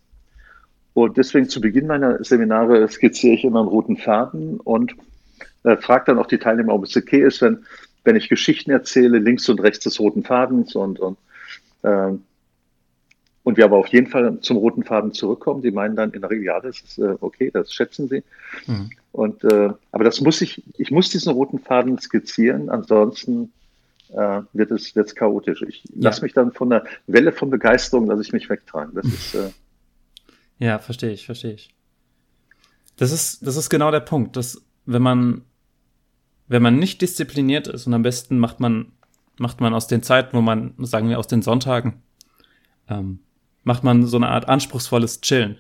Und 0.93 1.18
deswegen 1.18 1.47
zu 1.47 1.62
Beginn 1.62 1.88
meiner 1.88 2.24
Seminare 2.24 2.88
skizziere 2.88 3.36
ich 3.36 3.45
immer 3.45 3.60
einen 3.60 3.70
roten 3.70 3.97
Faden 3.97 4.60
und 4.60 4.93
äh, 5.64 5.78
frage 5.78 6.06
dann 6.08 6.20
auch 6.20 6.28
die 6.28 6.38
Teilnehmer, 6.39 6.74
ob 6.74 6.84
es 6.84 6.97
okay 6.97 7.22
ist, 7.22 7.41
wenn, 7.41 7.66
wenn 8.04 8.16
ich 8.16 8.30
Geschichten 8.30 8.72
erzähle, 8.72 9.20
links 9.20 9.47
und 9.47 9.62
rechts 9.62 9.84
des 9.84 9.99
roten 9.99 10.24
Fadens 10.24 10.76
und, 10.76 10.99
und, 10.99 11.18
ähm, 11.84 12.24
und 13.43 13.57
wir 13.57 13.65
aber 13.65 13.77
auf 13.77 13.87
jeden 13.87 14.07
Fall 14.07 14.39
zum 14.41 14.57
roten 14.57 14.83
Faden 14.83 15.13
zurückkommen. 15.13 15.61
Die 15.61 15.71
meinen 15.71 15.95
dann 15.95 16.11
in 16.11 16.21
der 16.21 16.29
Regel, 16.29 16.45
ja, 16.45 16.59
das 16.59 16.79
ist 16.81 16.97
äh, 16.99 17.15
okay, 17.21 17.49
das 17.51 17.73
schätzen 17.73 18.07
sie. 18.07 18.23
Mhm. 18.67 18.91
Und, 19.11 19.43
äh, 19.43 19.71
aber 19.91 20.03
das 20.03 20.21
muss 20.21 20.41
ich, 20.41 20.63
ich 20.77 20.91
muss 20.91 21.09
diesen 21.09 21.33
roten 21.33 21.59
Faden 21.59 21.97
skizzieren, 21.99 22.69
ansonsten 22.69 23.51
äh, 24.09 24.41
wird 24.53 24.71
es 24.71 24.95
wird's 24.95 25.15
chaotisch. 25.15 25.61
Ich 25.67 25.83
lasse 25.95 26.19
Ja. 26.19 26.23
mich 26.23 26.33
dann 26.33 26.51
von 26.51 26.69
der 26.69 26.85
Welle 27.07 27.31
von 27.31 27.49
Begeisterung, 27.49 28.07
lasse 28.07 28.21
ich 28.21 28.31
mich 28.31 28.49
wegtragen. 28.49 28.93
Das 28.95 29.05
ist, 29.05 29.35
äh, 29.35 29.49
Ja, 30.59 30.79
verstehe 30.79 31.11
ich, 31.11 31.25
verstehe 31.25 31.53
ich. 31.53 31.73
Das 32.97 33.11
ist, 33.11 33.45
das 33.45 33.57
ist 33.57 33.69
genau 33.69 33.89
der 33.91 34.01
Punkt. 34.01 34.35
Das 34.37 34.61
wenn 34.85 35.01
man, 35.01 35.43
wenn 36.47 36.61
man 36.61 36.77
nicht 36.77 37.01
diszipliniert 37.01 37.67
ist 37.67 37.87
und 37.87 37.93
am 37.93 38.01
besten 38.01 38.39
macht 38.39 38.59
man, 38.59 38.91
macht 39.37 39.61
man 39.61 39.73
aus 39.73 39.87
den 39.87 40.03
Zeiten, 40.03 40.35
wo 40.35 40.41
man, 40.41 40.73
sagen 40.79 41.09
wir 41.09 41.19
aus 41.19 41.27
den 41.27 41.41
Sonntagen, 41.41 42.01
ähm, 42.89 43.19
macht 43.64 43.84
man 43.84 44.05
so 44.05 44.18
eine 44.18 44.30
Art 44.30 44.47
anspruchsvolles 44.49 45.22
Chillen. 45.22 45.57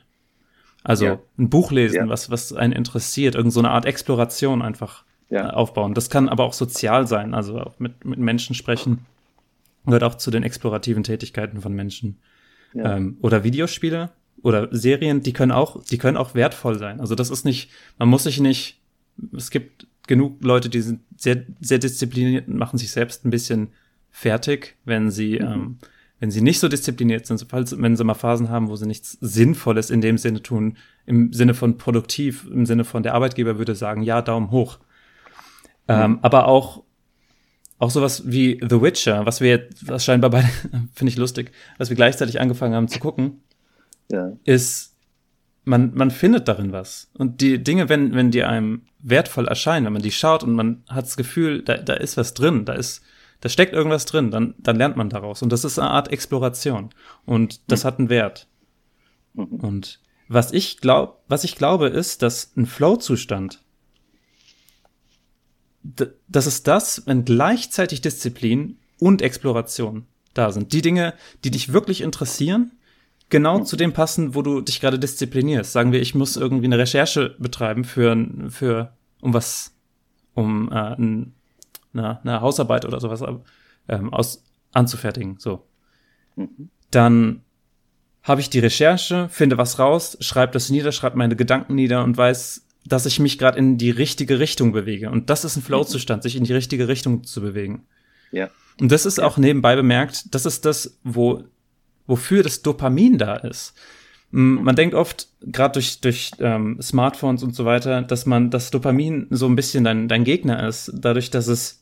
Also 0.83 1.05
ja. 1.05 1.19
ein 1.37 1.49
Buch 1.49 1.71
lesen, 1.71 1.95
ja. 1.95 2.09
was, 2.09 2.29
was 2.31 2.53
einen 2.53 2.73
interessiert, 2.73 3.35
irgend 3.35 3.53
so 3.53 3.59
eine 3.59 3.69
Art 3.69 3.85
Exploration 3.85 4.61
einfach 4.61 5.03
ja. 5.29 5.49
äh, 5.49 5.53
aufbauen. 5.53 5.93
Das 5.93 6.09
kann 6.09 6.29
aber 6.29 6.43
auch 6.43 6.53
sozial 6.53 7.07
sein, 7.07 7.33
also 7.33 7.59
auch 7.59 7.79
mit, 7.79 8.03
mit 8.03 8.19
Menschen 8.19 8.55
sprechen. 8.55 9.05
Gehört 9.85 10.03
auch 10.03 10.15
zu 10.15 10.31
den 10.31 10.43
explorativen 10.43 11.03
Tätigkeiten 11.03 11.61
von 11.61 11.73
Menschen. 11.73 12.19
Ähm, 12.73 13.17
oder 13.21 13.43
Videospiele 13.43 14.11
oder 14.41 14.69
Serien, 14.71 15.21
die 15.21 15.33
können 15.33 15.51
auch, 15.51 15.83
die 15.83 15.97
können 15.97 16.17
auch 16.17 16.35
wertvoll 16.35 16.77
sein. 16.77 16.99
Also 16.99 17.15
das 17.15 17.29
ist 17.29 17.45
nicht, 17.45 17.71
man 17.97 18.07
muss 18.07 18.23
sich 18.23 18.39
nicht, 18.39 18.79
es 19.35 19.51
gibt 19.51 19.87
genug 20.07 20.43
Leute, 20.43 20.69
die 20.69 20.81
sind 20.81 21.01
sehr, 21.17 21.43
sehr 21.59 21.79
diszipliniert 21.79 22.47
und 22.47 22.57
machen 22.57 22.77
sich 22.77 22.91
selbst 22.91 23.25
ein 23.25 23.29
bisschen 23.29 23.69
fertig, 24.09 24.77
wenn 24.85 25.11
sie, 25.11 25.39
mhm. 25.39 25.45
ähm, 25.45 25.77
wenn 26.21 26.29
sie 26.29 26.41
nicht 26.41 26.59
so 26.59 26.67
diszipliniert 26.67 27.25
sind, 27.25 27.43
falls, 27.49 27.75
wenn 27.81 27.97
sie 27.97 28.03
mal 28.03 28.13
Phasen 28.13 28.49
haben, 28.49 28.69
wo 28.69 28.75
sie 28.75 28.85
nichts 28.85 29.17
Sinnvolles 29.21 29.89
in 29.89 30.01
dem 30.01 30.19
Sinne 30.19 30.43
tun, 30.43 30.77
im 31.07 31.33
Sinne 31.33 31.55
von 31.55 31.79
produktiv, 31.79 32.47
im 32.49 32.67
Sinne 32.67 32.83
von 32.83 33.01
der 33.01 33.15
Arbeitgeber 33.15 33.57
würde 33.57 33.73
sagen, 33.73 34.03
ja, 34.03 34.21
Daumen 34.21 34.51
hoch. 34.51 34.77
Mhm. 35.87 35.95
Ähm, 35.95 36.19
aber 36.21 36.47
auch, 36.47 36.83
auch 37.79 37.89
sowas 37.89 38.21
wie 38.27 38.59
The 38.61 38.83
Witcher, 38.83 39.25
was 39.25 39.41
wir 39.41 39.49
jetzt, 39.49 39.87
was 39.87 40.05
scheinbar 40.05 40.29
beide, 40.29 40.47
finde 40.93 41.09
ich 41.09 41.17
lustig, 41.17 41.51
was 41.79 41.89
wir 41.89 41.95
gleichzeitig 41.95 42.39
angefangen 42.39 42.75
haben 42.75 42.87
zu 42.87 42.99
gucken, 42.99 43.41
ja. 44.11 44.31
ist, 44.43 44.95
man, 45.63 45.91
man 45.95 46.11
findet 46.11 46.47
darin 46.47 46.71
was. 46.71 47.09
Und 47.17 47.41
die 47.41 47.63
Dinge, 47.63 47.89
wenn, 47.89 48.13
wenn 48.13 48.29
die 48.29 48.43
einem 48.43 48.83
wertvoll 48.99 49.47
erscheinen, 49.47 49.87
wenn 49.87 49.93
man 49.93 50.01
die 50.03 50.11
schaut 50.11 50.43
und 50.43 50.53
man 50.53 50.83
hat 50.87 51.05
das 51.05 51.17
Gefühl, 51.17 51.63
da, 51.63 51.77
da 51.77 51.93
ist 51.95 52.15
was 52.15 52.35
drin, 52.35 52.63
da 52.65 52.73
ist, 52.73 53.01
da 53.41 53.49
steckt 53.49 53.73
irgendwas 53.73 54.05
drin, 54.05 54.31
dann, 54.31 54.53
dann 54.59 54.77
lernt 54.77 54.95
man 54.95 55.09
daraus. 55.09 55.41
Und 55.41 55.51
das 55.51 55.65
ist 55.65 55.77
eine 55.77 55.89
Art 55.89 56.11
Exploration. 56.11 56.91
Und 57.25 57.59
das 57.69 57.83
mhm. 57.83 57.87
hat 57.87 57.99
einen 57.99 58.09
Wert. 58.09 58.47
Mhm. 59.33 59.45
Und 59.59 59.99
was 60.27 60.53
ich 60.53 60.77
glaube, 60.77 61.17
was 61.27 61.43
ich 61.43 61.55
glaube, 61.55 61.87
ist, 61.87 62.21
dass 62.21 62.55
ein 62.55 62.65
Flow-Zustand, 62.65 63.61
das 66.27 66.47
ist 66.47 66.67
das, 66.67 67.03
wenn 67.07 67.25
gleichzeitig 67.25 68.01
Disziplin 68.01 68.77
und 68.99 69.23
Exploration 69.23 70.05
da 70.35 70.51
sind. 70.51 70.71
Die 70.73 70.83
Dinge, 70.83 71.15
die 71.43 71.51
dich 71.51 71.73
wirklich 71.73 72.01
interessieren, 72.01 72.71
genau 73.29 73.59
mhm. 73.59 73.65
zu 73.65 73.75
dem 73.75 73.91
passen, 73.91 74.35
wo 74.35 74.43
du 74.43 74.61
dich 74.61 74.79
gerade 74.79 74.99
disziplinierst. 74.99 75.71
Sagen 75.71 75.91
wir, 75.91 76.01
ich 76.01 76.13
muss 76.13 76.37
irgendwie 76.37 76.65
eine 76.65 76.77
Recherche 76.77 77.35
betreiben 77.39 77.83
für, 77.83 78.27
für 78.49 78.93
um 79.19 79.33
was, 79.33 79.73
um 80.35 80.71
äh, 80.71 80.95
ein, 80.95 81.33
eine, 81.93 82.19
eine 82.21 82.41
Hausarbeit 82.41 82.85
oder 82.85 82.99
sowas 82.99 83.23
ähm, 83.87 84.13
aus, 84.13 84.43
anzufertigen. 84.71 85.37
So. 85.39 85.67
Mhm. 86.35 86.69
Dann 86.89 87.41
habe 88.23 88.41
ich 88.41 88.49
die 88.49 88.59
Recherche, 88.59 89.29
finde 89.29 89.57
was 89.57 89.79
raus, 89.79 90.17
schreibe 90.21 90.53
das 90.53 90.69
nieder, 90.69 90.91
schreibe 90.91 91.17
meine 91.17 91.35
Gedanken 91.35 91.75
nieder 91.75 92.03
und 92.03 92.17
weiß, 92.17 92.67
dass 92.85 93.05
ich 93.05 93.19
mich 93.19 93.37
gerade 93.37 93.57
in 93.57 93.77
die 93.77 93.91
richtige 93.91 94.39
Richtung 94.39 94.71
bewege. 94.71 95.09
Und 95.09 95.29
das 95.29 95.43
ist 95.43 95.55
ein 95.57 95.61
Flow-Zustand, 95.63 96.23
sich 96.23 96.35
in 96.35 96.43
die 96.43 96.53
richtige 96.53 96.87
Richtung 96.87 97.23
zu 97.23 97.41
bewegen. 97.41 97.87
Ja. 98.31 98.49
Und 98.79 98.91
das 98.91 99.05
ist 99.05 99.19
auch 99.19 99.37
nebenbei 99.37 99.75
bemerkt, 99.75 100.33
das 100.33 100.45
ist 100.45 100.65
das, 100.65 100.97
wo 101.03 101.43
wofür 102.07 102.43
das 102.43 102.61
Dopamin 102.61 103.17
da 103.17 103.35
ist. 103.37 103.73
Man 104.31 104.75
denkt 104.75 104.95
oft, 104.95 105.27
gerade 105.41 105.73
durch, 105.73 105.99
durch 105.99 106.31
ähm, 106.39 106.81
Smartphones 106.81 107.43
und 107.43 107.53
so 107.53 107.65
weiter, 107.65 108.01
dass 108.01 108.25
man 108.25 108.49
das 108.49 108.71
Dopamin 108.71 109.27
so 109.29 109.45
ein 109.45 109.55
bisschen 109.55 109.83
dein, 109.83 110.07
dein 110.07 110.23
Gegner 110.23 110.67
ist, 110.67 110.91
dadurch, 110.93 111.31
dass 111.31 111.47
es, 111.47 111.80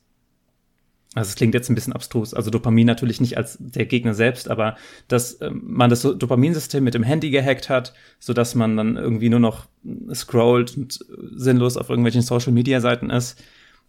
also 1.16 1.30
es 1.30 1.36
klingt 1.36 1.56
jetzt 1.56 1.70
ein 1.70 1.76
bisschen 1.76 1.94
abstrus, 1.94 2.36
also 2.36 2.52
Dopamin 2.52 2.86
natürlich 2.86 3.20
nicht 3.20 3.36
als 3.36 3.58
der 3.60 3.88
Gegner 3.88 4.14
selbst, 4.14 4.50
aber 4.50 4.76
dass 5.08 5.42
ähm, 5.42 5.62
man 5.66 5.90
das 5.90 6.04
Dopaminsystem 6.04 6.84
mit 6.84 6.94
dem 6.94 7.04
Handy 7.04 7.32
gehackt 7.32 7.68
hat, 7.68 7.94
so 8.20 8.34
dass 8.34 8.54
man 8.54 8.78
dann 8.78 8.96
irgendwie 8.96 9.30
nur 9.30 9.40
noch 9.40 9.66
scrollt 10.14 10.78
und 10.78 11.00
sinnlos 11.36 11.78
auf 11.78 11.90
irgendwelchen 11.90 12.22
Social 12.22 12.52
Media 12.52 12.80
Seiten 12.80 13.10
ist. 13.10 13.42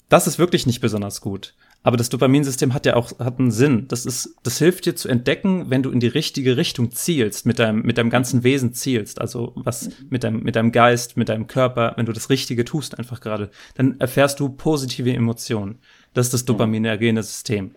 Das 0.09 0.27
ist 0.27 0.39
wirklich 0.39 0.67
nicht 0.67 0.81
besonders 0.81 1.21
gut. 1.21 1.55
Aber 1.83 1.97
das 1.97 2.11
Dopaminsystem 2.11 2.75
hat 2.75 2.85
ja 2.85 2.95
auch 2.95 3.19
hat 3.19 3.39
einen 3.39 3.51
Sinn. 3.51 3.89
Das 3.89 4.05
ist, 4.05 4.37
das 4.43 4.59
hilft 4.59 4.85
dir 4.85 4.95
zu 4.97 5.09
entdecken, 5.09 5.71
wenn 5.71 5.83
du 5.83 5.91
in 5.91 6.01
die 6.01 6.09
richtige 6.09 6.59
Richtung 6.59 6.91
zielst, 6.91 7.47
mit 7.47 7.59
deinem, 7.59 7.83
mit 7.83 7.97
deinem 7.97 8.11
ganzen 8.11 8.45
Wesen 8.45 8.75
zielst. 8.75 9.19
Also 9.21 9.53
was 9.57 9.89
mit 10.11 10.23
deinem, 10.23 10.43
mit 10.43 10.57
deinem 10.57 10.73
Geist, 10.73 11.17
mit 11.17 11.31
deinem 11.31 11.47
Körper, 11.47 11.95
wenn 11.97 12.05
du 12.05 12.13
das 12.13 12.29
Richtige 12.29 12.67
tust 12.67 12.99
einfach 12.99 13.21
gerade, 13.21 13.51
dann 13.77 13.99
erfährst 13.99 14.41
du 14.41 14.51
positive 14.51 15.13
Emotionen. 15.13 15.79
Das 16.15 16.27
ist 16.27 16.35
das 16.35 16.45
dopaminergene 16.45 17.23
System. 17.23 17.75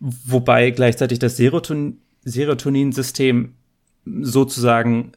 Wobei 0.00 0.70
gleichzeitig 0.70 1.18
das 1.18 1.36
Seroton 1.36 1.98
Serotoninsystem 2.26 3.54
sozusagen 4.04 5.12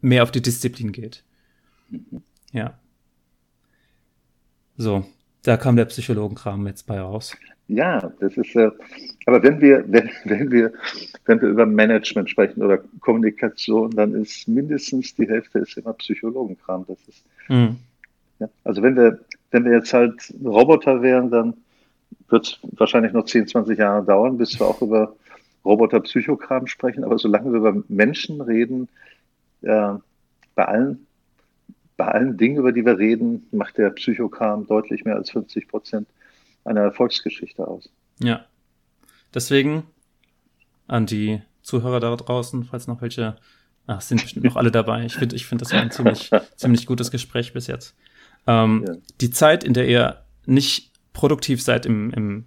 mehr 0.00 0.22
auf 0.22 0.30
die 0.30 0.40
Disziplin 0.40 0.92
geht. 0.92 1.22
Ja. 2.52 2.78
So, 4.76 5.04
da 5.42 5.56
kam 5.56 5.76
der 5.76 5.84
Psychologenkram 5.86 6.66
jetzt 6.66 6.86
bei 6.86 7.00
raus. 7.00 7.36
Ja, 7.66 8.12
das 8.20 8.36
ist 8.38 8.56
äh, 8.56 8.70
aber 9.26 9.42
wenn 9.42 9.60
wir, 9.60 9.84
wenn, 9.88 10.08
wenn 10.24 10.50
wir, 10.50 10.72
wenn 11.26 11.42
wir 11.42 11.48
über 11.48 11.66
Management 11.66 12.30
sprechen 12.30 12.62
oder 12.62 12.78
Kommunikation, 13.00 13.90
dann 13.90 14.14
ist 14.14 14.48
mindestens 14.48 15.14
die 15.14 15.28
Hälfte 15.28 15.58
ist 15.58 15.76
immer 15.76 15.92
Psychologenkram. 15.92 16.86
Das 16.88 16.96
ist, 17.06 17.24
mhm. 17.48 17.76
Ja, 18.38 18.48
also 18.64 18.82
wenn 18.82 18.96
wir, 18.96 19.20
wenn 19.50 19.64
wir 19.64 19.72
jetzt 19.72 19.92
halt 19.92 20.34
Roboter 20.44 21.02
wären, 21.02 21.30
dann 21.30 21.54
wird 22.28 22.46
es 22.46 22.58
wahrscheinlich 22.78 23.12
noch 23.12 23.24
10, 23.24 23.48
20 23.48 23.78
Jahre 23.78 24.04
dauern, 24.04 24.38
bis 24.38 24.58
wir 24.58 24.66
auch 24.66 24.82
über 24.82 25.14
Roboter-Psychokram 25.64 26.66
sprechen. 26.66 27.04
Aber 27.04 27.18
solange 27.18 27.50
wir 27.52 27.58
über 27.58 27.82
Menschen 27.88 28.40
reden, 28.40 28.88
äh, 29.62 29.94
bei 30.54 30.64
allen 30.64 31.06
bei 31.98 32.06
allen 32.06 32.38
Dingen, 32.38 32.56
über 32.56 32.72
die 32.72 32.86
wir 32.86 32.96
reden, 32.96 33.46
macht 33.50 33.76
der 33.76 33.90
Psychokram 33.90 34.66
deutlich 34.66 35.04
mehr 35.04 35.16
als 35.16 35.30
50 35.32 35.68
Prozent 35.68 36.08
einer 36.64 36.80
Erfolgsgeschichte 36.80 37.66
aus. 37.66 37.90
Ja. 38.20 38.46
Deswegen 39.34 39.82
an 40.86 41.06
die 41.06 41.42
Zuhörer 41.60 42.00
da 42.00 42.14
draußen, 42.14 42.64
falls 42.64 42.86
noch 42.86 43.02
welche, 43.02 43.36
ach, 43.88 44.00
sind 44.00 44.22
bestimmt 44.22 44.46
noch 44.46 44.56
alle 44.56 44.70
dabei. 44.70 45.04
Ich 45.04 45.16
finde, 45.16 45.34
ich 45.34 45.44
finde, 45.44 45.64
das 45.64 45.72
war 45.72 45.80
ein 45.80 45.90
ziemlich, 45.90 46.30
ziemlich 46.56 46.86
gutes 46.86 47.10
Gespräch 47.10 47.52
bis 47.52 47.66
jetzt. 47.66 47.96
Ähm, 48.48 48.84
ja. 48.86 48.94
Die 49.20 49.30
Zeit, 49.30 49.62
in 49.62 49.74
der 49.74 49.86
ihr 49.86 50.22
nicht 50.46 50.92
produktiv 51.12 51.62
seid 51.62 51.84
im, 51.84 52.10
im, 52.10 52.44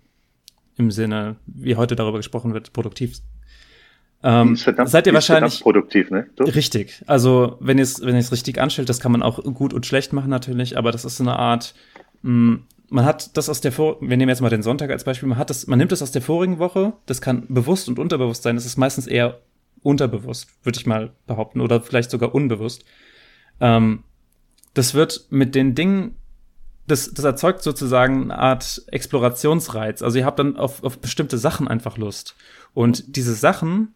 im 0.77 0.91
Sinne, 0.91 1.35
wie 1.45 1.75
heute 1.75 1.95
darüber 1.95 2.17
gesprochen 2.17 2.53
wird, 2.53 2.73
produktiv 2.73 3.21
ähm, 4.23 4.55
verdammt, 4.55 4.89
seid 4.89 5.07
ihr 5.07 5.13
wahrscheinlich 5.13 5.61
produktiv, 5.61 6.11
ne? 6.11 6.27
Du? 6.35 6.43
Richtig. 6.43 7.03
Also 7.07 7.57
wenn 7.59 7.77
ihr 7.77 7.83
es 7.83 8.01
wenn 8.01 8.13
ihr 8.13 8.19
es 8.19 8.31
richtig 8.31 8.59
anstellt, 8.59 8.89
das 8.89 8.99
kann 8.99 9.11
man 9.11 9.23
auch 9.23 9.43
gut 9.43 9.73
und 9.73 9.85
schlecht 9.85 10.13
machen 10.13 10.29
natürlich, 10.29 10.77
aber 10.77 10.91
das 10.91 11.05
ist 11.05 11.17
so 11.17 11.23
eine 11.23 11.37
Art. 11.37 11.73
Mh, 12.21 12.31
mm, 12.31 12.63
man 12.89 13.05
hat 13.05 13.37
das 13.37 13.47
aus 13.47 13.61
der 13.61 13.71
Vor 13.71 13.97
wir 14.01 14.17
nehmen 14.17 14.29
jetzt 14.29 14.41
mal 14.41 14.49
den 14.49 14.63
Sonntag 14.63 14.91
als 14.91 15.05
Beispiel, 15.05 15.29
man 15.29 15.37
hat 15.37 15.49
das, 15.49 15.65
man 15.65 15.79
nimmt 15.79 15.91
das 15.91 16.01
aus 16.01 16.11
der 16.11 16.21
vorigen 16.21 16.59
Woche, 16.59 16.93
das 17.05 17.21
kann 17.21 17.45
bewusst 17.47 17.87
und 17.87 17.99
unterbewusst 17.99 18.43
sein, 18.43 18.55
das 18.55 18.65
ist 18.65 18.77
meistens 18.77 19.07
eher 19.07 19.39
unterbewusst, 19.81 20.49
würde 20.63 20.77
ich 20.77 20.85
mal 20.85 21.13
behaupten, 21.25 21.61
oder 21.61 21.81
vielleicht 21.81 22.11
sogar 22.11 22.35
unbewusst. 22.35 22.83
Ähm, 23.59 24.03
das 24.73 24.93
wird 24.93 25.27
mit 25.29 25.55
den 25.55 25.75
Dingen, 25.75 26.15
das, 26.87 27.13
das 27.13 27.25
erzeugt 27.25 27.63
sozusagen 27.63 28.23
eine 28.31 28.37
Art 28.37 28.83
Explorationsreiz. 28.87 30.01
Also 30.01 30.19
ihr 30.19 30.25
habt 30.25 30.39
dann 30.39 30.57
auf, 30.57 30.83
auf 30.83 30.99
bestimmte 30.99 31.37
Sachen 31.37 31.67
einfach 31.67 31.97
Lust. 31.97 32.35
Und 32.73 33.15
diese 33.15 33.33
Sachen 33.33 33.93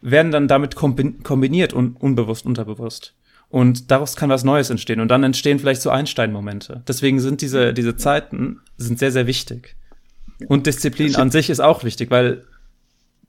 werden 0.00 0.32
dann 0.32 0.48
damit 0.48 0.76
kombiniert 0.76 1.72
und 1.72 2.00
unbewusst, 2.00 2.44
unterbewusst. 2.44 3.14
Und 3.48 3.90
daraus 3.90 4.16
kann 4.16 4.30
was 4.30 4.44
Neues 4.44 4.70
entstehen. 4.70 5.00
Und 5.00 5.08
dann 5.08 5.22
entstehen 5.22 5.58
vielleicht 5.58 5.82
so 5.82 5.90
Einstein-Momente. 5.90 6.82
Deswegen 6.88 7.20
sind 7.20 7.40
diese, 7.40 7.72
diese 7.72 7.96
Zeiten 7.96 8.60
sind 8.76 8.98
sehr, 8.98 9.12
sehr 9.12 9.26
wichtig. 9.26 9.76
Und 10.48 10.66
Disziplin 10.66 11.14
an 11.16 11.30
sich 11.30 11.50
ist 11.50 11.60
auch 11.60 11.84
wichtig, 11.84 12.10
weil 12.10 12.44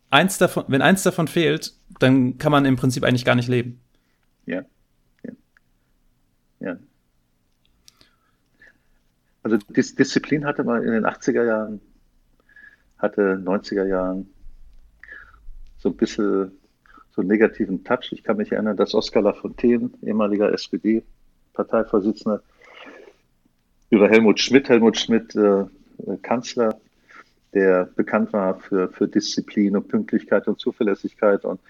eins 0.10 0.38
davon, 0.38 0.66
wenn 0.68 0.82
eins 0.82 1.04
davon 1.04 1.28
fehlt, 1.28 1.74
dann 2.00 2.38
kann 2.38 2.52
man 2.52 2.66
im 2.66 2.76
Prinzip 2.76 3.04
eigentlich 3.04 3.26
gar 3.26 3.36
nicht 3.36 3.48
leben. 3.48 3.80
Ja. 4.46 4.64
Ja. 6.60 6.78
Also 9.44 9.58
Dis 9.58 9.96
Disziplin 9.96 10.46
hatte 10.46 10.64
man 10.64 10.84
in 10.84 10.92
den 10.92 11.06
80er 11.06 11.46
Jahren, 11.46 11.82
hatte 12.98 13.36
90er 13.44 13.86
Jahren 13.86 14.28
so 15.78 15.90
ein 15.90 15.98
bisschen 15.98 16.52
so 17.12 17.22
einen 17.22 17.30
negativen 17.30 17.84
Touch. 17.84 18.12
Ich 18.12 18.24
kann 18.24 18.38
mich 18.38 18.52
erinnern, 18.52 18.76
dass 18.76 18.94
Oskar 18.94 19.22
Lafontaine, 19.22 19.92
ehemaliger 20.02 20.52
SPD-Parteivorsitzender, 20.52 22.42
über 23.90 24.10
Helmut 24.10 24.40
Schmidt, 24.40 24.68
Helmut 24.68 24.98
Schmidt, 24.98 25.36
äh, 25.36 25.62
äh, 25.62 26.18
Kanzler, 26.22 26.80
der 27.54 27.86
bekannt 27.86 28.34
war 28.34 28.60
für, 28.60 28.90
für 28.90 29.08
Disziplin 29.08 29.78
und 29.78 29.88
Pünktlichkeit 29.88 30.48
und 30.48 30.60
Zuverlässigkeit. 30.60 31.46
Und 31.46 31.62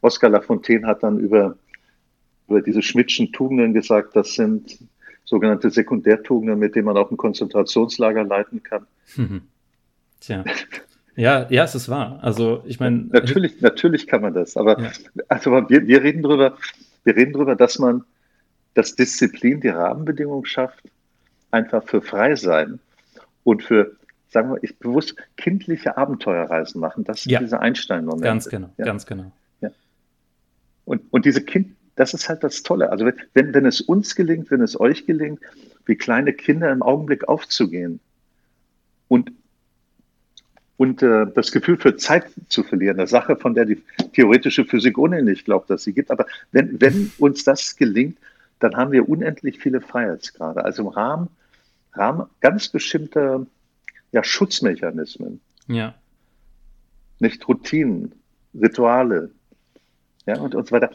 Oskar 0.00 0.30
Lafontaine 0.30 0.86
hat 0.86 1.02
dann 1.02 1.18
über, 1.18 1.58
über 2.48 2.62
diese 2.62 2.82
Schmidtschen 2.82 3.32
Tugenden 3.32 3.74
gesagt, 3.74 4.16
das 4.16 4.34
sind 4.34 4.78
sogenannte 5.24 5.70
Sekundärtugenden, 5.70 6.58
mit 6.58 6.74
denen 6.74 6.86
man 6.86 6.96
auch 6.96 7.10
ein 7.10 7.16
Konzentrationslager 7.16 8.24
leiten 8.24 8.62
kann. 8.62 8.86
Mhm. 9.16 9.42
Tja. 10.20 10.44
Ja, 11.16 11.46
ja, 11.48 11.64
es 11.64 11.74
ist 11.74 11.88
wahr. 11.88 12.18
Also 12.22 12.62
ich 12.66 12.80
meine. 12.80 13.06
Natürlich, 13.10 13.60
natürlich 13.60 14.06
kann 14.06 14.22
man 14.22 14.34
das. 14.34 14.56
Aber 14.56 14.80
ja. 14.80 14.90
also 15.28 15.52
wir, 15.52 15.86
wir 15.86 16.02
reden 16.02 16.22
drüber, 16.22 16.56
wir 17.04 17.16
reden 17.16 17.32
drüber, 17.32 17.54
dass 17.54 17.78
man, 17.78 18.04
dass 18.74 18.96
Disziplin 18.96 19.60
die 19.60 19.68
Rahmenbedingungen 19.68 20.44
schafft, 20.44 20.84
einfach 21.50 21.84
für 21.84 22.02
frei 22.02 22.34
sein 22.34 22.80
und 23.44 23.62
für, 23.62 23.96
sagen 24.28 24.50
wir, 24.50 24.58
ich 24.62 24.76
bewusst 24.78 25.14
kindliche 25.36 25.96
Abenteuerreisen 25.96 26.80
machen. 26.80 27.04
Das 27.04 27.22
sind 27.22 27.32
ja. 27.32 27.38
diese 27.38 27.60
Einstein-Momente. 27.60 28.24
Ganz 28.24 28.48
genau, 28.48 28.70
ja. 28.76 28.84
ganz 28.84 29.06
genau. 29.06 29.32
Und, 30.84 31.02
und 31.10 31.24
diese 31.24 31.42
Kind, 31.42 31.74
das 31.96 32.14
ist 32.14 32.28
halt 32.28 32.42
das 32.42 32.62
Tolle. 32.62 32.90
Also 32.90 33.06
wenn, 33.34 33.54
wenn 33.54 33.66
es 33.66 33.80
uns 33.80 34.14
gelingt, 34.14 34.50
wenn 34.50 34.60
es 34.60 34.78
euch 34.78 35.06
gelingt, 35.06 35.40
wie 35.86 35.96
kleine 35.96 36.32
Kinder 36.32 36.70
im 36.70 36.82
Augenblick 36.82 37.28
aufzugehen 37.28 38.00
und 39.08 39.32
und 40.76 41.02
äh, 41.02 41.26
das 41.32 41.52
Gefühl 41.52 41.76
für 41.76 41.96
Zeit 41.96 42.26
zu 42.48 42.64
verlieren, 42.64 42.98
eine 42.98 43.06
Sache, 43.06 43.36
von 43.36 43.54
der 43.54 43.64
die 43.64 43.80
theoretische 44.12 44.64
Physik 44.64 44.98
ohnehin 44.98 45.24
nicht 45.26 45.44
glaubt, 45.44 45.70
dass 45.70 45.84
sie 45.84 45.92
gibt. 45.92 46.10
Aber 46.10 46.26
wenn, 46.50 46.80
wenn 46.80 47.12
uns 47.18 47.44
das 47.44 47.76
gelingt, 47.76 48.18
dann 48.58 48.76
haben 48.76 48.90
wir 48.90 49.08
unendlich 49.08 49.58
viele 49.60 49.80
Freiheitsgrade. 49.80 50.64
Also 50.64 50.82
im 50.82 50.88
Rahmen, 50.88 51.28
Rahmen 51.92 52.26
ganz 52.40 52.68
bestimmter 52.68 53.46
ja, 54.10 54.24
Schutzmechanismen. 54.24 55.40
Ja. 55.68 55.94
Nicht 57.20 57.46
Routinen, 57.46 58.12
Rituale. 58.54 59.30
Ja, 60.26 60.38
und, 60.40 60.54
und 60.54 60.66
so 60.66 60.72
weiter. 60.72 60.90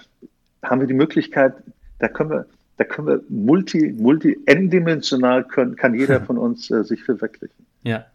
Haben 0.63 0.81
wir 0.81 0.87
die 0.87 0.93
Möglichkeit, 0.93 1.53
da 1.99 2.07
können 2.07 2.29
wir, 2.29 2.45
da 2.77 2.83
können 2.83 3.07
wir 3.07 3.21
multi, 3.29 3.93
multi, 3.97 4.37
n-dimensional 4.45 5.43
können, 5.45 5.75
kann 5.75 5.93
jeder 5.93 6.21
von 6.21 6.37
uns 6.37 6.69
äh, 6.71 6.83
sich 6.83 7.03
verwirklichen. 7.03 7.65
Ja. 7.83 8.05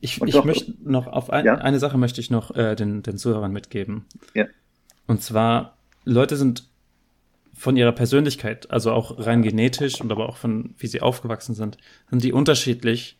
Ich, 0.00 0.22
ich 0.22 0.32
doch, 0.32 0.44
möchte 0.44 0.74
noch 0.84 1.08
auf 1.08 1.30
ein, 1.30 1.44
ja? 1.44 1.56
eine 1.56 1.78
Sache 1.78 1.98
möchte 1.98 2.20
ich 2.20 2.30
noch 2.30 2.54
äh, 2.54 2.76
den, 2.76 3.02
den 3.02 3.18
Zuhörern 3.18 3.52
mitgeben. 3.52 4.04
Ja. 4.34 4.46
Und 5.06 5.22
zwar, 5.22 5.76
Leute 6.04 6.36
sind 6.36 6.68
von 7.54 7.76
ihrer 7.76 7.92
Persönlichkeit, 7.92 8.70
also 8.70 8.92
auch 8.92 9.18
rein 9.18 9.42
genetisch 9.42 10.00
und 10.00 10.12
aber 10.12 10.28
auch 10.28 10.36
von 10.36 10.74
wie 10.78 10.86
sie 10.86 11.00
aufgewachsen 11.00 11.54
sind, 11.54 11.76
sind 12.08 12.22
die 12.22 12.32
unterschiedlich 12.32 13.18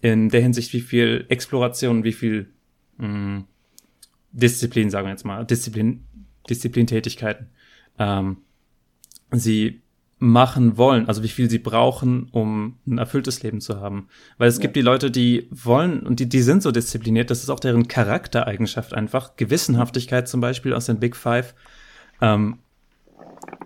in 0.00 0.30
der 0.30 0.40
Hinsicht, 0.40 0.72
wie 0.72 0.80
viel 0.80 1.26
Exploration, 1.28 2.04
wie 2.04 2.12
viel 2.12 2.48
mh, 2.96 3.06
hm, 3.06 3.44
Disziplin, 4.32 4.90
sagen 4.90 5.06
wir 5.06 5.10
jetzt 5.10 5.24
mal, 5.24 5.44
Disziplin, 5.44 6.04
Disziplintätigkeiten 6.48 7.48
ähm, 7.98 8.38
sie 9.30 9.82
machen 10.18 10.78
wollen, 10.78 11.06
also 11.06 11.22
wie 11.22 11.28
viel 11.28 11.50
sie 11.50 11.58
brauchen, 11.58 12.28
um 12.30 12.78
ein 12.86 12.98
erfülltes 12.98 13.42
Leben 13.42 13.60
zu 13.60 13.80
haben. 13.80 14.08
Weil 14.38 14.48
es 14.48 14.56
ja. 14.56 14.62
gibt 14.62 14.76
die 14.76 14.80
Leute, 14.80 15.10
die 15.10 15.48
wollen 15.50 16.00
und 16.00 16.20
die, 16.20 16.28
die 16.28 16.40
sind 16.40 16.62
so 16.62 16.70
diszipliniert, 16.70 17.30
das 17.30 17.42
ist 17.42 17.50
auch 17.50 17.60
deren 17.60 17.88
Charaktereigenschaft 17.88 18.94
einfach, 18.94 19.36
Gewissenhaftigkeit 19.36 20.28
zum 20.28 20.40
Beispiel 20.40 20.72
aus 20.72 20.86
den 20.86 20.98
Big 20.98 21.14
Five, 21.16 21.54
ähm, 22.20 22.58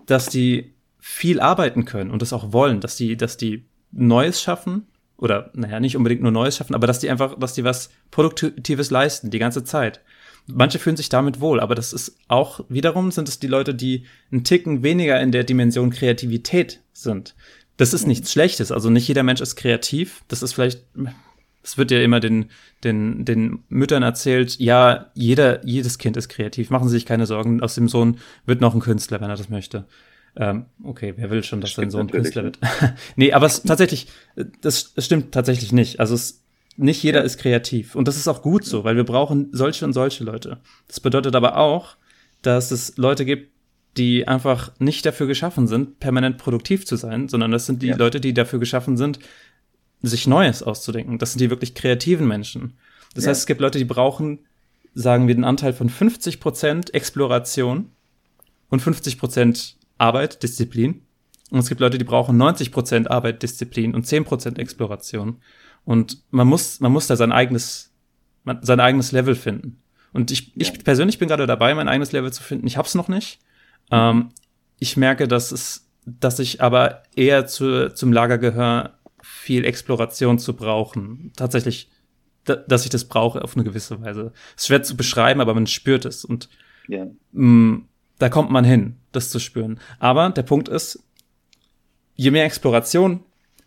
dass 0.05 0.27
die 0.27 0.73
viel 0.99 1.39
arbeiten 1.39 1.85
können 1.85 2.11
und 2.11 2.21
das 2.21 2.33
auch 2.33 2.51
wollen, 2.51 2.81
dass 2.81 2.97
die, 2.97 3.15
dass 3.15 3.37
die 3.37 3.65
Neues 3.91 4.41
schaffen 4.41 4.87
oder 5.17 5.51
naja, 5.53 5.79
nicht 5.79 5.95
unbedingt 5.95 6.21
nur 6.21 6.31
Neues 6.31 6.57
schaffen, 6.57 6.75
aber 6.75 6.87
dass 6.87 6.99
die 6.99 7.09
einfach, 7.09 7.39
dass 7.39 7.53
die 7.53 7.63
was 7.63 7.89
Produktives 8.11 8.91
leisten 8.91 9.29
die 9.29 9.39
ganze 9.39 9.63
Zeit 9.63 10.01
manche 10.53 10.79
fühlen 10.79 10.97
sich 10.97 11.09
damit 11.09 11.39
wohl, 11.39 11.59
aber 11.59 11.75
das 11.75 11.93
ist 11.93 12.17
auch 12.27 12.61
wiederum 12.69 13.11
sind 13.11 13.27
es 13.29 13.39
die 13.39 13.47
Leute, 13.47 13.73
die 13.73 14.05
einen 14.31 14.43
Ticken 14.43 14.83
weniger 14.83 15.19
in 15.19 15.31
der 15.31 15.43
Dimension 15.43 15.89
Kreativität 15.89 16.81
sind. 16.93 17.35
Das 17.77 17.93
ist 17.93 18.07
nichts 18.07 18.31
Schlechtes. 18.31 18.71
Also 18.71 18.89
nicht 18.89 19.07
jeder 19.07 19.23
Mensch 19.23 19.41
ist 19.41 19.55
kreativ. 19.55 20.23
Das 20.27 20.43
ist 20.43 20.53
vielleicht, 20.53 20.83
es 21.63 21.77
wird 21.77 21.91
ja 21.91 22.01
immer 22.01 22.19
den, 22.19 22.49
den, 22.83 23.23
den 23.23 23.63
Müttern 23.69 24.03
erzählt, 24.03 24.59
ja, 24.59 25.11
jeder, 25.13 25.65
jedes 25.65 25.97
Kind 25.97 26.17
ist 26.17 26.27
kreativ. 26.27 26.71
Machen 26.71 26.89
Sie 26.89 26.95
sich 26.95 27.05
keine 27.05 27.25
Sorgen. 27.25 27.61
Aus 27.61 27.75
dem 27.75 27.87
Sohn 27.87 28.17
wird 28.45 28.59
noch 28.59 28.73
ein 28.73 28.81
Künstler, 28.81 29.21
wenn 29.21 29.29
er 29.29 29.37
das 29.37 29.49
möchte. 29.49 29.85
Ähm, 30.35 30.65
okay, 30.83 31.13
wer 31.15 31.29
will 31.29 31.43
schon, 31.43 31.61
dass 31.61 31.73
sein 31.73 31.89
Sohn 31.89 32.11
Künstler 32.11 32.43
wird? 32.43 32.59
nee, 33.15 33.31
aber 33.31 33.45
es 33.45 33.63
tatsächlich, 33.63 34.07
das, 34.61 34.93
das 34.93 35.05
stimmt 35.05 35.31
tatsächlich 35.31 35.71
nicht. 35.71 35.99
Also 35.99 36.15
es, 36.15 36.43
nicht 36.77 37.03
jeder 37.03 37.23
ist 37.23 37.37
kreativ. 37.37 37.95
Und 37.95 38.07
das 38.07 38.17
ist 38.17 38.27
auch 38.27 38.41
gut 38.41 38.65
so, 38.65 38.83
weil 38.83 38.95
wir 38.95 39.03
brauchen 39.03 39.49
solche 39.51 39.85
und 39.85 39.93
solche 39.93 40.23
Leute. 40.23 40.59
Das 40.87 40.99
bedeutet 40.99 41.35
aber 41.35 41.57
auch, 41.57 41.97
dass 42.41 42.71
es 42.71 42.97
Leute 42.97 43.25
gibt, 43.25 43.51
die 43.97 44.27
einfach 44.27 44.71
nicht 44.79 45.05
dafür 45.05 45.27
geschaffen 45.27 45.67
sind, 45.67 45.99
permanent 45.99 46.37
produktiv 46.37 46.85
zu 46.85 46.95
sein, 46.95 47.27
sondern 47.27 47.51
das 47.51 47.65
sind 47.65 47.81
die 47.81 47.87
ja. 47.87 47.97
Leute, 47.97 48.21
die 48.21 48.33
dafür 48.33 48.59
geschaffen 48.59 48.97
sind, 48.97 49.19
sich 50.01 50.27
Neues 50.27 50.63
auszudenken. 50.63 51.17
Das 51.17 51.33
sind 51.33 51.41
die 51.41 51.49
wirklich 51.49 51.75
kreativen 51.75 52.27
Menschen. 52.27 52.77
Das 53.13 53.25
ja. 53.25 53.31
heißt, 53.31 53.41
es 53.41 53.47
gibt 53.47 53.59
Leute, 53.61 53.77
die 53.77 53.85
brauchen, 53.85 54.39
sagen 54.93 55.27
wir, 55.27 55.35
den 55.35 55.43
Anteil 55.43 55.73
von 55.73 55.89
50 55.89 56.39
Prozent 56.39 56.93
Exploration 56.93 57.91
und 58.69 58.81
50 58.81 59.17
Prozent 59.17 59.75
Arbeit, 59.97 60.43
Disziplin. 60.43 61.01
Und 61.51 61.59
es 61.59 61.67
gibt 61.67 61.81
Leute, 61.81 61.97
die 61.97 62.05
brauchen 62.05 62.37
90 62.37 62.71
Prozent 62.71 63.11
Arbeit, 63.11 63.43
Disziplin 63.43 63.95
und 63.95 64.05
10 64.05 64.23
Prozent 64.23 64.59
Exploration. 64.59 65.37
Und 65.85 66.23
man 66.31 66.47
muss, 66.47 66.79
man 66.79 66.91
muss 66.91 67.07
da 67.07 67.15
sein 67.15 67.31
eigenes, 67.31 67.91
sein 68.61 68.79
eigenes 68.79 69.11
Level 69.11 69.35
finden. 69.35 69.81
Und 70.13 70.31
ich, 70.31 70.55
ich 70.55 70.83
persönlich 70.83 71.19
bin 71.19 71.27
gerade 71.27 71.47
dabei, 71.47 71.73
mein 71.75 71.87
eigenes 71.87 72.11
Level 72.11 72.31
zu 72.33 72.43
finden. 72.43 72.67
Ich 72.67 72.77
hab's 72.77 72.95
noch 72.95 73.07
nicht. 73.07 73.39
Ähm, 73.91 74.29
ich 74.79 74.97
merke, 74.97 75.27
dass 75.27 75.51
es, 75.51 75.89
dass 76.05 76.39
ich 76.39 76.61
aber 76.61 77.03
eher 77.15 77.45
zu, 77.45 77.93
zum 77.93 78.13
Lager 78.13 78.37
gehöre, 78.37 78.97
viel 79.21 79.65
Exploration 79.65 80.39
zu 80.39 80.55
brauchen. 80.55 81.31
Tatsächlich, 81.35 81.89
da, 82.45 82.55
dass 82.55 82.85
ich 82.85 82.89
das 82.89 83.05
brauche 83.05 83.43
auf 83.43 83.55
eine 83.55 83.63
gewisse 83.63 84.01
Weise. 84.01 84.31
Es 84.55 84.63
ist 84.63 84.67
schwer 84.67 84.83
zu 84.83 84.97
beschreiben, 84.97 85.41
aber 85.41 85.53
man 85.53 85.67
spürt 85.67 86.05
es. 86.05 86.25
Und 86.25 86.49
ja. 86.87 87.05
mh, 87.31 87.45
mm, 87.45 87.85
da 88.17 88.29
kommt 88.29 88.51
man 88.51 88.65
hin, 88.65 88.97
das 89.11 89.29
zu 89.29 89.39
spüren. 89.39 89.79
Aber 89.99 90.29
der 90.29 90.43
Punkt 90.43 90.67
ist, 90.67 91.03
je 92.15 92.31
mehr 92.31 92.45
Exploration, 92.45 93.23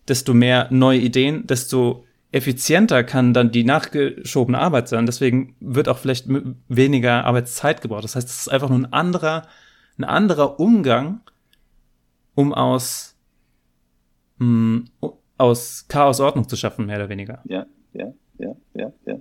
desto 0.08 0.34
mehr 0.34 0.68
neue 0.70 0.98
Ideen, 0.98 1.46
desto 1.46 2.04
effizienter 2.32 3.04
kann 3.04 3.34
dann 3.34 3.52
die 3.52 3.62
nachgeschobene 3.62 4.58
Arbeit 4.58 4.88
sein. 4.88 5.06
Deswegen 5.06 5.54
wird 5.60 5.88
auch 5.88 5.98
vielleicht 5.98 6.26
weniger 6.68 7.24
Arbeitszeit 7.24 7.82
gebraucht. 7.82 8.04
Das 8.04 8.16
heißt, 8.16 8.28
es 8.28 8.40
ist 8.40 8.48
einfach 8.48 8.70
nur 8.70 8.78
ein 8.78 8.92
anderer, 8.92 9.46
ein 9.98 10.04
anderer 10.04 10.58
Umgang, 10.58 11.20
um 12.34 12.54
aus, 12.54 13.16
mh, 14.38 14.84
aus 15.36 15.86
Chaos 15.88 16.20
Ordnung 16.20 16.48
zu 16.48 16.56
schaffen, 16.56 16.86
mehr 16.86 16.96
oder 16.96 17.10
weniger. 17.10 17.42
Ja, 17.44 17.66
ja, 17.92 18.12
ja, 18.38 18.56
ja, 18.74 18.92
ja. 19.04 19.16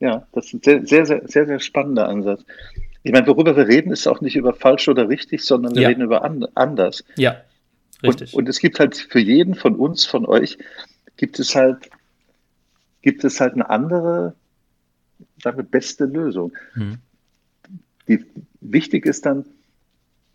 Ja, 0.00 0.28
das 0.32 0.46
ist 0.46 0.54
ein 0.54 0.86
sehr, 0.86 1.06
sehr, 1.06 1.22
sehr, 1.26 1.46
sehr 1.46 1.58
spannender 1.58 2.08
Ansatz. 2.08 2.44
Ich 3.02 3.12
meine, 3.12 3.26
worüber 3.26 3.56
wir 3.56 3.66
reden, 3.66 3.90
ist 3.90 4.06
auch 4.06 4.20
nicht 4.20 4.36
über 4.36 4.52
falsch 4.54 4.88
oder 4.88 5.08
richtig, 5.08 5.44
sondern 5.44 5.74
wir 5.74 5.82
ja. 5.82 5.88
reden 5.88 6.02
über 6.02 6.22
an, 6.22 6.46
anders. 6.54 7.04
Ja, 7.16 7.36
richtig. 8.02 8.34
Und, 8.34 8.40
und 8.40 8.48
es 8.48 8.58
gibt 8.60 8.80
halt 8.80 8.96
für 8.96 9.20
jeden 9.20 9.54
von 9.54 9.76
uns, 9.76 10.04
von 10.04 10.26
euch, 10.26 10.58
gibt 11.16 11.38
es 11.38 11.54
halt 11.54 11.90
gibt 13.02 13.24
es 13.24 13.40
halt 13.40 13.54
eine 13.54 13.68
andere, 13.70 14.34
sagen 15.42 15.56
wir, 15.56 15.64
beste 15.64 16.04
Lösung. 16.04 16.52
Mhm. 16.74 16.98
Die, 18.06 18.24
wichtig 18.60 19.06
ist 19.06 19.26
dann, 19.26 19.44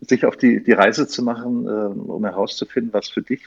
sich 0.00 0.24
auf 0.24 0.36
die, 0.36 0.62
die 0.62 0.72
Reise 0.72 1.06
zu 1.06 1.22
machen, 1.22 1.66
äh, 1.66 1.70
um 1.70 2.24
herauszufinden, 2.24 2.92
was 2.92 3.08
für 3.08 3.22
dich, 3.22 3.46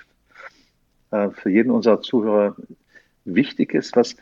äh, 1.12 1.30
für 1.32 1.50
jeden 1.50 1.72
unserer 1.72 2.02
Zuhörer 2.02 2.56
wichtig 3.26 3.74
ist, 3.74 3.96
was, 3.96 4.16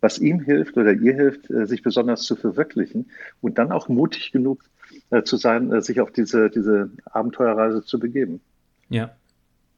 was 0.00 0.18
ihm 0.18 0.40
hilft 0.40 0.76
oder 0.76 0.92
ihr 0.92 1.14
hilft, 1.14 1.50
äh, 1.50 1.66
sich 1.66 1.82
besonders 1.82 2.22
zu 2.22 2.36
verwirklichen 2.36 3.10
und 3.40 3.58
dann 3.58 3.72
auch 3.72 3.88
mutig 3.88 4.32
genug 4.32 4.62
äh, 5.10 5.22
zu 5.22 5.36
sein, 5.36 5.72
äh, 5.72 5.82
sich 5.82 6.00
auf 6.00 6.12
diese, 6.12 6.50
diese 6.50 6.90
Abenteuerreise 7.04 7.84
zu 7.84 7.98
begeben. 7.98 8.40
Ja. 8.88 9.14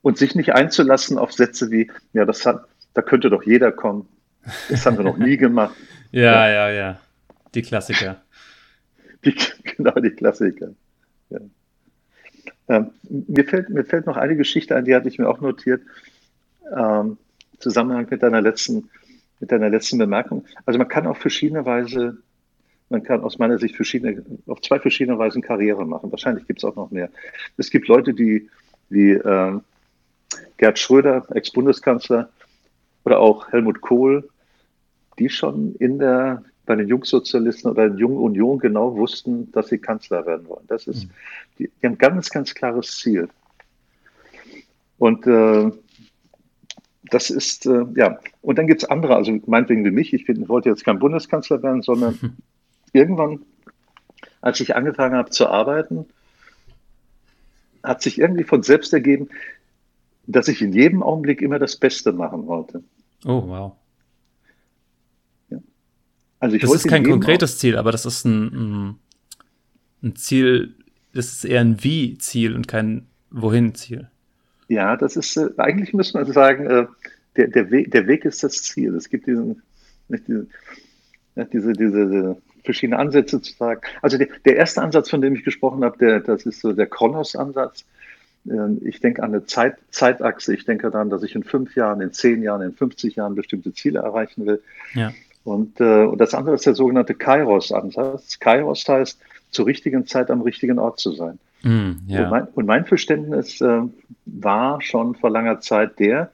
Und 0.05 0.19
sich 0.19 0.35
nicht 0.35 0.53
einzulassen 0.53 1.17
auf 1.17 1.33
Sätze 1.33 1.71
wie, 1.71 1.91
ja, 2.13 2.27
das 2.27 2.45
hat, 2.45 2.67
da 2.93 3.01
könnte 3.01 3.31
doch 3.31 3.43
jeder 3.43 3.73
kommen. 3.73 4.07
Das 4.69 4.85
haben 4.85 4.99
wir 4.99 5.05
noch 5.05 5.17
nie 5.17 5.39
gemacht. 5.39 5.75
ja, 6.13 6.47
ja, 6.47 6.71
ja. 6.71 7.01
Die 7.55 7.63
Klassiker. 7.63 8.21
Die, 9.25 9.35
genau, 9.63 9.93
die 9.93 10.11
Klassiker. 10.11 10.75
Ja. 11.31 11.39
Ähm, 12.69 12.91
mir, 13.09 13.47
fällt, 13.47 13.71
mir 13.71 13.87
fällt 13.87 14.05
noch 14.05 14.19
eine 14.19 14.37
Geschichte 14.37 14.77
ein, 14.77 14.85
die 14.85 14.95
hatte 14.95 15.09
ich 15.09 15.19
mir 15.19 15.27
auch 15.27 15.41
notiert. 15.41 15.81
Ähm, 16.77 17.17
Zusammenhang 17.59 18.07
mit 18.11 18.23
deiner 18.23 18.43
letzten, 18.43 18.91
mit 19.41 19.53
deiner 19.53 19.71
letzten 19.71 19.97
Bemerkung. 19.97 20.45
Also 20.67 20.77
man 20.77 20.89
kann 20.89 21.07
auf 21.07 21.17
verschiedene 21.17 21.65
Weise, 21.65 22.19
man 22.91 23.03
kann 23.03 23.23
aus 23.23 23.39
meiner 23.39 23.57
Sicht 23.57 23.75
verschiedene, 23.75 24.23
auf 24.49 24.61
zwei 24.61 24.79
verschiedene 24.79 25.19
Weisen 25.19 25.41
Karriere 25.41 25.87
machen. 25.87 26.13
Wahrscheinlich 26.13 26.47
gibt 26.47 26.61
es 26.61 26.65
auch 26.67 26.77
noch 26.77 26.91
mehr. 26.91 27.09
Es 27.57 27.71
gibt 27.71 27.89
Leute, 27.89 28.13
die 28.13 28.51
wie 28.91 29.13
äh, 29.13 29.61
Gerd 30.57 30.79
Schröder, 30.79 31.27
Ex-Bundeskanzler, 31.35 32.29
oder 33.05 33.21
auch 33.21 33.53
Helmut 33.53 33.81
Kohl, 33.81 34.29
die 35.19 35.29
schon 35.29 35.75
in 35.77 35.99
der, 35.99 36.43
bei 36.67 36.75
den 36.75 36.89
Jungsozialisten 36.89 37.71
oder 37.71 37.87
in 37.87 37.99
Jungen 37.99 38.19
Union 38.19 38.59
genau 38.59 38.97
wussten, 38.97 39.53
dass 39.53 39.69
sie 39.69 39.79
Kanzler 39.79 40.27
werden 40.27 40.49
wollen. 40.49 40.67
Das 40.67 40.87
ist, 40.87 41.05
mhm. 41.05 41.11
die, 41.59 41.71
die 41.83 41.87
haben 41.87 41.95
ein 41.95 41.99
ganz, 41.99 42.31
ganz 42.31 42.55
klares 42.55 42.99
Ziel. 42.99 43.29
Und 44.99 45.27
äh, 45.27 45.71
das 47.11 47.31
ist, 47.31 47.67
äh, 47.67 47.85
ja, 47.97 48.19
und 48.41 48.59
dann 48.59 48.67
gibt 48.67 48.83
es 48.83 48.89
andere, 48.89 49.17
also 49.17 49.39
meinetwegen 49.47 49.85
wie 49.85 49.91
mich, 49.91 50.15
ich 50.15 50.25
bin, 50.25 50.49
wollte 50.49 50.71
jetzt 50.71 50.85
kein 50.85 50.99
Bundeskanzler 50.99 51.63
werden, 51.63 51.83
sondern 51.83 52.37
irgendwann, 52.93 53.43
als 54.41 54.61
ich 54.61 54.75
angefangen 54.75 55.17
habe 55.17 55.31
zu 55.31 55.49
arbeiten, 55.49 56.07
hat 57.83 58.01
sich 58.01 58.19
irgendwie 58.19 58.45
von 58.45 58.63
selbst 58.63 58.95
ergeben, 58.95 59.29
dass 60.27 60.49
ich 60.49 60.63
in 60.63 60.73
jedem 60.73 61.03
Augenblick 61.03 61.43
immer 61.43 61.59
das 61.59 61.77
Beste 61.77 62.13
machen 62.13 62.47
wollte. 62.47 62.83
Oh, 63.25 63.43
wow. 63.47 63.73
Ja. 65.51 65.59
Also 66.41 66.57
ich 66.57 66.63
das 66.63 66.75
ist 66.75 66.89
kein 66.89 67.05
konkretes 67.05 67.59
Ziel, 67.59 67.77
aber 67.77 67.93
das 67.93 68.07
ist 68.07 68.25
ein, 68.25 68.99
ein, 70.03 70.17
Ziel, 70.17 70.75
das 71.13 71.27
ist 71.27 71.45
eher 71.45 71.61
ein 71.61 71.83
Wie-Ziel 71.83 72.55
und 72.55 72.69
kein 72.69 73.07
Wohin-Ziel. 73.31 74.09
Ja, 74.69 74.97
das 74.97 75.17
ist, 75.17 75.37
äh, 75.37 75.51
eigentlich 75.59 75.93
müsste 75.93 76.19
man 76.19 76.33
sagen, 76.33 76.67
äh, 76.67 76.87
der, 77.37 77.49
der, 77.49 77.71
Weg, 77.71 77.91
der 77.91 78.07
Weg 78.07 78.25
ist 78.25 78.43
das 78.43 78.63
Ziel. 78.63 78.95
Es 78.95 79.09
gibt 79.09 79.27
diesen, 79.27 79.63
nicht 80.09 80.27
diese, 80.29 80.47
ja, 81.37 81.45
diese, 81.45 81.73
diese, 81.73 82.07
diese 82.07 82.37
verschiedene 82.65 82.99
Ansätze 82.99 83.41
zu 83.41 83.53
sagen. 83.53 83.81
Also 84.03 84.19
der, 84.19 84.29
der 84.45 84.57
erste 84.57 84.83
Ansatz, 84.83 85.11
von 85.11 85.21
dem 85.21 85.35
ich 85.35 85.45
gesprochen 85.45 85.85
habe, 85.85 85.99
der, 85.99 86.21
das 86.21 86.47
ist 86.47 86.61
so 86.61 86.73
der 86.73 86.87
Kronos-Ansatz. 86.87 87.85
Ähm, 88.49 88.81
Ich 88.85 89.01
denke 89.01 89.23
an 89.23 89.31
eine 89.31 89.45
Zeit, 89.47 89.77
Zeitachse. 89.91 90.55
Ich 90.55 90.65
denke 90.65 90.91
daran, 90.91 91.11
dass 91.11 91.23
ich 91.23 91.35
in 91.35 91.45
fünf 91.45 91.75
Jahren, 91.77 92.01
in 92.01 92.13
zehn 92.13 92.43
Jahren, 92.43 92.63
in 92.63 92.73
50 92.73 93.17
Jahren 93.17 93.35
bestimmte 93.35 93.73
Ziele 93.73 94.01
erreichen 94.01 94.47
will. 94.47 94.63
Ja. 94.95 95.13
Und, 95.45 95.81
äh, 95.81 96.05
und 96.05 96.19
das 96.19 96.35
andere 96.35 96.55
ist 96.55 96.67
der 96.67 96.75
sogenannte 96.75 97.15
Kairos-Ansatz. 97.15 98.39
Kairos 98.39 98.89
heißt, 98.89 99.19
zur 99.51 99.67
richtigen 99.67 100.07
Zeit 100.07 100.31
am 100.31 100.41
richtigen 100.41 100.79
Ort 100.79 100.99
zu 100.99 101.13
sein. 101.13 101.39
Mm, 101.63 101.69
Und, 101.69 102.09
ja. 102.09 102.29
mein, 102.29 102.47
und 102.49 102.67
mein 102.67 102.87
Verständnis 102.87 103.61
äh, 103.61 103.83
war 104.27 104.81
schon 104.81 105.15
vor 105.15 105.31
langer 105.31 105.61
Zeit 105.61 105.99
der, 105.99 106.31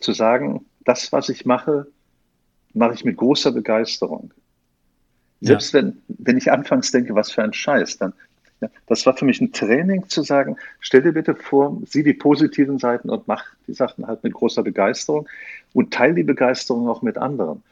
zu 0.00 0.12
sagen, 0.12 0.64
das, 0.84 1.12
was 1.12 1.28
ich 1.28 1.46
mache, 1.46 1.86
mache 2.74 2.94
ich 2.94 3.04
mit 3.04 3.16
großer 3.16 3.52
Begeisterung. 3.52 4.32
Selbst 5.40 5.74
wenn, 5.74 5.98
wenn 6.06 6.36
ich 6.36 6.52
anfangs 6.52 6.92
denke, 6.92 7.14
was 7.14 7.32
für 7.32 7.42
ein 7.42 7.52
Scheiß, 7.52 7.98
dann, 7.98 8.12
ja, 8.62 8.68
das 8.86 9.04
war 9.06 9.16
für 9.16 9.24
mich 9.24 9.40
ein 9.40 9.52
Training 9.52 10.08
zu 10.08 10.22
sagen, 10.22 10.56
stell 10.80 11.02
dir 11.02 11.12
bitte 11.12 11.34
vor, 11.34 11.80
sieh 11.84 12.04
die 12.04 12.14
positiven 12.14 12.78
Seiten 12.78 13.10
und 13.10 13.26
mach 13.26 13.44
die 13.66 13.74
Sachen 13.74 14.06
halt 14.06 14.22
mit 14.22 14.34
großer 14.34 14.62
Begeisterung 14.62 15.28
und 15.72 15.92
teile 15.92 16.14
die 16.14 16.22
Begeisterung 16.22 16.88
auch 16.88 17.02
mit 17.02 17.18
anderen. 17.18 17.62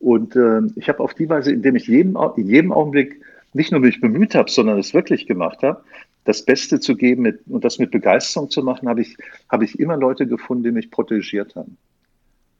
Und 0.00 0.36
äh, 0.36 0.60
ich 0.76 0.88
habe 0.88 1.00
auf 1.00 1.14
die 1.14 1.28
Weise, 1.28 1.52
indem 1.52 1.76
ich 1.76 1.86
jedem, 1.86 2.18
in 2.36 2.46
jedem 2.46 2.72
Augenblick 2.72 3.22
nicht 3.54 3.72
nur 3.72 3.80
mich 3.80 4.00
bemüht 4.00 4.34
habe, 4.34 4.50
sondern 4.50 4.78
es 4.78 4.92
wirklich 4.92 5.26
gemacht 5.26 5.62
habe, 5.62 5.82
das 6.24 6.44
Beste 6.44 6.78
zu 6.78 6.94
geben 6.94 7.22
mit, 7.22 7.40
und 7.48 7.64
das 7.64 7.78
mit 7.78 7.90
Begeisterung 7.90 8.50
zu 8.50 8.62
machen, 8.62 8.88
habe 8.88 9.00
ich, 9.00 9.16
habe 9.48 9.64
ich 9.64 9.80
immer 9.80 9.96
Leute 9.96 10.26
gefunden, 10.26 10.64
die 10.64 10.72
mich 10.72 10.90
protegiert 10.90 11.56
haben. 11.56 11.78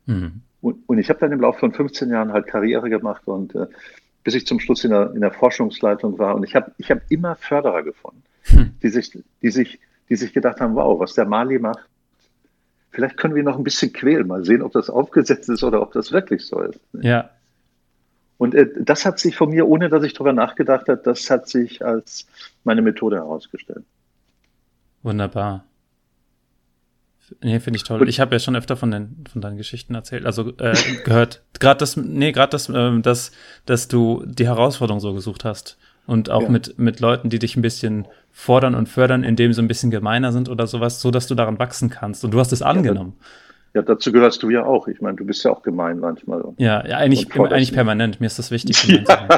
Mhm. 0.07 0.41
Und, 0.63 0.79
und 0.87 0.99
ich 0.99 1.11
habe 1.11 1.21
dann 1.21 1.33
im 1.33 1.41
Laufe 1.41 1.61
von 1.61 1.73
15 1.73 2.09
Jahren 2.11 2.33
halt 2.33 2.47
Karriere 2.47 2.89
gemacht 2.89 3.23
und 3.27 3.55
äh, 3.55 3.67
bis 4.25 4.35
ich 4.35 4.47
zum 4.47 4.61
Schluss 4.61 4.85
in 4.85 4.91
der, 4.91 5.13
in 5.15 5.21
der 5.21 5.33
Forschungsleitung 5.33 6.19
war. 6.19 6.35
Und 6.35 6.45
ich 6.45 6.55
habe 6.55 6.73
ich 6.79 6.91
hab 6.91 7.01
immer 7.11 7.37
Förderer 7.37 7.83
gefunden, 7.83 8.23
Hm. 8.45 8.75
die, 8.83 8.89
sich, 8.89 9.13
die, 9.43 9.51
sich, 9.51 9.79
die 10.09 10.17
sich 10.17 10.33
gedacht 10.33 10.61
haben, 10.61 10.75
wow, 10.75 10.99
was 10.99 11.15
der 11.15 11.27
Mali 11.27 11.59
macht, 11.59 11.89
vielleicht 12.91 13.17
können 13.17 13.35
wir 13.35 13.43
ihn 13.43 13.47
noch 13.47 13.57
ein 13.57 13.65
bisschen 13.65 13.93
quälen, 13.93 14.27
mal 14.27 14.45
sehen, 14.45 14.63
ob 14.63 14.73
das 14.73 14.91
aufgesetzt 14.91 15.49
ist 15.49 15.63
oder 15.63 15.81
ob 15.81 15.93
das 15.93 16.13
wirklich 16.13 16.45
so 16.45 16.61
ist. 16.61 16.81
Ja. 16.93 17.31
Und 18.39 18.55
äh, 18.55 18.69
das 18.81 19.05
hat 19.05 19.19
sich 19.19 19.37
von 19.37 19.51
mir, 19.51 19.69
ohne 19.69 19.89
dass 19.89 20.03
ich 20.03 20.15
darüber 20.15 20.33
nachgedacht 20.33 20.89
habe, 20.89 21.01
das 21.03 21.31
hat 21.31 21.49
sich 21.49 21.85
als 21.85 22.27
meine 22.65 22.83
Methode 22.83 23.17
herausgestellt. 23.17 23.85
Wunderbar. 25.03 25.65
Nee, 27.43 27.61
finde 27.61 27.77
ich 27.77 27.85
toll. 27.85 28.01
Und- 28.01 28.09
Ich 28.09 28.21
habe 28.21 28.35
ja 28.35 28.39
schon 28.39 28.57
öfter 28.57 28.77
von, 28.77 28.91
den, 28.91 29.25
von 29.31 29.41
deinen 29.41 29.57
Geschichten 29.57 29.95
erzählt, 29.95 30.27
also 30.27 30.51
äh, 30.59 30.75
gehört. 31.05 31.43
Gerade 31.61 31.79
das, 31.79 31.97
nee, 31.97 32.33
gerade 32.33 32.51
das, 32.51 32.69
ähm, 32.69 33.03
das, 33.03 33.33
dass 33.67 33.89
du 33.89 34.25
die 34.27 34.47
Herausforderung 34.47 35.01
so 35.01 35.13
gesucht 35.15 35.45
hast. 35.45 35.79
Und 36.07 36.31
auch 36.31 36.43
Ja. 36.43 36.49
mit, 36.49 36.79
mit 36.79 36.99
Leuten, 37.01 37.31
die 37.31 37.39
dich 37.39 37.57
ein 37.57 37.63
bisschen 37.63 38.07
fordern 38.33 38.75
und 38.75 38.89
fördern, 38.89 39.23
indem 39.23 39.53
sie 39.53 39.63
ein 39.63 39.69
bisschen 39.69 39.91
gemeiner 39.93 40.33
sind 40.33 40.49
oder 40.49 40.67
sowas, 40.67 41.01
so 41.01 41.11
dass 41.13 41.27
du 41.29 41.35
daran 41.37 41.59
wachsen 41.61 41.91
kannst. 41.91 42.25
Und 42.25 42.33
du 42.33 42.41
hast 42.41 42.53
es 42.53 42.61
angenommen. 42.63 43.15
Ja, 43.75 43.83
dazu 43.83 44.11
gehörst 44.13 44.43
du 44.43 44.51
ja 44.51 44.65
auch. 44.67 44.89
Ich 44.89 45.01
meine, 45.01 45.17
du 45.17 45.25
bist 45.25 45.45
ja 45.45 45.51
auch 45.51 45.63
gemein 45.63 45.99
manchmal. 46.01 46.43
Ja, 46.59 46.87
ja, 46.87 46.97
eigentlich, 46.99 47.33
eigentlich 47.35 47.73
permanent. 47.73 48.21
Mir 48.21 48.27
ist 48.27 48.39
das 48.39 48.51
wichtig. 48.51 48.77
sein. 49.07 49.29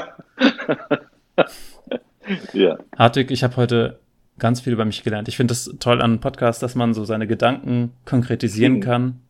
Ja, 2.53 2.79
Hartwig, 2.97 3.31
ich 3.31 3.45
habe 3.45 3.57
heute 3.57 3.99
ganz 4.39 4.61
viel 4.61 4.73
über 4.73 4.85
mich 4.85 5.03
gelernt. 5.05 5.29
Ich 5.29 5.37
finde 5.37 5.53
es 5.53 5.75
toll 5.79 6.01
an 6.03 6.13
einem 6.13 6.21
Podcast, 6.21 6.63
dass 6.63 6.75
man 6.75 6.95
so 6.95 7.05
seine 7.05 7.27
Gedanken 7.27 7.93
konkretisieren 8.05 8.75
Mhm. 8.75 8.81
kann 8.81 9.21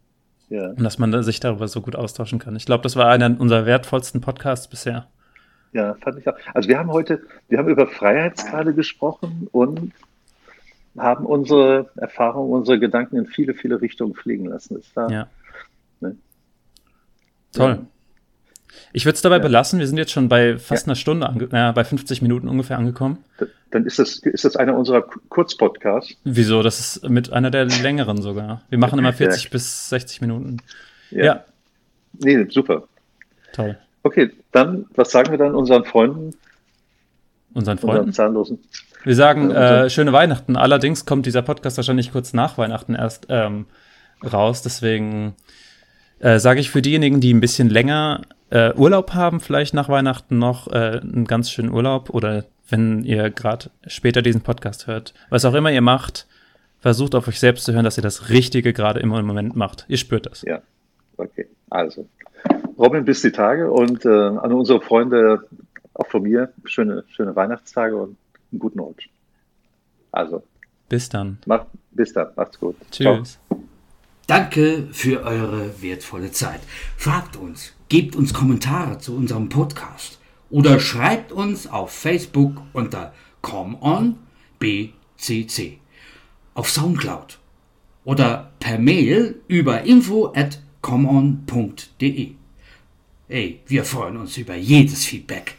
ja. 0.49 0.69
und 0.71 0.83
dass 0.83 0.99
man 0.99 1.23
sich 1.23 1.41
darüber 1.41 1.69
so 1.69 1.81
gut 1.83 1.97
austauschen 1.97 2.39
kann. 2.39 2.57
Ich 2.57 2.67
glaube, 2.67 2.83
das 2.83 2.97
war 2.97 3.09
einer 3.11 3.39
unserer 3.39 3.67
wertvollsten 3.67 4.21
Podcasts 4.21 4.69
bisher. 4.69 5.07
Ja, 5.73 5.95
fand 6.01 6.19
ich 6.19 6.29
auch. 6.29 6.35
Also 6.55 6.69
wir 6.69 6.79
haben 6.79 6.91
heute, 6.91 7.21
wir 7.49 7.59
haben 7.59 7.69
über 7.69 7.87
Freiheitsgrade 7.87 8.75
gesprochen 8.75 9.49
und 9.53 9.93
haben 10.97 11.27
unsere 11.27 11.91
Erfahrungen, 11.97 12.53
unsere 12.53 12.79
Gedanken 12.79 13.17
in 13.17 13.27
viele, 13.27 13.55
viele 13.55 13.81
Richtungen 13.81 14.15
fliegen 14.15 14.47
lassen. 14.47 14.77
Das 14.77 14.95
war, 14.97 15.11
Ja. 15.11 15.27
Ne? 16.01 16.17
Toll. 17.53 17.87
Ich 18.93 19.05
würde 19.07 19.16
es 19.16 19.22
dabei 19.22 19.37
Ja. 19.37 19.43
belassen. 19.43 19.79
Wir 19.81 19.87
sind 19.87 19.99
jetzt 19.99 20.12
schon 20.12 20.29
bei 20.29 20.57
fast 20.59 20.87
einer 20.87 20.95
Stunde, 20.95 21.29
ange 21.29 21.49
ja, 21.53 21.72
bei 21.72 21.85
50 21.85 22.22
Minuten 22.22 22.49
ungefähr 22.49 22.79
angekommen. 22.79 23.18
Dann 23.70 23.87
ist 23.87 23.99
das, 23.99 24.18
ist 24.18 24.45
das 24.45 24.57
einer 24.57 24.77
unserer 24.77 25.03
Kurzpodcasts. 25.29 26.14
Wieso? 26.25 26.62
Das 26.62 26.79
ist 26.79 27.09
mit 27.09 27.33
einer 27.33 27.51
der 27.51 27.64
längeren 27.64 28.22
sogar. 28.22 28.62
Wir 28.70 28.79
machen 28.79 28.99
immer 28.99 29.12
40 29.12 29.51
bis 29.51 29.89
60 29.89 30.20
Minuten. 30.20 30.59
Ja, 31.11 31.45
Nee, 32.20 32.47
super. 32.51 32.85
toll. 33.53 33.77
Okay, 34.05 34.31
dann, 34.53 34.87
was 34.95 35.11
sagen 35.11 35.31
wir 35.31 35.39
dann 35.39 35.55
unseren 35.55 35.85
Freunden, 35.85 36.35
Unseren 37.55 37.79
unseren 37.79 37.79
Freunden. 37.79 38.12
Zahnlosen? 38.12 38.59
Wir 39.05 39.14
sagen 39.14 39.51
Ja, 39.51 39.85
äh, 39.85 39.91
schöne 39.91 40.12
Weihnachten. 40.12 40.57
Allerdings 40.57 41.07
kommt 41.07 41.27
dieser 41.27 41.43
Podcast 41.43 41.77
wahrscheinlich 41.77 42.12
kurz 42.12 42.33
nach 42.33 42.59
Weihnachten 42.59 42.95
erst 42.95 43.27
ähm, 43.29 43.66
raus. 44.22 44.62
Deswegen 44.62 45.35
äh, 46.25 46.39
sage 46.39 46.61
ich 46.61 46.70
für 46.70 46.81
diejenigen, 46.81 47.20
die 47.20 47.35
ein 47.35 47.41
bisschen 47.41 47.68
länger 47.68 48.22
äh, 48.49 48.72
Urlaub 48.75 49.12
haben, 49.12 49.41
vielleicht 49.41 49.75
nach 49.75 49.91
Weihnachten 49.91 50.39
noch 50.39 50.68
äh, 50.68 51.01
einen 51.03 51.27
ganz 51.27 51.51
schönen 51.51 51.70
Urlaub 51.70 52.09
oder 52.11 52.45
wenn 52.70 53.05
ihr 53.05 53.29
gerade 53.29 53.70
später 53.87 54.22
diesen 54.22 54.41
Podcast 54.41 54.87
hört, 54.87 55.12
was 55.29 55.45
auch 55.45 55.53
immer 55.53 55.70
ihr 55.70 55.83
macht, 55.83 56.27
versucht 56.81 57.14
auf 57.14 57.29
euch 57.29 57.39
selbst 57.39 57.66
zu 57.66 57.75
hören, 57.75 57.85
dass 57.85 57.99
ihr 57.99 58.03
das 58.03 58.31
Richtige 58.31 58.72
gerade 58.72 59.01
immer 59.01 59.20
im 59.20 59.27
Moment 59.27 59.55
macht. 59.55 59.85
Ihr 59.89 59.99
spürt 59.99 60.25
das. 60.25 60.41
Ja, 60.43 60.62
okay. 61.18 61.47
Also, 61.68 62.09
Robin, 62.79 63.05
bis 63.05 63.20
die 63.20 63.33
Tage 63.33 63.70
und 63.70 64.07
äh, 64.07 64.09
an 64.09 64.51
unsere 64.53 64.81
Freunde, 64.81 65.47
auch 65.93 66.07
von 66.07 66.22
mir, 66.22 66.55
schöne, 66.64 67.05
schöne 67.09 67.37
Weihnachtstage 67.37 67.97
und 67.97 68.16
einen 68.51 68.61
guten 68.61 68.81
Rutsch. 68.81 69.09
Also, 70.11 70.43
Bis 70.89 71.11
dann. 71.11 71.37
macht, 71.45 71.66
bis 71.91 72.14
dann, 72.14 72.29
macht's 72.35 72.59
gut. 72.59 72.77
Ciao. 72.91 73.22
Danke 74.27 74.89
für 74.93 75.22
eure 75.22 75.83
wertvolle 75.83 76.33
Zeit. 76.33 76.61
Fragt 76.97 77.37
uns, 77.37 77.75
gebt 77.91 78.16
uns 78.16 78.33
Kommentare 78.33 78.97
zu 78.99 79.14
unserem 79.14 79.51
Podcast 79.51 80.18
oder 80.49 80.81
schreibt 80.81 81.31
uns 81.31 81.66
auf 81.66 81.91
Facebook 81.91 82.62
unter 82.72 83.12
ComeOnBCC, 83.43 84.16
auf 86.55 86.70
Soundcloud 86.70 87.39
oder 88.05 88.53
per 88.61 88.79
Mail 88.79 89.43
über 89.47 89.83
info 89.83 90.33
at 90.35 90.59
comeon.de. 90.81 92.31
Ey, 93.29 93.61
wir 93.66 93.85
freuen 93.85 94.16
uns 94.16 94.39
über 94.39 94.55
jedes 94.55 95.05
Feedback. 95.05 95.57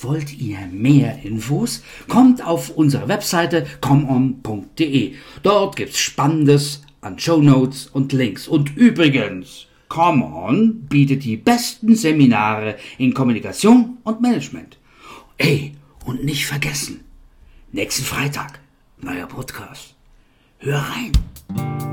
Wollt 0.00 0.36
ihr 0.36 0.58
mehr 0.72 1.22
Infos? 1.22 1.84
Kommt 2.08 2.44
auf 2.44 2.70
unsere 2.70 3.06
Webseite 3.06 3.64
comeon.de. 3.80 5.14
Dort 5.44 5.76
gibt's 5.76 6.00
Spannendes 6.00 6.82
an 7.02 7.18
Shownotes 7.18 7.88
und 7.88 8.12
Links. 8.12 8.48
Und 8.48 8.74
übrigens, 8.76 9.66
ComeOn 9.88 10.86
bietet 10.88 11.24
die 11.24 11.36
besten 11.36 11.94
Seminare 11.94 12.78
in 12.96 13.12
Kommunikation 13.12 13.98
und 14.04 14.22
Management. 14.22 14.78
Ey, 15.36 15.74
und 16.06 16.24
nicht 16.24 16.46
vergessen, 16.46 17.00
nächsten 17.72 18.04
Freitag, 18.04 18.60
neuer 18.98 19.26
Podcast. 19.26 19.94
Hör 20.58 20.78
rein! 20.78 21.91